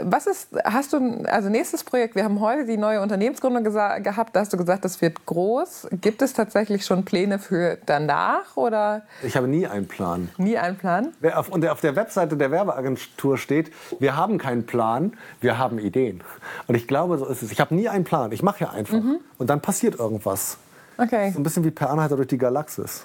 was 0.03 0.27
ist, 0.27 0.48
hast 0.64 0.92
du, 0.92 1.24
also 1.27 1.48
nächstes 1.48 1.85
Projekt, 1.85 2.14
wir 2.14 2.24
haben 2.24 2.40
heute 2.40 2.66
die 2.66 2.77
neue 2.77 3.00
Unternehmensgründung 3.00 3.64
gehabt, 3.64 4.37
da 4.37 4.40
hast 4.40 4.53
du 4.53 4.57
gesagt, 4.57 4.85
das 4.85 5.00
wird 5.00 5.24
groß. 5.27 5.88
Gibt 6.00 6.22
es 6.22 6.33
tatsächlich 6.35 6.85
schon 6.85 7.05
Pläne 7.05 7.38
für 7.38 7.79
danach 7.87 8.57
oder? 8.57 9.03
Ich 9.22 9.37
habe 9.37 9.48
nie 9.48 9.66
einen 9.66 9.88
Plan. 9.88 10.29
Nie 10.37 10.59
einen 10.59 10.77
Plan? 10.77 11.12
Und 11.50 11.66
auf 11.66 11.81
der 11.81 11.96
Webseite 11.96 12.37
der 12.37 12.50
Werbeagentur 12.50 13.38
steht, 13.38 13.72
wir 13.98 14.16
haben 14.16 14.38
keinen 14.38 14.66
Plan, 14.66 15.14
wir 15.40 15.59
haben 15.59 15.79
Ideen. 15.79 16.22
Und 16.66 16.74
ich 16.74 16.87
glaube, 16.87 17.18
so 17.18 17.27
ist 17.27 17.42
es. 17.42 17.50
Ich 17.50 17.61
habe 17.61 17.74
nie 17.74 17.88
einen 17.88 18.05
Plan, 18.05 18.33
ich 18.33 18.42
mache 18.42 18.64
ja 18.64 18.70
einfach. 18.70 18.94
Mhm. 18.98 19.20
Und 19.38 19.50
dann 19.50 19.61
passiert 19.61 19.98
irgendwas. 19.98 20.59
Okay. 20.98 21.31
So 21.33 21.40
ein 21.40 21.42
bisschen 21.42 21.64
wie 21.64 21.70
Per 21.70 21.90
Anhalter 21.90 22.16
durch 22.16 22.29
die 22.29 22.38
Galaxis. 22.38 23.05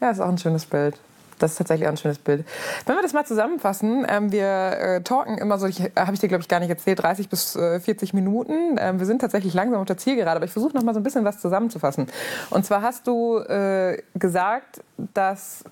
Ja, 0.00 0.10
ist 0.10 0.20
auch 0.20 0.28
ein 0.28 0.38
schönes 0.38 0.66
Bild. 0.66 0.98
Das 1.38 1.52
ist 1.52 1.58
tatsächlich 1.58 1.86
auch 1.86 1.92
ein 1.92 1.96
schönes 1.96 2.18
Bild. 2.18 2.44
Wenn 2.86 2.96
wir 2.96 3.02
das 3.02 3.12
mal 3.12 3.24
zusammenfassen, 3.24 4.06
ähm, 4.08 4.32
wir 4.32 4.46
äh, 4.46 5.00
talken 5.02 5.38
immer 5.38 5.58
so, 5.58 5.66
äh, 5.66 5.90
habe 5.96 6.14
ich 6.14 6.20
dir 6.20 6.28
glaube 6.28 6.42
ich 6.42 6.48
gar 6.48 6.60
nicht 6.60 6.70
erzählt, 6.70 7.02
30 7.02 7.28
bis 7.28 7.56
äh, 7.56 7.80
40 7.80 8.14
Minuten. 8.14 8.76
Ähm, 8.78 8.98
wir 8.98 9.06
sind 9.06 9.20
tatsächlich 9.20 9.54
langsam 9.54 9.80
auf 9.80 9.86
der 9.86 9.98
Zielgerade, 9.98 10.36
aber 10.36 10.44
ich 10.44 10.52
versuche 10.52 10.74
noch 10.74 10.82
mal 10.82 10.94
so 10.94 11.00
ein 11.00 11.04
bisschen 11.04 11.24
was 11.24 11.40
zusammenzufassen. 11.40 12.06
Und 12.50 12.64
zwar 12.64 12.82
hast 12.82 13.06
du 13.06 13.38
äh, 13.38 14.02
gesagt, 14.14 14.82
dass 15.14 15.64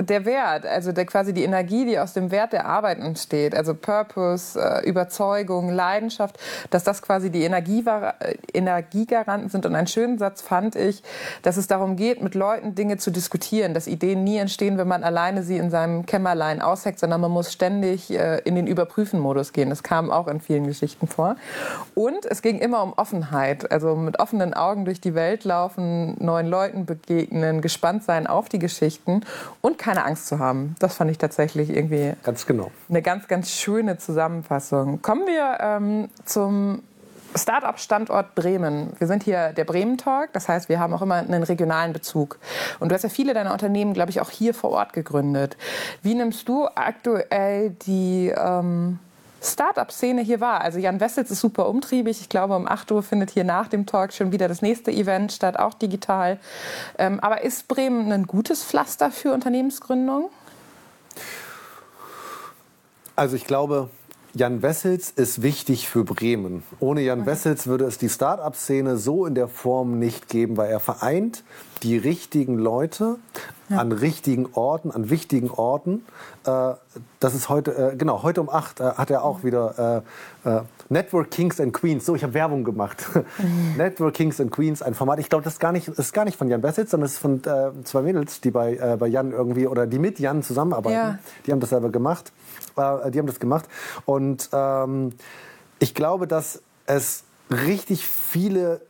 der 0.00 0.24
Wert, 0.24 0.66
also 0.66 0.92
der, 0.92 1.06
quasi 1.06 1.32
die 1.32 1.44
Energie, 1.44 1.84
die 1.84 1.98
aus 1.98 2.12
dem 2.12 2.30
Wert 2.30 2.52
der 2.52 2.66
Arbeit 2.66 2.98
entsteht, 2.98 3.54
also 3.54 3.74
Purpose, 3.74 4.60
äh, 4.60 4.88
Überzeugung, 4.88 5.70
Leidenschaft, 5.70 6.38
dass 6.70 6.84
das 6.84 7.02
quasi 7.02 7.30
die 7.30 7.44
Energiegaranten 7.44 9.48
sind. 9.48 9.66
Und 9.66 9.74
einen 9.74 9.86
schönen 9.86 10.18
Satz 10.18 10.42
fand 10.42 10.76
ich, 10.76 11.02
dass 11.42 11.56
es 11.56 11.66
darum 11.66 11.96
geht, 11.96 12.22
mit 12.22 12.34
Leuten 12.34 12.74
Dinge 12.74 12.96
zu 12.96 13.10
diskutieren, 13.10 13.74
dass 13.74 13.86
Ideen 13.86 14.24
nie 14.24 14.38
entstehen, 14.38 14.78
wenn 14.78 14.88
man 14.88 15.04
alleine 15.04 15.42
sie 15.42 15.56
in 15.56 15.70
seinem 15.70 16.06
Kämmerlein 16.06 16.62
ausheckt, 16.62 16.98
sondern 16.98 17.20
man 17.20 17.30
muss 17.30 17.52
ständig 17.52 18.10
äh, 18.10 18.38
in 18.44 18.54
den 18.54 18.66
Überprüfen-Modus 18.66 19.52
gehen. 19.52 19.70
Das 19.70 19.82
kam 19.82 20.10
auch 20.10 20.28
in 20.28 20.40
vielen 20.40 20.66
Geschichten 20.66 21.06
vor. 21.06 21.36
Und 21.94 22.26
es 22.26 22.42
ging 22.42 22.58
immer 22.58 22.82
um 22.82 22.92
Offenheit, 22.94 23.70
also 23.70 23.96
mit 23.96 24.18
offenen 24.18 24.54
Augen 24.54 24.84
durch 24.84 25.00
die 25.00 25.14
Welt 25.14 25.44
laufen, 25.44 26.16
neuen 26.18 26.46
Leuten 26.46 26.86
begegnen, 26.86 27.60
gespannt 27.60 28.04
sein 28.04 28.26
auf 28.26 28.48
die 28.48 28.58
Geschichten 28.58 29.22
und 29.60 29.73
keine 29.74 30.04
Angst 30.04 30.26
zu 30.26 30.38
haben. 30.38 30.74
Das 30.78 30.96
fand 30.96 31.10
ich 31.10 31.18
tatsächlich 31.18 31.70
irgendwie 31.70 32.12
ganz 32.22 32.46
genau. 32.46 32.70
eine 32.88 33.02
ganz, 33.02 33.28
ganz 33.28 33.50
schöne 33.50 33.98
Zusammenfassung. 33.98 35.02
Kommen 35.02 35.26
wir 35.26 35.58
ähm, 35.60 36.08
zum 36.24 36.82
Startup-Standort 37.36 38.34
Bremen. 38.34 38.92
Wir 38.98 39.06
sind 39.06 39.24
hier 39.24 39.52
der 39.52 39.64
Bremen 39.64 39.98
Talk, 39.98 40.32
das 40.32 40.48
heißt, 40.48 40.68
wir 40.68 40.78
haben 40.78 40.94
auch 40.94 41.02
immer 41.02 41.16
einen 41.16 41.42
regionalen 41.42 41.92
Bezug. 41.92 42.38
Und 42.78 42.90
du 42.90 42.94
hast 42.94 43.02
ja 43.02 43.08
viele 43.08 43.34
deiner 43.34 43.52
Unternehmen, 43.52 43.92
glaube 43.92 44.10
ich, 44.10 44.20
auch 44.20 44.30
hier 44.30 44.54
vor 44.54 44.70
Ort 44.70 44.92
gegründet. 44.92 45.56
Wie 46.02 46.14
nimmst 46.14 46.48
du 46.48 46.66
aktuell 46.74 47.70
die 47.70 48.32
ähm, 48.36 48.98
Startup-Szene 49.44 50.22
hier 50.22 50.40
war. 50.40 50.60
Also 50.60 50.78
Jan 50.78 51.00
Wessels 51.00 51.30
ist 51.30 51.40
super 51.40 51.68
umtriebig. 51.68 52.20
Ich 52.20 52.28
glaube, 52.28 52.56
um 52.56 52.66
8 52.66 52.90
Uhr 52.92 53.02
findet 53.02 53.30
hier 53.30 53.44
nach 53.44 53.68
dem 53.68 53.86
Talk 53.86 54.12
schon 54.12 54.32
wieder 54.32 54.48
das 54.48 54.62
nächste 54.62 54.90
Event 54.90 55.32
statt, 55.32 55.58
auch 55.58 55.74
digital. 55.74 56.38
Ähm, 56.98 57.20
aber 57.20 57.42
ist 57.42 57.68
Bremen 57.68 58.10
ein 58.12 58.26
gutes 58.26 58.64
Pflaster 58.64 59.10
für 59.10 59.32
Unternehmensgründung? 59.32 60.30
Also 63.16 63.36
ich 63.36 63.44
glaube, 63.44 63.90
Jan 64.34 64.62
Wessels 64.62 65.10
ist 65.10 65.42
wichtig 65.42 65.88
für 65.88 66.02
Bremen. 66.02 66.64
Ohne 66.80 67.02
Jan 67.02 67.20
okay. 67.20 67.30
Wessels 67.30 67.68
würde 67.68 67.84
es 67.84 67.98
die 67.98 68.08
Start-up-Szene 68.08 68.96
so 68.96 69.26
in 69.26 69.36
der 69.36 69.46
Form 69.46 70.00
nicht 70.00 70.28
geben, 70.28 70.56
weil 70.56 70.70
er 70.70 70.80
vereint 70.80 71.44
die 71.84 71.98
richtigen 71.98 72.58
Leute 72.58 73.18
ja. 73.68 73.78
an 73.78 73.92
richtigen 73.92 74.48
Orten, 74.54 74.90
an 74.90 75.10
wichtigen 75.10 75.50
Orten. 75.50 76.04
Äh, 76.46 76.72
das 77.20 77.34
ist 77.34 77.50
heute, 77.50 77.92
äh, 77.92 77.96
genau, 77.96 78.22
heute 78.22 78.40
um 78.40 78.48
8 78.48 78.80
äh, 78.80 78.84
hat 78.84 79.10
er 79.10 79.22
auch 79.22 79.44
wieder 79.44 80.02
äh, 80.44 80.48
äh, 80.48 80.62
Network 80.88 81.30
Kings 81.30 81.60
and 81.60 81.74
Queens. 81.74 82.06
So, 82.06 82.14
ich 82.14 82.22
habe 82.22 82.32
Werbung 82.32 82.64
gemacht. 82.64 83.04
Network 83.76 84.14
Kings 84.14 84.40
and 84.40 84.50
Queens, 84.50 84.80
ein 84.80 84.94
Format. 84.94 85.18
Ich 85.18 85.28
glaube, 85.28 85.44
das 85.44 85.54
ist 85.54 85.58
gar, 85.60 85.72
nicht, 85.72 85.88
ist 85.88 86.12
gar 86.14 86.24
nicht 86.24 86.38
von 86.38 86.48
Jan 86.48 86.62
Wessels, 86.62 86.90
sondern 86.90 87.06
es 87.06 87.12
ist 87.12 87.18
von 87.18 87.42
äh, 87.44 87.70
zwei 87.84 88.00
Mädels, 88.00 88.40
die 88.40 88.50
bei, 88.50 88.96
bei 88.98 89.06
Jan 89.06 89.32
irgendwie 89.32 89.66
oder 89.66 89.86
die 89.86 89.98
mit 89.98 90.18
Jan 90.18 90.42
zusammenarbeiten. 90.42 90.96
Ja. 90.96 91.18
Die 91.46 91.52
haben 91.52 91.60
das 91.60 91.70
selber 91.70 91.90
gemacht. 91.90 92.32
Die 92.76 92.80
haben 92.80 93.26
das 93.26 93.38
gemacht. 93.38 93.66
Und 94.04 94.48
ähm, 94.52 95.12
ich 95.78 95.94
glaube, 95.94 96.26
dass 96.26 96.60
es 96.86 97.24
richtig 97.50 98.06
viele 98.06 98.80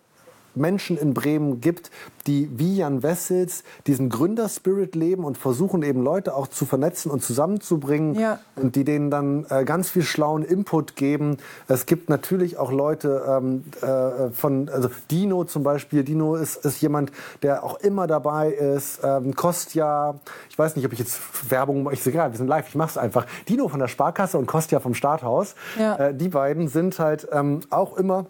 Menschen 0.56 0.96
in 0.96 1.14
Bremen 1.14 1.60
gibt, 1.60 1.90
die 2.26 2.48
wie 2.56 2.76
Jan 2.76 3.02
Wessels 3.02 3.64
diesen 3.86 4.08
Gründerspirit 4.08 4.94
leben 4.94 5.24
und 5.24 5.36
versuchen 5.36 5.82
eben 5.82 6.02
Leute 6.02 6.34
auch 6.34 6.46
zu 6.46 6.64
vernetzen 6.64 7.10
und 7.10 7.22
zusammenzubringen 7.22 8.14
ja. 8.14 8.38
und 8.56 8.76
die 8.76 8.84
denen 8.84 9.10
dann 9.10 9.46
äh, 9.50 9.64
ganz 9.64 9.90
viel 9.90 10.02
schlauen 10.02 10.42
Input 10.42 10.96
geben. 10.96 11.36
Es 11.68 11.86
gibt 11.86 12.08
natürlich 12.08 12.56
auch 12.56 12.72
Leute 12.72 13.24
ähm, 13.28 13.64
äh, 13.82 14.30
von, 14.30 14.68
also 14.68 14.88
Dino 15.10 15.44
zum 15.44 15.62
Beispiel. 15.62 16.04
Dino 16.04 16.36
ist, 16.36 16.64
ist 16.64 16.80
jemand, 16.80 17.12
der 17.42 17.64
auch 17.64 17.78
immer 17.80 18.06
dabei 18.06 18.50
ist. 18.50 19.00
Ähm, 19.02 19.34
Kostja, 19.34 20.14
ich 20.48 20.58
weiß 20.58 20.76
nicht, 20.76 20.86
ob 20.86 20.92
ich 20.92 20.98
jetzt 20.98 21.20
Werbung, 21.50 21.90
ich 21.92 22.02
sehe 22.02 22.12
gerade, 22.12 22.32
wir 22.32 22.38
sind 22.38 22.48
live, 22.48 22.68
ich 22.68 22.74
mach's 22.74 22.96
einfach. 22.96 23.26
Dino 23.48 23.68
von 23.68 23.80
der 23.80 23.88
Sparkasse 23.88 24.38
und 24.38 24.46
Kostja 24.46 24.80
vom 24.80 24.94
Starthaus. 24.94 25.54
Ja. 25.78 25.96
Äh, 25.96 26.14
die 26.14 26.28
beiden 26.28 26.68
sind 26.68 26.98
halt 26.98 27.28
ähm, 27.32 27.60
auch 27.70 27.96
immer 27.96 28.26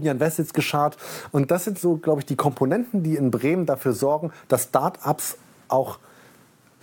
Jan 0.00 0.20
Wessels 0.20 0.52
geschart. 0.52 0.96
Und 1.32 1.50
das 1.50 1.64
sind 1.64 1.78
so, 1.78 1.96
glaube 1.96 2.20
ich, 2.20 2.26
die 2.26 2.36
Komponenten, 2.36 3.02
die 3.02 3.16
in 3.16 3.30
Bremen 3.30 3.66
dafür 3.66 3.92
sorgen, 3.92 4.32
dass 4.48 4.64
Start-ups 4.64 5.38
auch 5.68 5.98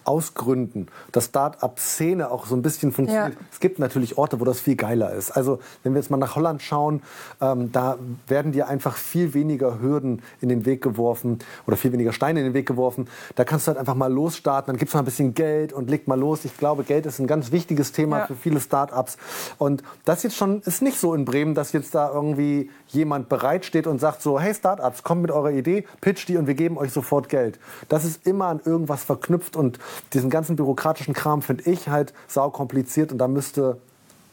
ausgründen, 0.06 0.88
dass 1.12 1.26
Start-up-Szene 1.26 2.32
auch 2.32 2.46
so 2.46 2.56
ein 2.56 2.62
bisschen 2.62 2.92
funktioniert. 2.92 3.34
Ja. 3.34 3.46
Es 3.52 3.60
gibt 3.60 3.80
natürlich 3.80 4.18
Orte, 4.18 4.40
wo 4.40 4.46
das 4.46 4.60
viel 4.60 4.76
geiler 4.76 5.14
ist. 5.14 5.32
Also 5.32 5.60
wenn 5.84 5.94
wir 5.94 6.02
jetzt 6.02 6.10
mal 6.10 6.18
nach 6.18 6.36
Holland 6.36 6.62
schauen, 6.62 7.02
ähm, 7.42 7.72
da 7.72 7.98
werden 8.28 8.52
dir 8.52 8.68
einfach 8.68 8.98
viel 8.98 9.34
weniger 9.34 9.80
Hürden 9.80 10.22
in 10.42 10.50
den 10.50 10.66
Weg 10.66 10.82
geworfen 10.82 11.40
oder 11.68 11.78
viel 11.78 11.92
weniger 11.92 12.14
Steine 12.14 12.40
in 12.40 12.46
den 12.46 12.54
Weg 12.54 12.68
geworfen. 12.68 13.08
Da 13.36 13.44
kannst 13.44 13.68
du 13.68 13.70
halt 13.70 13.78
einfach 13.80 13.96
mal 13.96 14.12
losstarten, 14.12 14.74
dann 14.74 14.78
gibt's 14.78 14.94
mal 14.94 15.02
ein 15.02 15.06
bisschen 15.06 15.34
Geld 15.34 15.74
und 15.74 15.90
leg 15.90 16.08
mal 16.08 16.20
los. 16.20 16.46
Ich 16.46 16.58
glaube, 16.58 16.84
Geld 16.84 17.06
ist 17.06 17.20
ein 17.20 17.28
ganz 17.28 17.52
wichtiges 17.52 17.92
Thema 17.92 18.20
ja. 18.20 18.28
für 18.28 18.36
viele 18.36 18.60
Start-ups. 18.60 19.18
Und 19.58 19.84
das 20.06 20.24
jetzt 20.24 20.36
schon 20.36 20.62
ist 20.62 20.82
nicht 20.82 21.00
so 21.00 21.14
in 21.14 21.26
Bremen, 21.26 21.56
dass 21.56 21.72
jetzt 21.72 21.96
da 21.96 22.12
irgendwie 22.12 22.70
jemand 22.88 23.30
bereitsteht 23.30 23.88
und 23.88 24.00
sagt 24.00 24.22
so, 24.22 24.40
hey 24.40 24.54
Start-ups, 24.54 25.04
kommt 25.04 25.22
mit 25.22 25.32
eurer 25.32 25.52
Idee, 25.52 25.86
pitch 26.02 26.28
die 26.28 26.38
und 26.38 26.48
wir 26.48 26.56
geben 26.56 26.78
euch 26.78 26.92
sofort 26.92 27.30
Geld. 27.30 27.60
Das 27.90 28.06
ist 28.06 28.26
immer 28.26 28.48
an 28.48 28.62
irgendwas 28.64 29.04
verknüpft 29.04 29.56
und 29.56 29.80
diesen 30.14 30.30
ganzen 30.30 30.56
bürokratischen 30.56 31.14
Kram 31.14 31.42
finde 31.42 31.70
ich 31.70 31.90
halt 31.90 32.14
saukompliziert 32.28 33.12
und 33.12 33.18
da 33.18 33.28
müsste 33.28 33.78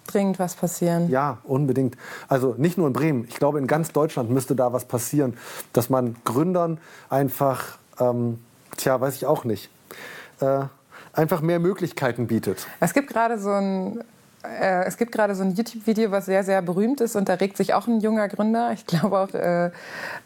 dringend 0.06 0.38
was 0.38 0.54
passieren. 0.54 1.08
Ja, 1.08 1.38
unbedingt. 1.44 1.96
Also 2.28 2.54
nicht 2.58 2.78
nur 2.78 2.86
in 2.86 2.92
Bremen. 2.92 3.26
Ich 3.28 3.36
glaube, 3.36 3.58
in 3.58 3.66
ganz 3.66 3.92
Deutschland 3.92 4.30
müsste 4.30 4.56
da 4.56 4.72
was 4.72 4.84
passieren, 4.84 5.36
dass 5.72 5.90
man 5.90 6.16
Gründern 6.24 6.78
einfach, 7.08 7.78
ähm, 7.98 8.40
tja, 8.76 9.00
weiß 9.00 9.14
ich 9.14 9.26
auch 9.26 9.44
nicht, 9.44 9.70
äh, 10.40 10.62
einfach 11.12 11.40
mehr 11.40 11.58
Möglichkeiten 11.58 12.26
bietet. 12.26 12.66
Es 12.80 12.92
gibt 12.92 13.08
gerade 13.08 13.38
so 13.38 13.50
ein 13.50 14.00
äh, 14.42 14.84
es 14.84 14.96
gibt 14.96 15.12
gerade 15.12 15.34
so 15.34 15.42
ein 15.42 15.54
YouTube-Video, 15.54 16.10
was 16.10 16.26
sehr, 16.26 16.42
sehr 16.44 16.62
berühmt 16.62 17.00
ist 17.00 17.14
und 17.14 17.28
da 17.28 17.34
regt 17.34 17.56
sich 17.56 17.74
auch 17.74 17.86
ein 17.86 18.00
junger 18.00 18.28
Gründer, 18.28 18.72
ich 18.72 18.86
glaube 18.86 19.18
auch... 19.18 19.34
Äh, 19.34 19.70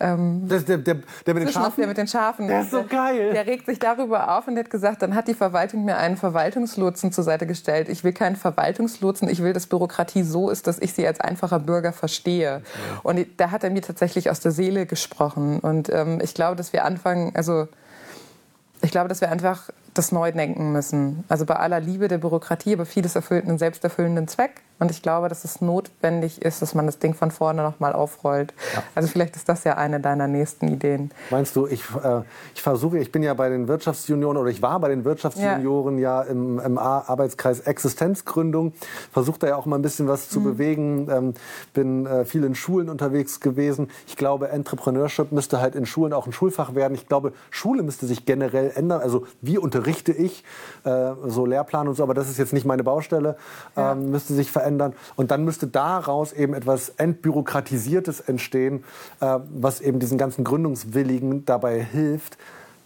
ähm, 0.00 0.48
der, 0.48 0.60
der, 0.60 0.78
der, 0.78 0.96
der, 1.26 1.34
mit 1.34 1.42
den 1.42 1.52
Schafen? 1.52 1.74
Der 1.78 1.86
mit 1.86 1.96
den 1.96 2.06
Schafen. 2.08 2.48
Der 2.48 2.60
ist 2.60 2.70
so 2.70 2.84
geil. 2.84 3.32
Der 3.32 3.46
regt 3.46 3.66
sich 3.66 3.78
darüber 3.78 4.36
auf 4.36 4.46
und 4.46 4.58
hat 4.58 4.70
gesagt, 4.70 5.02
dann 5.02 5.14
hat 5.14 5.26
die 5.28 5.34
Verwaltung 5.34 5.84
mir 5.84 5.96
einen 5.96 6.16
Verwaltungslotsen 6.16 7.12
zur 7.12 7.24
Seite 7.24 7.46
gestellt. 7.46 7.88
Ich 7.88 8.04
will 8.04 8.12
keinen 8.12 8.36
Verwaltungslotsen, 8.36 9.28
ich 9.28 9.42
will, 9.42 9.52
dass 9.52 9.66
Bürokratie 9.66 10.22
so 10.22 10.50
ist, 10.50 10.66
dass 10.66 10.78
ich 10.78 10.92
sie 10.92 11.06
als 11.06 11.20
einfacher 11.20 11.58
Bürger 11.58 11.92
verstehe. 11.92 12.62
Und 13.02 13.24
da 13.36 13.50
hat 13.50 13.64
er 13.64 13.70
mir 13.70 13.82
tatsächlich 13.82 14.30
aus 14.30 14.40
der 14.40 14.52
Seele 14.52 14.86
gesprochen. 14.86 15.58
Und 15.60 15.90
ähm, 15.90 16.20
ich 16.22 16.34
glaube, 16.34 16.56
dass 16.56 16.72
wir 16.72 16.84
anfangen, 16.84 17.32
also 17.34 17.68
ich 18.82 18.90
glaube, 18.90 19.08
dass 19.08 19.20
wir 19.20 19.30
einfach 19.30 19.70
das 19.94 20.12
neu 20.12 20.32
denken 20.32 20.72
müssen. 20.72 21.24
Also 21.28 21.46
bei 21.46 21.56
aller 21.56 21.80
Liebe 21.80 22.08
der 22.08 22.18
Bürokratie, 22.18 22.74
aber 22.74 22.86
vieles 22.86 23.16
erfüllt 23.16 23.46
einen 23.46 23.58
selbsterfüllenden 23.58 24.28
Zweck. 24.28 24.62
Und 24.80 24.90
ich 24.90 25.02
glaube, 25.02 25.28
dass 25.28 25.44
es 25.44 25.60
notwendig 25.60 26.42
ist, 26.42 26.60
dass 26.60 26.74
man 26.74 26.86
das 26.86 26.98
Ding 26.98 27.14
von 27.14 27.30
vorne 27.30 27.62
nochmal 27.62 27.92
aufrollt. 27.92 28.52
Ja. 28.74 28.82
Also 28.96 29.08
vielleicht 29.08 29.36
ist 29.36 29.48
das 29.48 29.62
ja 29.62 29.76
eine 29.76 30.00
deiner 30.00 30.26
nächsten 30.26 30.66
Ideen. 30.66 31.12
Meinst 31.30 31.54
du, 31.54 31.68
ich, 31.68 31.82
äh, 32.02 32.22
ich 32.54 32.60
versuche, 32.60 32.98
ich 32.98 33.12
bin 33.12 33.22
ja 33.22 33.34
bei 33.34 33.48
den 33.48 33.68
Wirtschaftsjunioren 33.68 34.36
oder 34.36 34.50
ich 34.50 34.62
war 34.62 34.80
bei 34.80 34.88
den 34.88 35.04
Wirtschaftsjunioren 35.04 35.98
ja, 35.98 36.22
ja 36.24 36.28
im, 36.28 36.58
im 36.58 36.78
Arbeitskreis 36.78 37.60
Existenzgründung, 37.60 38.72
versuche 39.12 39.38
da 39.38 39.46
ja 39.46 39.56
auch 39.56 39.66
mal 39.66 39.76
ein 39.76 39.82
bisschen 39.82 40.08
was 40.08 40.28
zu 40.28 40.40
mhm. 40.40 40.44
bewegen, 40.44 41.08
ähm, 41.08 41.34
bin 41.72 42.06
äh, 42.06 42.24
viel 42.24 42.42
in 42.42 42.56
Schulen 42.56 42.88
unterwegs 42.88 43.38
gewesen. 43.38 43.90
Ich 44.08 44.16
glaube, 44.16 44.48
Entrepreneurship 44.48 45.30
müsste 45.30 45.60
halt 45.60 45.76
in 45.76 45.86
Schulen 45.86 46.12
auch 46.12 46.26
ein 46.26 46.32
Schulfach 46.32 46.74
werden. 46.74 46.94
Ich 46.94 47.06
glaube, 47.06 47.32
Schule 47.50 47.84
müsste 47.84 48.06
sich 48.06 48.26
generell 48.26 48.72
ändern. 48.74 49.00
Also 49.00 49.26
wie 49.40 49.56
unterrichte 49.56 50.10
ich, 50.10 50.42
äh, 50.82 51.12
so 51.26 51.46
Lehrplan 51.46 51.86
und 51.86 51.94
so, 51.94 52.02
aber 52.02 52.14
das 52.14 52.28
ist 52.28 52.38
jetzt 52.38 52.52
nicht 52.52 52.66
meine 52.66 52.82
Baustelle, 52.82 53.36
ja. 53.76 53.92
ähm, 53.92 54.10
müsste 54.10 54.34
sich 54.34 54.50
verändern 54.50 54.63
verändern. 54.64 54.94
Und 55.16 55.30
dann 55.30 55.44
müsste 55.44 55.66
daraus 55.66 56.32
eben 56.32 56.54
etwas 56.54 56.88
Entbürokratisiertes 56.96 58.20
entstehen, 58.20 58.84
äh, 59.20 59.38
was 59.54 59.80
eben 59.80 59.98
diesen 60.00 60.18
ganzen 60.18 60.44
Gründungswilligen 60.44 61.44
dabei 61.44 61.82
hilft, 61.82 62.38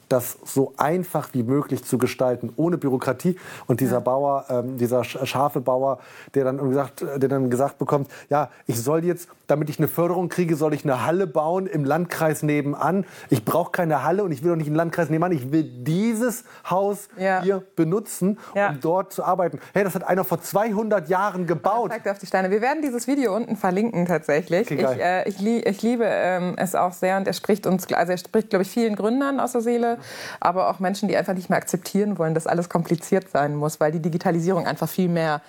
das 0.09 0.39
so 0.45 0.73
einfach 0.77 1.31
wie 1.33 1.43
möglich 1.43 1.85
zu 1.85 1.99
gestalten, 1.99 2.53
ohne 2.57 2.79
Bürokratie. 2.79 3.37
Und 3.67 3.81
dieser 3.81 3.95
ja. 3.95 4.01
Bauer, 4.01 4.45
ähm, 4.49 4.79
dieser 4.79 5.05
scharfe 5.05 5.61
Bauer, 5.61 5.99
der 6.35 6.45
dann, 6.45 6.59
gesagt, 6.69 7.03
der 7.03 7.29
dann 7.29 7.51
gesagt 7.51 7.79
bekommt, 7.79 8.11
ja, 8.31 8.51
ich 8.67 8.81
soll 8.81 9.05
jetzt, 9.05 9.29
damit 9.47 9.69
ich 9.71 9.79
eine 9.79 9.89
Förderung 9.89 10.29
kriege, 10.29 10.57
soll 10.57 10.75
ich 10.75 10.85
eine 10.85 11.05
Halle 11.05 11.27
bauen 11.27 11.67
im 11.67 11.85
Landkreis 11.85 12.43
nebenan. 12.43 13.05
Ich 13.31 13.45
brauche 13.45 13.71
keine 13.71 14.05
Halle 14.05 14.25
und 14.25 14.33
ich 14.33 14.43
will 14.43 14.53
auch 14.53 14.57
nicht 14.57 14.69
im 14.69 14.75
Landkreis 14.75 15.11
nebenan. 15.11 15.33
Ich 15.33 15.53
will 15.53 15.65
dieses 15.65 16.45
Haus 16.69 17.09
ja. 17.19 17.43
hier 17.43 17.63
benutzen, 17.77 18.39
ja. 18.55 18.71
um 18.71 18.81
dort 18.81 19.13
zu 19.13 19.25
arbeiten. 19.25 19.59
Hey, 19.75 19.85
das 19.85 19.95
hat 19.95 20.05
einer 20.05 20.25
vor 20.25 20.41
200 20.41 21.09
Jahren 21.09 21.47
gebaut. 21.47 21.93
Auf 22.09 22.19
die 22.19 22.27
Steine. 22.27 22.51
Wir 22.51 22.63
werden 22.63 22.81
dieses 22.83 23.07
Video 23.07 23.37
unten 23.37 23.57
verlinken 23.57 24.07
tatsächlich. 24.07 24.71
Okay, 24.71 24.87
ich, 24.95 25.01
äh, 25.01 25.29
ich, 25.29 25.41
lieb, 25.41 25.67
ich, 25.69 25.83
liebe 25.83 26.05
ähm, 26.07 26.55
es 26.57 26.75
auch 26.75 26.93
sehr 26.93 27.19
und 27.19 27.27
er 27.27 27.35
spricht 27.35 27.67
uns, 27.67 27.93
also 27.93 28.13
er 28.13 28.19
spricht, 28.19 28.51
glaube 28.51 28.63
ich, 28.63 28.71
vielen 28.71 28.97
Gründern 28.97 29.41
aus 29.41 29.53
der 29.53 29.61
Seele 29.61 29.97
aber 30.40 30.68
auch 30.70 30.78
Menschen, 30.78 31.09
die 31.09 31.16
einfach 31.16 31.34
nicht 31.34 31.51
mehr 31.51 31.59
akzeptieren 31.59 32.18
wollen, 32.18 32.34
dass 32.34 32.46
alles 32.46 32.68
kompliziert 32.68 33.30
sein 33.30 33.55
muss, 33.55 33.80
weil 33.80 33.92
die 33.92 34.01
Digitalisierung 34.01 34.66
einfach 34.66 34.88
viel 34.88 35.09
mehr 35.09 35.40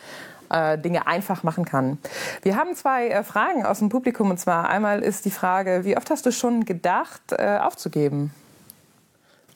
äh, 0.50 0.78
Dinge 0.78 1.08
einfach 1.08 1.44
machen 1.44 1.66
kann. 1.66 1.98
Wir 2.42 2.56
haben 2.56 2.76
zwei 2.76 3.10
äh, 3.10 3.24
Fragen 3.24 3.66
aus 3.66 3.80
dem 3.80 3.90
Publikum 3.90 4.30
und 4.30 4.40
zwar 4.40 4.70
einmal 4.70 5.02
ist 5.04 5.26
die 5.26 5.32
Frage, 5.32 5.82
wie 5.84 5.96
oft 5.96 6.10
hast 6.10 6.26
du 6.26 6.32
schon 6.32 6.66
gedacht, 6.66 7.22
äh, 7.32 7.60
aufzugeben? 7.62 8.34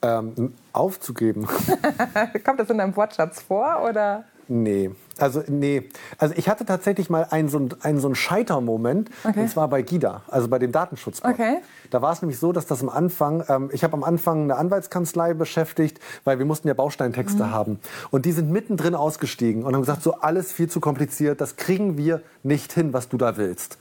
Ähm, 0.02 0.54
aufzugeben. 0.72 1.48
Kommt 2.44 2.60
das 2.60 2.70
in 2.70 2.78
deinem 2.78 2.94
Wortschatz 2.94 3.42
vor 3.42 3.82
oder? 3.88 4.24
Nee, 4.48 4.90
also 5.18 5.42
nee. 5.48 5.88
Also 6.18 6.34
ich 6.36 6.48
hatte 6.48 6.64
tatsächlich 6.64 7.10
mal 7.10 7.26
einen 7.30 7.48
so 7.48 7.68
einen, 7.80 8.00
so 8.00 8.08
einen 8.08 8.14
Scheitermoment 8.14 9.10
okay. 9.24 9.40
und 9.40 9.50
zwar 9.50 9.68
bei 9.68 9.82
GIDA, 9.82 10.22
also 10.28 10.48
bei 10.48 10.58
dem 10.58 10.72
Datenschutz. 10.72 11.20
Okay. 11.22 11.58
Da 11.90 12.02
war 12.02 12.12
es 12.12 12.22
nämlich 12.22 12.38
so, 12.38 12.52
dass 12.52 12.66
das 12.66 12.82
am 12.82 12.88
Anfang, 12.88 13.44
ähm, 13.48 13.70
ich 13.72 13.84
habe 13.84 13.94
am 13.94 14.04
Anfang 14.04 14.44
eine 14.44 14.56
Anwaltskanzlei 14.56 15.34
beschäftigt, 15.34 16.00
weil 16.24 16.38
wir 16.38 16.46
mussten 16.46 16.68
ja 16.68 16.74
Bausteintexte 16.74 17.44
mhm. 17.44 17.50
haben 17.50 17.78
und 18.10 18.24
die 18.24 18.32
sind 18.32 18.50
mittendrin 18.50 18.94
ausgestiegen 18.94 19.64
und 19.64 19.74
haben 19.74 19.82
gesagt, 19.82 20.02
so 20.02 20.14
alles 20.14 20.52
viel 20.52 20.68
zu 20.68 20.80
kompliziert, 20.80 21.40
das 21.40 21.56
kriegen 21.56 21.96
wir 21.96 22.22
nicht 22.42 22.72
hin, 22.72 22.92
was 22.92 23.08
du 23.08 23.16
da 23.16 23.36
willst. 23.36 23.78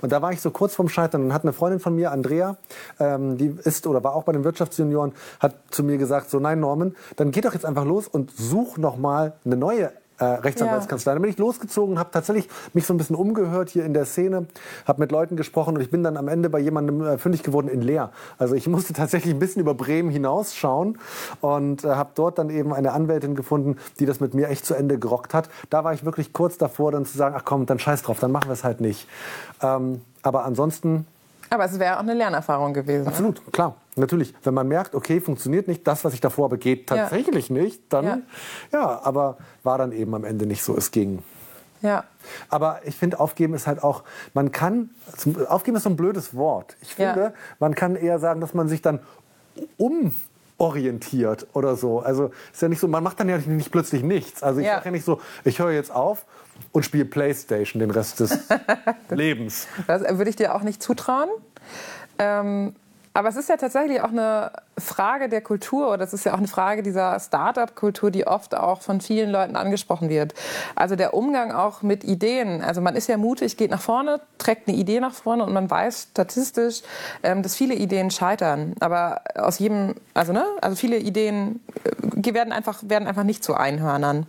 Und 0.00 0.12
da 0.12 0.22
war 0.22 0.32
ich 0.32 0.40
so 0.40 0.50
kurz 0.50 0.74
vorm 0.74 0.88
Scheitern 0.88 1.24
und 1.24 1.32
hat 1.32 1.42
eine 1.42 1.52
Freundin 1.52 1.80
von 1.80 1.94
mir, 1.94 2.12
Andrea, 2.12 2.56
ähm, 2.98 3.36
die 3.36 3.56
ist 3.64 3.86
oder 3.86 4.02
war 4.04 4.14
auch 4.14 4.24
bei 4.24 4.32
den 4.32 4.44
Wirtschaftsjunioren, 4.44 5.12
hat 5.40 5.56
zu 5.70 5.82
mir 5.82 5.98
gesagt, 5.98 6.30
so 6.30 6.38
nein 6.38 6.60
Norman, 6.60 6.94
dann 7.16 7.30
geh 7.30 7.40
doch 7.40 7.54
jetzt 7.54 7.64
einfach 7.64 7.84
los 7.84 8.06
und 8.06 8.30
such 8.36 8.78
noch 8.78 8.96
mal 8.96 9.34
eine 9.44 9.56
neue 9.56 9.92
äh, 10.18 10.24
Rechtsanwaltskanzlei. 10.24 11.12
Ja. 11.12 11.14
Dann 11.14 11.22
bin 11.22 11.30
ich 11.30 11.38
losgezogen, 11.38 11.98
habe 11.98 12.10
tatsächlich 12.10 12.48
mich 12.72 12.86
so 12.86 12.94
ein 12.94 12.96
bisschen 12.96 13.16
umgehört 13.16 13.70
hier 13.70 13.84
in 13.84 13.94
der 13.94 14.04
Szene, 14.04 14.46
habe 14.86 15.00
mit 15.00 15.12
Leuten 15.12 15.36
gesprochen 15.36 15.76
und 15.76 15.82
ich 15.82 15.90
bin 15.90 16.02
dann 16.02 16.16
am 16.16 16.28
Ende 16.28 16.50
bei 16.50 16.58
jemandem 16.58 17.02
äh, 17.02 17.18
fündig 17.18 17.42
geworden 17.42 17.68
in 17.68 17.82
Leer. 17.82 18.10
Also 18.38 18.54
ich 18.54 18.66
musste 18.68 18.92
tatsächlich 18.92 19.34
ein 19.34 19.38
bisschen 19.38 19.60
über 19.60 19.74
Bremen 19.74 20.10
hinausschauen 20.10 20.98
und 21.40 21.84
äh, 21.84 21.88
habe 21.88 22.10
dort 22.14 22.38
dann 22.38 22.50
eben 22.50 22.72
eine 22.72 22.92
Anwältin 22.92 23.34
gefunden, 23.34 23.76
die 23.98 24.06
das 24.06 24.20
mit 24.20 24.34
mir 24.34 24.48
echt 24.48 24.64
zu 24.64 24.74
Ende 24.74 24.98
gerockt 24.98 25.34
hat. 25.34 25.48
Da 25.70 25.84
war 25.84 25.92
ich 25.92 26.04
wirklich 26.04 26.32
kurz 26.32 26.58
davor, 26.58 26.92
dann 26.92 27.04
zu 27.04 27.16
sagen, 27.16 27.34
ach 27.38 27.44
komm, 27.44 27.66
dann 27.66 27.78
scheiß 27.78 28.02
drauf, 28.02 28.18
dann 28.20 28.32
machen 28.32 28.48
wir 28.48 28.54
es 28.54 28.64
halt 28.64 28.80
nicht. 28.80 29.08
Ähm, 29.62 30.02
aber 30.22 30.44
ansonsten 30.44 31.06
aber 31.50 31.64
es 31.64 31.78
wäre 31.78 31.96
auch 31.96 32.00
eine 32.00 32.14
Lernerfahrung 32.14 32.74
gewesen. 32.74 33.06
Absolut, 33.06 33.36
ne? 33.44 33.50
klar. 33.52 33.74
Natürlich. 33.96 34.34
Wenn 34.42 34.54
man 34.54 34.68
merkt, 34.68 34.94
okay, 34.94 35.20
funktioniert 35.20 35.68
nicht, 35.68 35.86
das, 35.86 36.04
was 36.04 36.12
ich 36.12 36.20
davor 36.20 36.44
habe, 36.44 36.58
geht 36.58 36.86
tatsächlich 36.86 37.48
ja. 37.48 37.54
nicht, 37.54 37.82
dann 37.88 38.04
ja. 38.04 38.18
ja, 38.72 39.00
aber 39.02 39.38
war 39.62 39.78
dann 39.78 39.92
eben 39.92 40.14
am 40.14 40.24
Ende 40.24 40.46
nicht 40.46 40.62
so, 40.62 40.76
es 40.76 40.90
ging. 40.90 41.22
Ja. 41.82 42.04
Aber 42.48 42.80
ich 42.84 42.96
finde, 42.96 43.20
aufgeben 43.20 43.54
ist 43.54 43.66
halt 43.66 43.82
auch, 43.82 44.02
man 44.34 44.52
kann, 44.52 44.90
aufgeben 45.48 45.76
ist 45.76 45.84
so 45.84 45.90
ein 45.90 45.96
blödes 45.96 46.34
Wort. 46.34 46.76
Ich 46.82 46.94
finde, 46.94 47.20
ja. 47.20 47.32
man 47.58 47.74
kann 47.74 47.96
eher 47.96 48.18
sagen, 48.18 48.40
dass 48.40 48.54
man 48.54 48.68
sich 48.68 48.82
dann 48.82 49.00
umorientiert 49.78 51.46
oder 51.54 51.76
so. 51.76 52.00
Also 52.00 52.32
ist 52.52 52.60
ja 52.60 52.68
nicht 52.68 52.80
so, 52.80 52.88
man 52.88 53.02
macht 53.02 53.20
dann 53.20 53.28
ja 53.28 53.38
nicht 53.38 53.70
plötzlich 53.70 54.02
nichts. 54.02 54.42
Also 54.42 54.60
ich 54.60 54.66
ja. 54.66 54.74
sage 54.74 54.86
ja 54.86 54.90
nicht 54.90 55.04
so, 55.04 55.20
ich 55.44 55.58
höre 55.58 55.70
jetzt 55.70 55.90
auf 55.90 56.26
und 56.76 56.84
spiele 56.84 57.06
Playstation 57.06 57.80
den 57.80 57.90
Rest 57.90 58.20
des 58.20 58.38
Lebens. 59.08 59.66
Das 59.86 60.02
würde 60.18 60.28
ich 60.28 60.36
dir 60.36 60.54
auch 60.54 60.62
nicht 60.62 60.82
zutrauen. 60.82 61.30
Ähm, 62.18 62.74
Aber 63.14 63.30
es 63.30 63.36
ist 63.36 63.48
ja 63.48 63.56
tatsächlich 63.56 64.02
auch 64.02 64.10
eine 64.10 64.52
Frage 64.76 65.30
der 65.30 65.40
Kultur 65.40 65.90
oder 65.90 66.04
es 66.04 66.12
ist 66.12 66.26
ja 66.26 66.34
auch 66.34 66.38
eine 66.38 66.48
Frage 66.48 66.82
dieser 66.82 67.18
Start-up-Kultur, 67.18 68.10
die 68.10 68.26
oft 68.26 68.54
auch 68.54 68.82
von 68.82 69.00
vielen 69.00 69.30
Leuten 69.30 69.56
angesprochen 69.56 70.10
wird. 70.10 70.34
Also 70.74 70.96
der 70.96 71.14
Umgang 71.14 71.50
auch 71.50 71.80
mit 71.80 72.04
Ideen. 72.04 72.60
Also 72.60 72.82
man 72.82 72.94
ist 72.94 73.08
ja 73.08 73.16
mutig, 73.16 73.56
geht 73.56 73.70
nach 73.70 73.80
vorne, 73.80 74.20
trägt 74.36 74.68
eine 74.68 74.76
Idee 74.76 75.00
nach 75.00 75.14
vorne 75.14 75.44
und 75.44 75.54
man 75.54 75.70
weiß 75.70 76.08
statistisch, 76.10 76.82
ähm, 77.22 77.42
dass 77.42 77.56
viele 77.56 77.74
Ideen 77.74 78.10
scheitern. 78.10 78.74
Aber 78.80 79.22
aus 79.34 79.58
jedem, 79.60 79.94
also 80.12 80.34
ne, 80.34 80.44
also 80.60 80.76
viele 80.76 80.98
Ideen 80.98 81.60
äh, 81.84 82.34
werden 82.34 82.52
einfach 82.52 82.82
werden 82.82 83.08
einfach 83.08 83.24
nicht 83.24 83.42
zu 83.42 83.54
Einhörnern. 83.54 84.26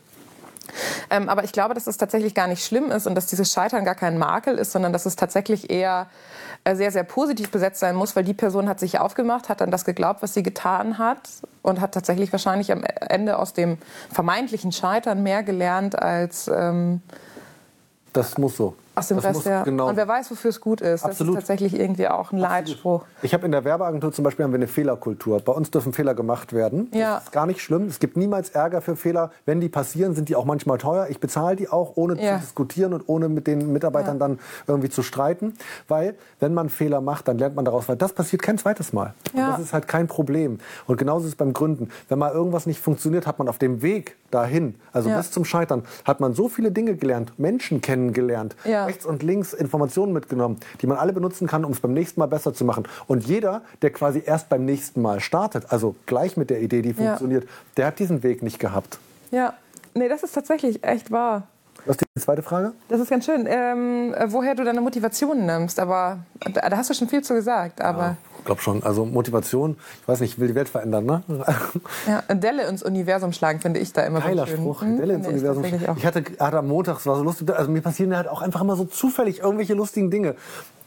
Ähm, 1.09 1.30
aber 1.30 1.43
ich 1.43 1.51
glaube, 1.51 1.74
dass 1.74 1.88
es 1.88 1.97
tatsächlich 1.97 2.34
gar 2.34 2.47
nicht 2.47 2.65
schlimm 2.65 2.91
ist 2.91 3.07
und 3.07 3.15
dass 3.15 3.28
dieses 3.28 3.51
Scheitern 3.51 3.86
gar 3.86 3.95
kein 3.95 4.18
Makel 4.18 4.57
ist, 4.57 4.72
sondern 4.72 4.93
dass 4.93 5.05
es 5.05 5.15
tatsächlich 5.15 5.70
eher 5.70 6.07
äh, 6.63 6.76
sehr, 6.76 6.91
sehr 6.91 7.03
positiv 7.03 7.49
besetzt 7.49 7.80
sein 7.80 7.95
muss, 7.95 8.15
weil 8.15 8.24
die 8.24 8.34
Person 8.34 8.68
hat 8.68 8.80
sich 8.80 8.99
aufgemacht, 8.99 9.49
hat 9.49 9.61
dann 9.61 9.72
das 9.72 9.86
geglaubt, 9.86 10.22
was 10.22 10.34
sie 10.34 10.43
getan 10.43 10.97
hat 10.97 11.22
und 11.61 11.82
hat 11.82 11.93
tatsächlich 11.93 12.32
wahrscheinlich 12.32 12.72
am 12.72 12.84
Ende 12.84 13.38
aus 13.38 13.53
dem 13.53 13.78
vermeintlichen 14.11 14.72
Scheitern 14.72 15.24
mehr 15.24 15.43
gelernt 15.43 15.97
als. 15.97 16.47
Ähm, 16.47 17.01
das 18.13 18.38
muss 18.38 18.57
so. 18.57 18.76
Aus 18.98 19.08
dem 19.10 19.18
das 19.18 19.26
Rest, 19.26 19.45
ja. 19.45 19.64
Genau. 19.64 19.89
Und 19.89 19.95
wer 19.95 20.08
weiß, 20.08 20.32
wofür 20.32 20.50
es 20.50 20.60
gut 20.60 20.82
ist. 20.82 21.04
Absolut. 21.04 21.36
Das 21.36 21.43
ist 21.43 21.48
tatsächlich 21.48 21.80
irgendwie 21.80 22.08
auch 22.08 22.32
ein 22.32 22.39
Leitspruch. 22.39 23.06
Ich 23.22 23.34
habe 23.34 23.45
in 23.45 23.52
der 23.52 23.64
Werbeagentur 23.64 24.12
zum 24.12 24.24
Beispiel 24.24 24.43
haben 24.43 24.52
wir 24.52 24.58
eine 24.58 24.68
Fehlerkultur. 24.68 25.39
Bei 25.39 25.52
uns 25.52 25.72
dürfen 25.72 25.93
Fehler 25.93 26.16
gemacht 26.16 26.54
werden. 26.54 26.89
Ja. 26.93 27.16
Das 27.16 27.26
ist 27.26 27.32
gar 27.32 27.45
nicht 27.45 27.62
schlimm. 27.62 27.86
Es 27.88 28.00
gibt 28.00 28.18
niemals 28.18 28.50
Ärger 28.50 28.82
für 28.82 28.95
Fehler. 28.95 29.32
Wenn 29.45 29.62
die 29.62 29.70
passieren, 29.70 30.16
sind 30.16 30.30
die 30.30 30.36
auch 30.36 30.45
manchmal 30.45 30.78
teuer. 30.78 31.08
Ich 31.10 31.20
bezahle 31.20 31.56
die 31.56 31.70
auch, 31.70 31.93
ohne 31.95 32.22
ja. 32.22 32.36
zu 32.36 32.41
diskutieren 32.41 32.93
und 32.93 33.04
ohne 33.08 33.30
mit 33.30 33.48
den 33.48 33.72
Mitarbeitern 33.72 34.16
ja. 34.16 34.28
dann 34.28 34.39
irgendwie 34.66 34.89
zu 34.89 35.04
streiten. 35.04 35.54
Weil, 35.88 36.16
wenn 36.39 36.54
man 36.54 36.70
Fehler 36.70 37.02
macht, 37.02 37.28
dann 37.28 37.38
lernt 37.38 37.56
man 37.56 37.66
daraus. 37.66 37.88
Weil 37.88 37.98
das 37.98 38.14
passiert 38.14 38.41
kein 38.41 38.58
zweites 38.58 38.93
Mal. 38.93 39.14
Und 39.34 39.39
das 39.39 39.60
ist 39.60 39.74
halt 39.74 39.88
kein 39.88 40.08
Problem. 40.08 40.60
Und 40.88 40.98
genauso 40.98 41.26
ist 41.26 41.34
es 41.34 41.36
beim 41.36 41.54
Gründen. 41.54 41.89
Wenn 42.10 42.20
mal 42.20 42.32
irgendwas 42.32 42.66
nicht 42.66 42.80
funktioniert, 42.80 43.28
hat 43.28 43.38
man 43.39 43.48
auf 43.48 43.58
dem 43.58 43.82
Weg 43.82 44.16
dahin, 44.32 44.76
also 44.91 45.10
bis 45.10 45.32
zum 45.32 45.45
Scheitern, 45.45 45.84
hat 46.04 46.20
man 46.20 46.34
so 46.34 46.50
viele 46.50 46.72
Dinge 46.72 46.95
gelernt, 46.95 47.38
Menschen 47.38 47.82
kennengelernt, 47.82 48.56
rechts 48.88 49.05
und 49.05 49.23
links 49.23 49.53
in 49.53 49.67
Informationen 49.67 50.13
mitgenommen, 50.13 50.57
die 50.81 50.88
man 50.88 50.97
alle 50.97 51.13
benutzen 51.13 51.45
kann, 51.45 51.65
um 51.65 51.71
es 51.71 51.81
beim 51.81 51.93
nächsten 51.93 52.19
Mal 52.19 52.27
besser 52.27 52.53
zu 52.53 52.65
machen. 52.65 52.88
Und 53.05 53.27
jeder, 53.27 53.61
der 53.81 53.91
quasi 53.91 54.23
erst 54.25 54.49
beim 54.49 54.65
nächsten 54.65 55.01
Mal 55.01 55.19
startet, 55.19 55.65
also 55.71 55.95
gleich 56.05 56.38
mit 56.38 56.49
der 56.49 56.61
Idee, 56.61 56.81
die 56.81 56.93
funktioniert, 56.93 57.43
ja. 57.43 57.49
der 57.75 57.85
hat 57.88 57.99
diesen 57.99 58.23
Weg 58.23 58.41
nicht 58.41 58.59
gehabt. 58.59 58.97
Ja, 59.31 59.53
nee, 59.93 60.07
das 60.07 60.23
ist 60.23 60.33
tatsächlich 60.33 60.83
echt 60.83 61.11
wahr. 61.11 61.43
Was 61.85 61.97
ist 61.97 62.05
die 62.15 62.21
zweite 62.21 62.41
Frage? 62.41 62.73
Das 62.89 62.99
ist 62.99 63.09
ganz 63.09 63.25
schön. 63.25 63.45
Ähm, 63.47 64.15
woher 64.27 64.55
du 64.55 64.63
deine 64.63 64.81
Motivation 64.81 65.45
nimmst, 65.45 65.79
aber 65.79 66.19
da, 66.53 66.69
da 66.69 66.77
hast 66.77 66.89
du 66.89 66.93
schon 66.93 67.07
viel 67.07 67.23
zu 67.23 67.33
gesagt. 67.33 67.81
Aber 67.81 67.99
ja 67.99 68.17
glaube 68.48 68.62
schon. 68.62 68.82
Also 68.82 69.06
Motivation, 69.06 69.78
ich 70.02 70.08
weiß 70.08 70.22
nicht, 70.22 70.34
ich 70.34 70.39
will 70.39 70.48
die 70.48 70.56
Welt 70.56 70.70
verändern, 70.70 71.06
ne? 71.06 71.24
Ja, 72.08 72.24
Delle 72.34 72.68
ins 72.68 72.82
Universum 72.82 73.32
schlagen 73.32 73.60
finde 73.60 73.80
ich 73.80 73.93
da 73.93 74.02
immer 74.02 74.22
Geiler 74.22 74.45
so 74.45 74.52
schön. 74.52 74.62
Spruch, 74.62 74.82
Delle 74.82 75.14
ins 75.14 75.28
Universum 75.28 75.64
schlagen. 75.64 75.95
Ich 75.98 76.06
hatte, 76.06 76.24
hatte 76.39 76.58
am 76.58 76.68
Montag, 76.68 76.98
es 76.98 77.06
war 77.06 77.16
so 77.16 77.24
lustig, 77.24 77.50
also 77.56 77.70
mir 77.70 77.82
passieren 77.82 78.16
halt 78.16 78.28
auch 78.28 78.41
einfach 78.41 78.62
immer 78.62 78.76
so 78.76 78.86
zufällig 78.86 79.39
irgendwelche 79.39 79.76
lustigen 79.76 80.10
Dinge. 80.10 80.36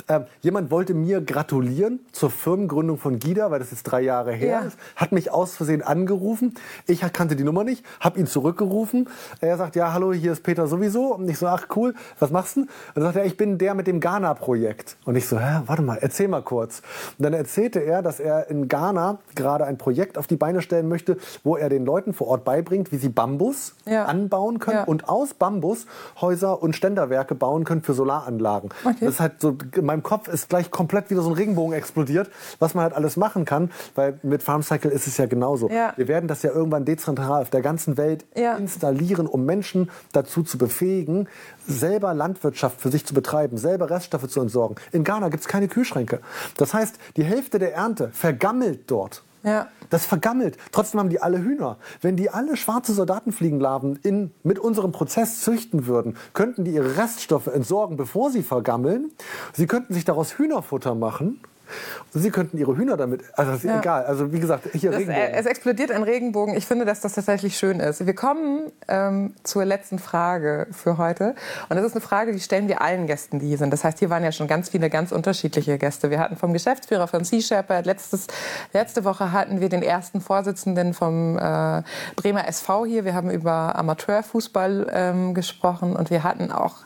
Ähm, 0.09 0.25
jemand 0.41 0.71
wollte 0.71 0.95
mir 0.95 1.21
gratulieren 1.21 2.01
zur 2.13 2.31
Firmengründung 2.31 2.99
von 2.99 3.19
Gida, 3.19 3.51
weil 3.51 3.59
das 3.59 3.71
jetzt 3.71 3.85
drei 3.85 4.01
Jahre 4.01 4.33
her 4.33 4.61
ja. 4.61 4.61
ist, 4.61 4.79
hat 4.97 5.13
mich 5.13 5.31
aus 5.31 5.55
Versehen 5.55 5.83
angerufen. 5.83 6.55
Ich 6.87 7.01
kannte 7.13 7.37
die 7.37 7.45
Nummer 7.45 7.65
nicht, 7.65 7.85
habe 8.01 8.19
ihn 8.19 8.27
zurückgerufen. 8.27 9.09
Er 9.41 9.57
sagt, 9.57 9.77
ja, 9.77 9.93
hallo, 9.93 10.13
hier 10.13 10.33
ist 10.33 10.43
Peter 10.43 10.67
sowieso. 10.67 11.15
Und 11.15 11.29
ich 11.29 11.39
so, 11.39 11.47
ach 11.47 11.67
cool, 11.77 11.95
was 12.19 12.31
machst 12.31 12.57
du? 12.57 12.61
Und 12.61 12.69
dann 12.95 13.05
sagt 13.05 13.17
er, 13.17 13.25
ich 13.25 13.37
bin 13.37 13.59
der 13.59 13.75
mit 13.75 13.87
dem 13.87 14.01
Ghana-Projekt. 14.01 14.97
Und 15.05 15.17
ich 15.17 15.27
so, 15.27 15.39
hä, 15.39 15.63
warte 15.67 15.83
mal, 15.83 15.99
erzähl 16.01 16.29
mal 16.29 16.43
kurz. 16.43 16.83
Und 17.19 17.25
dann 17.25 17.33
erzählte 17.33 17.81
er, 17.81 18.03
dass 18.03 18.21
er 18.21 18.49
in 18.51 18.69
Ghana 18.69 19.19
gerade 19.35 19.65
ein 19.65 19.79
Projekt 19.79 20.19
auf 20.19 20.27
die 20.27 20.37
Beine 20.37 20.63
stellen 20.63 20.89
möchte, 20.89 21.17
wo 21.45 21.57
er 21.57 21.69
den 21.69 21.85
Leuten 21.85 22.13
vor 22.13 22.29
Ort 22.29 22.45
beibringt, 22.45 22.93
wie 22.93 22.97
sie 22.97 23.09
Bambus 23.09 23.75
ja. 23.87 24.05
anbauen 24.05 24.59
können 24.59 24.79
ja. 24.79 24.85
und 24.85 25.09
aus 25.09 25.35
Bambus 25.35 25.87
Häuser 26.21 26.63
und 26.63 26.77
Ständerwerke 26.77 27.35
bauen 27.35 27.65
können 27.65 27.83
für 27.83 27.95
Solaranlagen. 27.95 28.71
Okay. 28.85 28.97
Das 29.01 29.15
ist 29.15 29.21
halt 29.21 29.41
so 29.41 29.57
meinem 29.91 30.03
Kopf 30.05 30.29
ist 30.29 30.49
gleich 30.49 30.71
komplett 30.71 31.11
wieder 31.11 31.23
so 31.23 31.31
ein 31.31 31.35
Regenbogen 31.35 31.75
explodiert, 31.75 32.31
was 32.61 32.75
man 32.75 32.85
halt 32.85 32.95
alles 32.95 33.17
machen 33.17 33.45
kann, 33.45 33.73
weil 33.97 34.19
mit 34.23 34.43
Farmcycle 34.43 34.91
ist 34.91 35.09
es 35.09 35.17
ja 35.17 35.27
genauso. 35.27 35.69
Ja. 35.69 35.93
Wir 35.97 36.07
werden 36.07 36.29
das 36.29 36.43
ja 36.43 36.51
irgendwann 36.51 36.85
dezentral 36.85 37.43
auf 37.43 37.51
der 37.51 37.61
ganzen 37.61 37.97
Welt 37.97 38.25
ja. 38.37 38.55
installieren, 38.55 39.27
um 39.27 39.45
Menschen 39.45 39.91
dazu 40.13 40.45
zu 40.45 40.59
befähigen, 40.59 41.29
selber 41.67 42.15
Landwirtschaft 42.15 42.81
für 42.81 42.91
sich 42.91 43.05
zu 43.05 43.15
betreiben, 43.15 43.59
selber 43.59 43.91
Reststoffe 43.91 44.29
zu 44.29 44.41
entsorgen. 44.41 44.77
In 44.93 45.03
Ghana 45.03 45.29
gibt 45.29 45.43
es 45.43 45.49
keine 45.49 45.67
Kühlschränke. 45.67 46.21
Das 46.57 46.73
heißt, 46.73 46.97
die 47.17 47.25
Hälfte 47.25 47.59
der 47.59 47.75
Ernte 47.75 48.11
vergammelt 48.13 48.91
dort. 48.91 49.25
Ja. 49.43 49.69
Das 49.89 50.07
vergammelt. 50.07 50.57
Trotzdem 50.73 51.01
haben 51.01 51.09
die 51.09 51.21
alle 51.21 51.39
Hühner. 51.39 51.79
Wenn 52.01 52.17
die 52.17 52.31
alle 52.31 52.57
schwarze 52.57 52.93
Soldatenfliegenlarven 52.93 53.99
in, 54.03 54.33
mit 54.43 54.59
unserem 54.59 54.93
Prozess 54.93 55.41
züchten 55.41 55.87
würden, 55.87 56.17
könnten 56.33 56.65
die 56.65 56.73
ihre 56.73 56.97
Reststoffe 56.97 57.49
entsorgen, 57.49 57.97
bevor 57.97 58.31
sie 58.31 58.43
vergammeln. 58.43 59.11
Sie 59.53 59.67
könnten 59.67 59.95
sich 59.95 60.05
daraus 60.05 60.39
Hühnerfutter 60.39 60.95
machen 60.95 61.41
Sie 62.13 62.31
könnten 62.31 62.59
Ihre 62.59 62.77
Hühner 62.77 62.97
damit, 62.97 63.23
also 63.35 63.53
ist 63.53 63.65
ja. 63.65 63.79
egal. 63.79 64.05
Also 64.05 64.33
wie 64.33 64.41
gesagt, 64.41 64.69
hier 64.73 64.91
das, 64.91 65.01
Regenbogen. 65.01 65.35
Es 65.35 65.47
explodiert 65.47 65.91
ein 65.91 66.03
Regenbogen. 66.03 66.57
Ich 66.57 66.67
finde, 66.67 66.85
dass 66.85 67.01
das 67.01 67.15
tatsächlich 67.15 67.57
schön 67.57 67.81
ist. 67.81 68.05
Wir 68.05 68.15
kommen 68.15 68.73
ähm, 68.89 69.35
zur 69.43 69.65
letzten 69.65 69.99
Frage 69.99 70.67
für 70.73 70.99
heute. 70.99 71.35
Und 71.69 71.77
das 71.77 71.85
ist 71.85 71.93
eine 71.93 72.01
Frage, 72.01 72.33
die 72.33 72.41
stellen 72.41 72.69
wir 72.69 72.83
allen 72.83 73.07
Gästen, 73.07 73.39
die 73.39 73.49
hier 73.49 73.59
sind. 73.59 73.73
Das 73.73 73.85
heißt, 73.85 73.99
hier 73.99 74.11
waren 74.11 74.25
ja 74.25 74.33
schon 74.33 74.49
ganz 74.49 74.69
viele 74.69 74.91
ganz 74.91 75.13
unterschiedliche 75.13 75.79
Gäste. 75.79 76.11
Wir 76.11 76.19
hatten 76.19 76.37
vom 76.37 76.53
Geschäftsführer 76.53 77.07
von 77.07 77.25
Sea 77.25 77.41
Shepherd, 77.41 77.87
letztes, 77.87 78.27
letzte 78.73 79.05
Woche 79.05 79.33
hatten 79.33 79.61
wir 79.61 79.69
den 79.69 79.83
ersten 79.83 80.21
Vorsitzenden 80.21 80.95
vom 80.95 81.39
äh, 81.39 81.83
Bremer 82.17 82.49
SV 82.49 82.87
hier. 82.87 83.05
Wir 83.05 83.15
haben 83.15 83.31
über 83.31 83.77
Amateurfußball 83.77 84.87
ähm, 84.93 85.35
gesprochen 85.35 85.97
und 85.97 86.11
wir 86.11 86.25
hatten 86.25 86.53
auch 86.53 86.79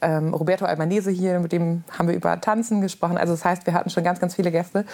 ähm, 0.00 0.34
Roberto 0.34 0.64
Albanese 0.64 1.10
hier, 1.10 1.40
mit 1.40 1.52
dem 1.52 1.84
haben 1.96 2.08
wir 2.08 2.14
über 2.14 2.40
Tanzen 2.40 2.80
gesprochen. 2.80 3.18
Also 3.18 3.32
das 3.32 3.44
heißt, 3.44 3.66
wir 3.66 3.74
hatten 3.74 3.90
schon 3.90 4.04
ganz, 4.04 4.20
ganz 4.20 4.34
viele 4.34 4.50
Gäste. 4.50 4.84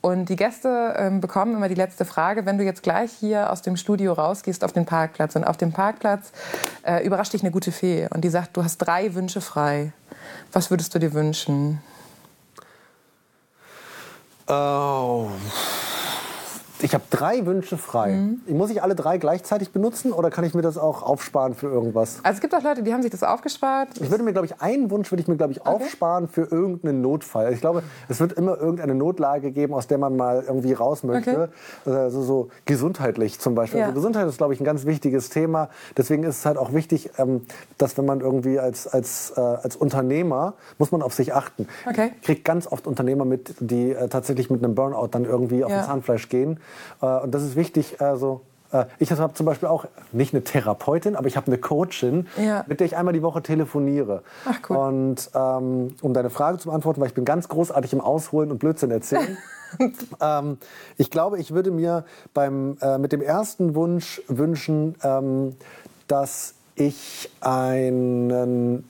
Und 0.00 0.28
die 0.28 0.36
Gäste 0.36 0.94
ähm, 0.96 1.20
bekommen 1.20 1.54
immer 1.54 1.68
die 1.68 1.74
letzte 1.74 2.04
Frage, 2.04 2.46
wenn 2.46 2.58
du 2.58 2.64
jetzt 2.64 2.82
gleich 2.82 3.12
hier 3.12 3.50
aus 3.50 3.62
dem 3.62 3.76
Studio 3.76 4.12
rausgehst 4.12 4.64
auf 4.64 4.72
den 4.72 4.86
Parkplatz 4.86 5.36
und 5.36 5.44
auf 5.44 5.56
dem 5.56 5.72
Parkplatz 5.72 6.32
äh, 6.82 7.04
überrascht 7.04 7.32
dich 7.32 7.42
eine 7.42 7.50
gute 7.50 7.72
Fee 7.72 8.08
und 8.10 8.22
die 8.22 8.30
sagt, 8.30 8.56
du 8.56 8.64
hast 8.64 8.78
drei 8.78 9.14
Wünsche 9.14 9.40
frei. 9.40 9.92
Was 10.52 10.70
würdest 10.70 10.94
du 10.94 10.98
dir 10.98 11.12
wünschen? 11.12 11.80
Oh 14.48 15.28
ich 16.82 16.94
habe 16.94 17.04
drei 17.10 17.46
Wünsche 17.46 17.76
frei. 17.76 18.12
Mhm. 18.12 18.40
Muss 18.56 18.70
ich 18.70 18.82
alle 18.82 18.94
drei 18.94 19.18
gleichzeitig 19.18 19.72
benutzen 19.72 20.12
oder 20.12 20.30
kann 20.30 20.44
ich 20.44 20.54
mir 20.54 20.62
das 20.62 20.78
auch 20.78 21.02
aufsparen 21.02 21.54
für 21.54 21.66
irgendwas? 21.66 22.20
Also 22.22 22.36
es 22.36 22.40
gibt 22.40 22.54
auch 22.54 22.62
Leute, 22.62 22.82
die 22.82 22.92
haben 22.92 23.02
sich 23.02 23.10
das 23.10 23.22
aufgespart. 23.22 23.88
Ich 24.00 24.10
würde 24.10 24.24
mir, 24.24 24.32
glaube 24.32 24.46
ich, 24.46 24.60
einen 24.60 24.90
Wunsch 24.90 25.10
würde 25.10 25.22
ich 25.22 25.28
mir, 25.28 25.36
glaube 25.36 25.52
ich, 25.52 25.60
okay. 25.60 25.70
aufsparen 25.70 26.28
für 26.28 26.42
irgendeinen 26.42 27.00
Notfall. 27.00 27.52
Ich 27.52 27.60
glaube, 27.60 27.82
es 28.08 28.20
wird 28.20 28.32
immer 28.32 28.58
irgendeine 28.58 28.94
Notlage 28.94 29.52
geben, 29.52 29.74
aus 29.74 29.86
der 29.86 29.98
man 29.98 30.16
mal 30.16 30.44
irgendwie 30.46 30.72
raus 30.72 31.02
möchte. 31.02 31.50
Okay. 31.84 31.96
Also 31.96 32.22
so 32.22 32.48
gesundheitlich 32.64 33.38
zum 33.38 33.54
Beispiel. 33.54 33.80
Ja. 33.80 33.86
Also 33.86 33.94
Gesundheit 33.96 34.26
ist, 34.28 34.38
glaube 34.38 34.54
ich, 34.54 34.60
ein 34.60 34.64
ganz 34.64 34.86
wichtiges 34.86 35.30
Thema. 35.30 35.68
Deswegen 35.96 36.24
ist 36.24 36.38
es 36.38 36.46
halt 36.46 36.56
auch 36.56 36.72
wichtig, 36.72 37.10
ähm, 37.18 37.42
dass 37.78 37.98
wenn 37.98 38.06
man 38.06 38.20
irgendwie 38.20 38.58
als, 38.58 38.86
als, 38.86 39.32
äh, 39.36 39.40
als 39.40 39.76
Unternehmer, 39.76 40.54
muss 40.78 40.92
man 40.92 41.02
auf 41.02 41.14
sich 41.14 41.34
achten. 41.34 41.66
Okay. 41.88 42.12
Ich 42.20 42.26
kriege 42.26 42.42
ganz 42.42 42.66
oft 42.66 42.86
Unternehmer 42.86 43.24
mit, 43.24 43.54
die 43.60 43.92
äh, 43.92 44.08
tatsächlich 44.08 44.50
mit 44.50 44.64
einem 44.64 44.74
Burnout 44.74 45.08
dann 45.08 45.24
irgendwie 45.24 45.64
auf 45.64 45.70
ja. 45.70 45.84
Zahnfleisch 45.84 46.28
gehen 46.28 46.58
und 47.00 47.34
das 47.34 47.42
ist 47.42 47.56
wichtig. 47.56 48.00
Also, 48.00 48.42
äh, 48.72 48.86
ich 48.98 49.10
habe 49.10 49.34
zum 49.34 49.46
Beispiel 49.46 49.68
auch 49.68 49.86
nicht 50.12 50.34
eine 50.34 50.44
Therapeutin, 50.44 51.16
aber 51.16 51.26
ich 51.26 51.36
habe 51.36 51.46
eine 51.48 51.58
Coachin, 51.58 52.26
ja. 52.36 52.64
mit 52.66 52.80
der 52.80 52.86
ich 52.86 52.96
einmal 52.96 53.14
die 53.14 53.22
Woche 53.22 53.42
telefoniere. 53.42 54.22
Ach, 54.44 54.58
cool. 54.68 54.76
Und 54.76 55.30
ähm, 55.34 55.94
um 56.02 56.14
deine 56.14 56.30
Frage 56.30 56.58
zu 56.58 56.68
beantworten, 56.68 57.00
weil 57.00 57.08
ich 57.08 57.14
bin 57.14 57.24
ganz 57.24 57.48
großartig 57.48 57.92
im 57.92 58.00
Ausholen 58.00 58.50
und 58.50 58.58
Blödsinn 58.58 58.90
erzählen. 58.90 59.36
ähm, 60.20 60.58
ich 60.96 61.10
glaube, 61.10 61.38
ich 61.38 61.52
würde 61.52 61.70
mir 61.70 62.04
beim, 62.34 62.76
äh, 62.80 62.98
mit 62.98 63.12
dem 63.12 63.22
ersten 63.22 63.74
Wunsch 63.74 64.22
wünschen, 64.28 64.96
ähm, 65.02 65.56
dass 66.08 66.54
ich 66.74 67.30
einen 67.40 68.84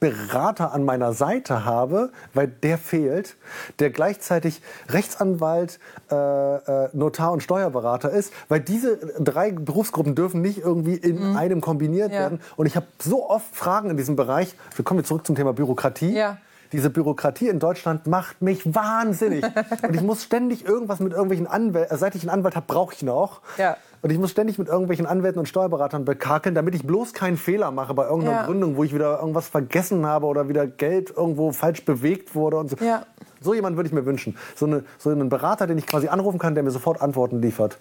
Berater 0.00 0.72
an 0.72 0.84
meiner 0.84 1.12
Seite 1.12 1.64
habe, 1.64 2.10
weil 2.34 2.48
der 2.48 2.78
fehlt, 2.78 3.36
der 3.78 3.90
gleichzeitig 3.90 4.60
Rechtsanwalt, 4.88 5.78
äh, 6.10 6.14
äh, 6.14 6.88
Notar 6.92 7.32
und 7.32 7.42
Steuerberater 7.42 8.10
ist, 8.10 8.32
weil 8.48 8.60
diese 8.60 8.96
drei 9.18 9.52
Berufsgruppen 9.52 10.14
dürfen 10.14 10.42
nicht 10.42 10.58
irgendwie 10.58 10.94
in 10.94 11.30
mhm. 11.30 11.36
einem 11.36 11.60
kombiniert 11.60 12.12
ja. 12.12 12.20
werden. 12.20 12.40
Und 12.56 12.66
ich 12.66 12.76
habe 12.76 12.86
so 13.00 13.28
oft 13.28 13.54
Fragen 13.54 13.90
in 13.90 13.96
diesem 13.96 14.16
Bereich. 14.16 14.54
Wir 14.74 14.84
kommen 14.84 15.00
jetzt 15.00 15.08
zurück 15.08 15.26
zum 15.26 15.36
Thema 15.36 15.52
Bürokratie. 15.52 16.14
Ja 16.14 16.38
diese 16.72 16.90
Bürokratie 16.90 17.48
in 17.48 17.58
Deutschland 17.58 18.06
macht 18.06 18.42
mich 18.42 18.74
wahnsinnig. 18.74 19.44
und 19.82 19.94
ich 19.94 20.02
muss 20.02 20.22
ständig 20.22 20.64
irgendwas 20.64 21.00
mit 21.00 21.12
irgendwelchen 21.12 21.46
Anwälten, 21.46 21.94
äh, 21.94 21.98
seit 21.98 22.14
ich 22.14 22.22
einen 22.22 22.30
Anwalt 22.30 22.56
habe, 22.56 22.66
brauche 22.66 22.94
ich 22.94 23.02
noch. 23.02 23.40
Ja. 23.58 23.76
Und 24.02 24.10
ich 24.10 24.18
muss 24.18 24.30
ständig 24.30 24.58
mit 24.58 24.68
irgendwelchen 24.68 25.06
Anwälten 25.06 25.38
und 25.40 25.46
Steuerberatern 25.46 26.04
bekakeln, 26.04 26.54
damit 26.54 26.74
ich 26.74 26.86
bloß 26.86 27.12
keinen 27.12 27.36
Fehler 27.36 27.70
mache 27.70 27.94
bei 27.94 28.04
irgendeiner 28.04 28.38
ja. 28.38 28.46
Gründung, 28.46 28.76
wo 28.76 28.84
ich 28.84 28.94
wieder 28.94 29.18
irgendwas 29.18 29.48
vergessen 29.48 30.06
habe 30.06 30.26
oder 30.26 30.48
wieder 30.48 30.66
Geld 30.66 31.10
irgendwo 31.16 31.50
falsch 31.52 31.84
bewegt 31.84 32.34
wurde 32.34 32.58
und 32.58 32.70
so. 32.70 32.76
Ja. 32.84 33.04
So 33.40 33.54
jemand 33.54 33.76
würde 33.76 33.88
ich 33.88 33.92
mir 33.92 34.06
wünschen. 34.06 34.36
So, 34.54 34.66
eine, 34.66 34.84
so 34.98 35.10
einen 35.10 35.28
Berater, 35.28 35.66
den 35.66 35.78
ich 35.78 35.86
quasi 35.86 36.08
anrufen 36.08 36.38
kann, 36.38 36.54
der 36.54 36.62
mir 36.62 36.70
sofort 36.70 37.02
Antworten 37.02 37.40
liefert. 37.42 37.78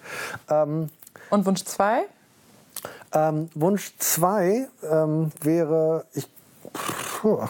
Ähm, 0.49 0.89
und 1.29 1.45
Wunsch 1.45 1.63
zwei? 1.63 2.05
Ähm, 3.11 3.49
Wunsch 3.55 3.93
zwei 3.97 4.67
ähm, 4.89 5.31
wäre, 5.41 6.05
ich, 6.13 6.27
puh, 7.21 7.47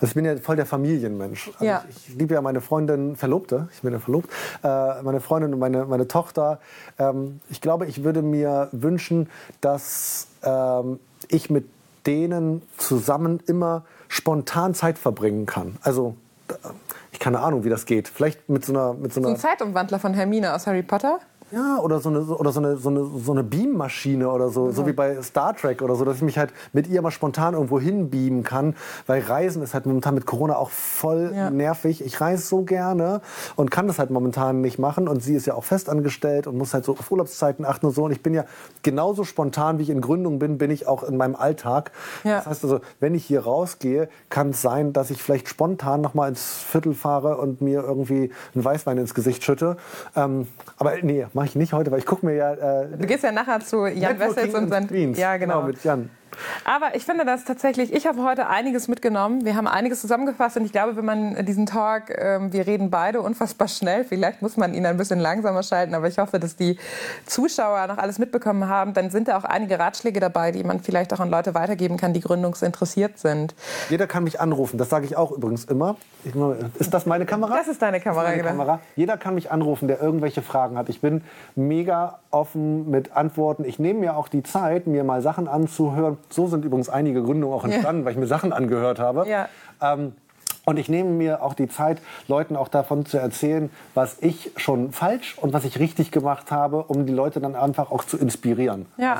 also 0.00 0.10
ich 0.10 0.14
bin 0.14 0.24
ja 0.24 0.36
voll 0.36 0.56
der 0.56 0.66
Familienmensch. 0.66 1.48
Also 1.54 1.64
ja. 1.64 1.84
Ich, 1.90 2.08
ich, 2.08 2.14
liebe 2.16 2.34
ja 2.34 2.40
meine 2.40 2.60
Freundin, 2.60 3.16
Verlobte, 3.16 3.68
ich 3.72 3.82
bin 3.82 3.92
ja 3.92 3.98
verlobt, 3.98 4.30
äh, 4.62 5.02
meine 5.02 5.20
Freundin 5.20 5.52
und 5.52 5.58
meine, 5.58 5.84
meine 5.84 6.08
Tochter. 6.08 6.58
Ähm, 6.98 7.40
ich 7.50 7.60
glaube, 7.60 7.86
ich 7.86 8.02
würde 8.02 8.22
mir 8.22 8.68
wünschen, 8.72 9.28
dass 9.60 10.28
ähm, 10.42 10.98
ich 11.28 11.50
mit 11.50 11.66
denen 12.06 12.62
zusammen 12.78 13.40
immer 13.46 13.84
spontan 14.08 14.74
Zeit 14.74 14.98
verbringen 14.98 15.44
kann. 15.44 15.76
Also 15.82 16.14
ich 17.12 17.18
keine 17.18 17.40
Ahnung, 17.40 17.64
wie 17.64 17.68
das 17.68 17.84
geht. 17.84 18.08
Vielleicht 18.08 18.48
mit 18.48 18.64
so 18.64 18.72
einer... 18.72 18.94
Mit 18.94 19.12
so, 19.12 19.20
einer 19.20 19.28
so 19.28 19.34
ein 19.34 19.40
Zeitumwandler 19.40 19.98
von 19.98 20.14
Hermine 20.14 20.54
aus 20.54 20.66
Harry 20.66 20.82
Potter? 20.82 21.20
Ja, 21.52 21.78
oder 21.78 22.00
so 22.00 22.08
eine, 22.08 22.20
oder 22.20 22.52
so 22.52 22.60
eine, 22.60 22.76
so 22.76 22.88
eine, 22.88 23.04
so 23.04 23.32
eine 23.32 23.42
Beammaschine 23.42 24.30
oder 24.30 24.50
so, 24.50 24.66
mhm. 24.66 24.72
so 24.72 24.86
wie 24.86 24.92
bei 24.92 25.20
Star 25.22 25.54
Trek 25.56 25.82
oder 25.82 25.94
so, 25.96 26.04
dass 26.04 26.16
ich 26.16 26.22
mich 26.22 26.38
halt 26.38 26.52
mit 26.72 26.86
ihr 26.86 27.02
mal 27.02 27.10
spontan 27.10 27.54
irgendwo 27.54 27.80
hinbeamen 27.80 28.44
kann, 28.44 28.76
weil 29.06 29.22
Reisen 29.22 29.62
ist 29.62 29.74
halt 29.74 29.86
momentan 29.86 30.14
mit 30.14 30.26
Corona 30.26 30.56
auch 30.56 30.70
voll 30.70 31.32
ja. 31.34 31.50
nervig. 31.50 32.04
Ich 32.04 32.20
reise 32.20 32.46
so 32.46 32.62
gerne 32.62 33.20
und 33.56 33.70
kann 33.70 33.86
das 33.86 33.98
halt 33.98 34.10
momentan 34.10 34.60
nicht 34.60 34.78
machen 34.78 35.08
und 35.08 35.22
sie 35.22 35.34
ist 35.34 35.46
ja 35.46 35.54
auch 35.54 35.64
festangestellt 35.64 36.46
und 36.46 36.56
muss 36.56 36.72
halt 36.72 36.84
so 36.84 36.92
auf 36.92 37.10
Urlaubszeiten 37.10 37.64
achten 37.64 37.86
und 37.86 37.92
so 37.92 38.04
und 38.04 38.12
ich 38.12 38.22
bin 38.22 38.34
ja 38.34 38.44
genauso 38.82 39.24
spontan, 39.24 39.78
wie 39.78 39.82
ich 39.82 39.90
in 39.90 40.00
Gründung 40.00 40.38
bin, 40.38 40.58
bin 40.58 40.70
ich 40.70 40.86
auch 40.86 41.02
in 41.02 41.16
meinem 41.16 41.34
Alltag. 41.34 41.90
Ja. 42.24 42.36
Das 42.36 42.46
heißt 42.46 42.64
also, 42.64 42.80
wenn 43.00 43.14
ich 43.14 43.24
hier 43.24 43.40
rausgehe, 43.40 44.08
kann 44.28 44.50
es 44.50 44.62
sein, 44.62 44.92
dass 44.92 45.10
ich 45.10 45.22
vielleicht 45.22 45.48
spontan 45.48 46.00
noch 46.00 46.14
mal 46.14 46.28
ins 46.28 46.58
Viertel 46.58 46.94
fahre 46.94 47.38
und 47.38 47.60
mir 47.60 47.82
irgendwie 47.82 48.30
einen 48.54 48.64
Weißwein 48.64 48.98
ins 48.98 49.14
Gesicht 49.14 49.42
schütte. 49.44 49.76
Ähm, 50.14 50.46
aber 50.76 50.92
nee, 51.02 51.26
mache 51.40 51.48
ich 51.48 51.56
nicht 51.56 51.72
heute, 51.72 51.90
weil 51.90 52.00
ich 52.00 52.06
gucke 52.06 52.26
mir 52.26 52.34
ja. 52.34 52.52
Äh, 52.52 52.88
du 52.98 53.06
gehst 53.06 53.24
ja 53.24 53.32
nachher 53.32 53.60
zu 53.60 53.86
Jan 53.86 54.18
Wessels 54.18 54.54
und 54.54 54.68
sein. 54.68 55.14
Ja, 55.14 55.38
genau. 55.38 55.54
genau. 55.54 55.66
mit 55.68 55.82
Jan. 55.82 56.10
Aber 56.64 56.94
ich 56.94 57.04
finde 57.04 57.24
das 57.24 57.44
tatsächlich, 57.44 57.92
ich 57.92 58.06
habe 58.06 58.22
heute 58.22 58.48
einiges 58.48 58.88
mitgenommen. 58.88 59.44
Wir 59.44 59.56
haben 59.56 59.66
einiges 59.66 60.00
zusammengefasst 60.00 60.56
und 60.56 60.64
ich 60.64 60.72
glaube, 60.72 60.96
wenn 60.96 61.04
man 61.04 61.44
diesen 61.44 61.66
Talk, 61.66 62.10
ähm, 62.16 62.52
wir 62.52 62.66
reden 62.66 62.90
beide 62.90 63.20
unfassbar 63.20 63.68
schnell, 63.68 64.04
vielleicht 64.04 64.42
muss 64.42 64.56
man 64.56 64.74
ihn 64.74 64.86
ein 64.86 64.96
bisschen 64.96 65.18
langsamer 65.18 65.62
schalten, 65.62 65.94
aber 65.94 66.08
ich 66.08 66.18
hoffe, 66.18 66.38
dass 66.38 66.56
die 66.56 66.78
Zuschauer 67.26 67.86
noch 67.86 67.98
alles 67.98 68.18
mitbekommen 68.18 68.68
haben, 68.68 68.94
dann 68.94 69.10
sind 69.10 69.28
da 69.28 69.38
auch 69.38 69.44
einige 69.44 69.78
Ratschläge 69.78 70.20
dabei, 70.20 70.52
die 70.52 70.64
man 70.64 70.80
vielleicht 70.80 71.12
auch 71.12 71.20
an 71.20 71.30
Leute 71.30 71.54
weitergeben 71.54 71.96
kann, 71.96 72.12
die 72.12 72.20
gründungsinteressiert 72.20 73.18
sind. 73.18 73.54
Jeder 73.88 74.06
kann 74.06 74.24
mich 74.24 74.40
anrufen, 74.40 74.78
das 74.78 74.88
sage 74.88 75.06
ich 75.06 75.16
auch 75.16 75.32
übrigens 75.32 75.64
immer. 75.64 75.96
Ich, 76.24 76.34
ist 76.78 76.92
das 76.92 77.06
meine 77.06 77.26
Kamera? 77.26 77.56
Das 77.56 77.68
ist 77.68 77.80
deine 77.80 78.00
Kamera, 78.00 78.24
meine 78.24 78.36
genau. 78.36 78.50
Kamera. 78.50 78.80
Jeder 78.96 79.16
kann 79.16 79.34
mich 79.34 79.50
anrufen, 79.50 79.88
der 79.88 80.00
irgendwelche 80.02 80.42
Fragen 80.42 80.76
hat. 80.76 80.88
Ich 80.88 81.00
bin 81.00 81.22
mega 81.54 82.18
offen 82.30 82.90
mit 82.90 83.16
Antworten. 83.16 83.64
Ich 83.64 83.78
nehme 83.78 84.00
mir 84.00 84.16
auch 84.16 84.28
die 84.28 84.42
Zeit, 84.42 84.86
mir 84.86 85.04
mal 85.04 85.22
Sachen 85.22 85.48
anzuhören. 85.48 86.18
So 86.28 86.46
sind 86.46 86.64
übrigens 86.64 86.88
einige 86.88 87.22
Gründungen 87.22 87.56
auch 87.56 87.64
entstanden, 87.64 88.02
ja. 88.02 88.06
weil 88.06 88.12
ich 88.12 88.18
mir 88.18 88.26
Sachen 88.26 88.52
angehört 88.52 88.98
habe. 88.98 89.28
Ja. 89.28 89.48
Ähm, 89.80 90.12
und 90.66 90.78
ich 90.78 90.88
nehme 90.88 91.10
mir 91.10 91.42
auch 91.42 91.54
die 91.54 91.68
Zeit, 91.68 92.00
Leuten 92.28 92.54
auch 92.54 92.68
davon 92.68 93.06
zu 93.06 93.18
erzählen, 93.18 93.70
was 93.94 94.18
ich 94.20 94.52
schon 94.56 94.92
falsch 94.92 95.36
und 95.38 95.52
was 95.52 95.64
ich 95.64 95.78
richtig 95.78 96.10
gemacht 96.10 96.50
habe, 96.50 96.84
um 96.84 97.06
die 97.06 97.12
Leute 97.12 97.40
dann 97.40 97.56
einfach 97.56 97.90
auch 97.90 98.04
zu 98.04 98.18
inspirieren. 98.18 98.86
Ja. 98.96 99.14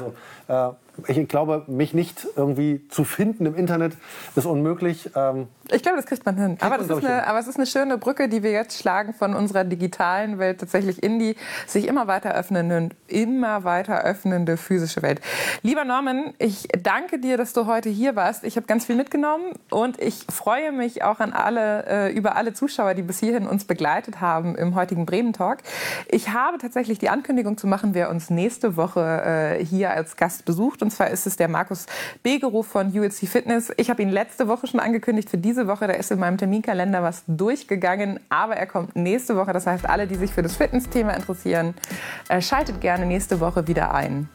Also, 0.46 0.74
äh, 0.74 0.74
ich 1.08 1.28
glaube, 1.28 1.64
mich 1.66 1.94
nicht 1.94 2.26
irgendwie 2.36 2.86
zu 2.88 3.04
finden 3.04 3.46
im 3.46 3.54
Internet 3.54 3.94
ist 4.36 4.46
unmöglich. 4.46 5.10
Ähm, 5.14 5.48
ich 5.70 5.82
glaube, 5.82 5.96
das 5.96 6.06
kriegt 6.06 6.26
man 6.26 6.36
hin. 6.36 6.56
Aber, 6.60 6.78
das 6.78 6.88
ist 6.88 7.04
eine, 7.04 7.26
aber 7.26 7.38
es 7.38 7.46
ist 7.46 7.56
eine 7.56 7.66
schöne 7.66 7.98
Brücke, 7.98 8.28
die 8.28 8.42
wir 8.42 8.50
jetzt 8.50 8.78
schlagen 8.78 9.14
von 9.14 9.34
unserer 9.34 9.64
digitalen 9.64 10.38
Welt 10.38 10.60
tatsächlich 10.60 11.02
in 11.02 11.18
die 11.18 11.36
sich 11.66 11.86
immer 11.86 12.06
weiter 12.06 12.34
öffnende, 12.34 12.90
immer 13.06 13.64
weiter 13.64 14.04
öffnende 14.04 14.56
physische 14.56 15.02
Welt. 15.02 15.20
Lieber 15.62 15.84
Norman, 15.84 16.34
ich 16.38 16.68
danke 16.82 17.18
dir, 17.18 17.36
dass 17.36 17.52
du 17.52 17.66
heute 17.66 17.88
hier 17.88 18.16
warst. 18.16 18.44
Ich 18.44 18.56
habe 18.56 18.66
ganz 18.66 18.84
viel 18.84 18.96
mitgenommen 18.96 19.52
und 19.70 20.00
ich 20.00 20.26
freue 20.30 20.72
mich 20.72 21.02
auch 21.04 21.20
an 21.20 21.32
alle, 21.32 21.86
äh, 21.86 22.12
über 22.12 22.36
alle 22.36 22.52
Zuschauer, 22.52 22.94
die 22.94 23.02
bis 23.02 23.20
hierhin 23.20 23.46
uns 23.46 23.64
begleitet 23.64 24.20
haben 24.20 24.56
im 24.56 24.74
heutigen 24.74 25.06
Bremen 25.06 25.32
Talk. 25.32 25.58
Ich 26.08 26.30
habe 26.30 26.58
tatsächlich 26.58 26.98
die 26.98 27.08
Ankündigung 27.08 27.56
zu 27.56 27.66
machen, 27.66 27.94
wer 27.94 28.10
uns 28.10 28.30
nächste 28.30 28.76
Woche 28.76 29.00
äh, 29.00 29.64
hier 29.64 29.90
als 29.90 30.16
Gast 30.16 30.44
besucht. 30.44 30.79
Und 30.82 30.90
zwar 30.90 31.10
ist 31.10 31.26
es 31.26 31.36
der 31.36 31.48
Markus 31.48 31.86
Begerow 32.22 32.66
von 32.66 32.96
ULC 32.96 33.28
Fitness. 33.28 33.72
Ich 33.76 33.90
habe 33.90 34.02
ihn 34.02 34.10
letzte 34.10 34.48
Woche 34.48 34.66
schon 34.66 34.80
angekündigt 34.80 35.30
für 35.30 35.38
diese 35.38 35.66
Woche. 35.66 35.86
Da 35.86 35.94
ist 35.94 36.10
in 36.10 36.18
meinem 36.18 36.38
Terminkalender 36.38 37.02
was 37.02 37.24
durchgegangen. 37.26 38.20
Aber 38.28 38.56
er 38.56 38.66
kommt 38.66 38.96
nächste 38.96 39.36
Woche. 39.36 39.52
Das 39.52 39.66
heißt, 39.66 39.88
alle, 39.88 40.06
die 40.06 40.16
sich 40.16 40.32
für 40.32 40.42
das 40.42 40.56
Fitness-Thema 40.56 41.14
interessieren, 41.14 41.74
äh, 42.28 42.40
schaltet 42.40 42.80
gerne 42.80 43.06
nächste 43.06 43.40
Woche 43.40 43.66
wieder 43.66 43.94
ein. 43.94 44.28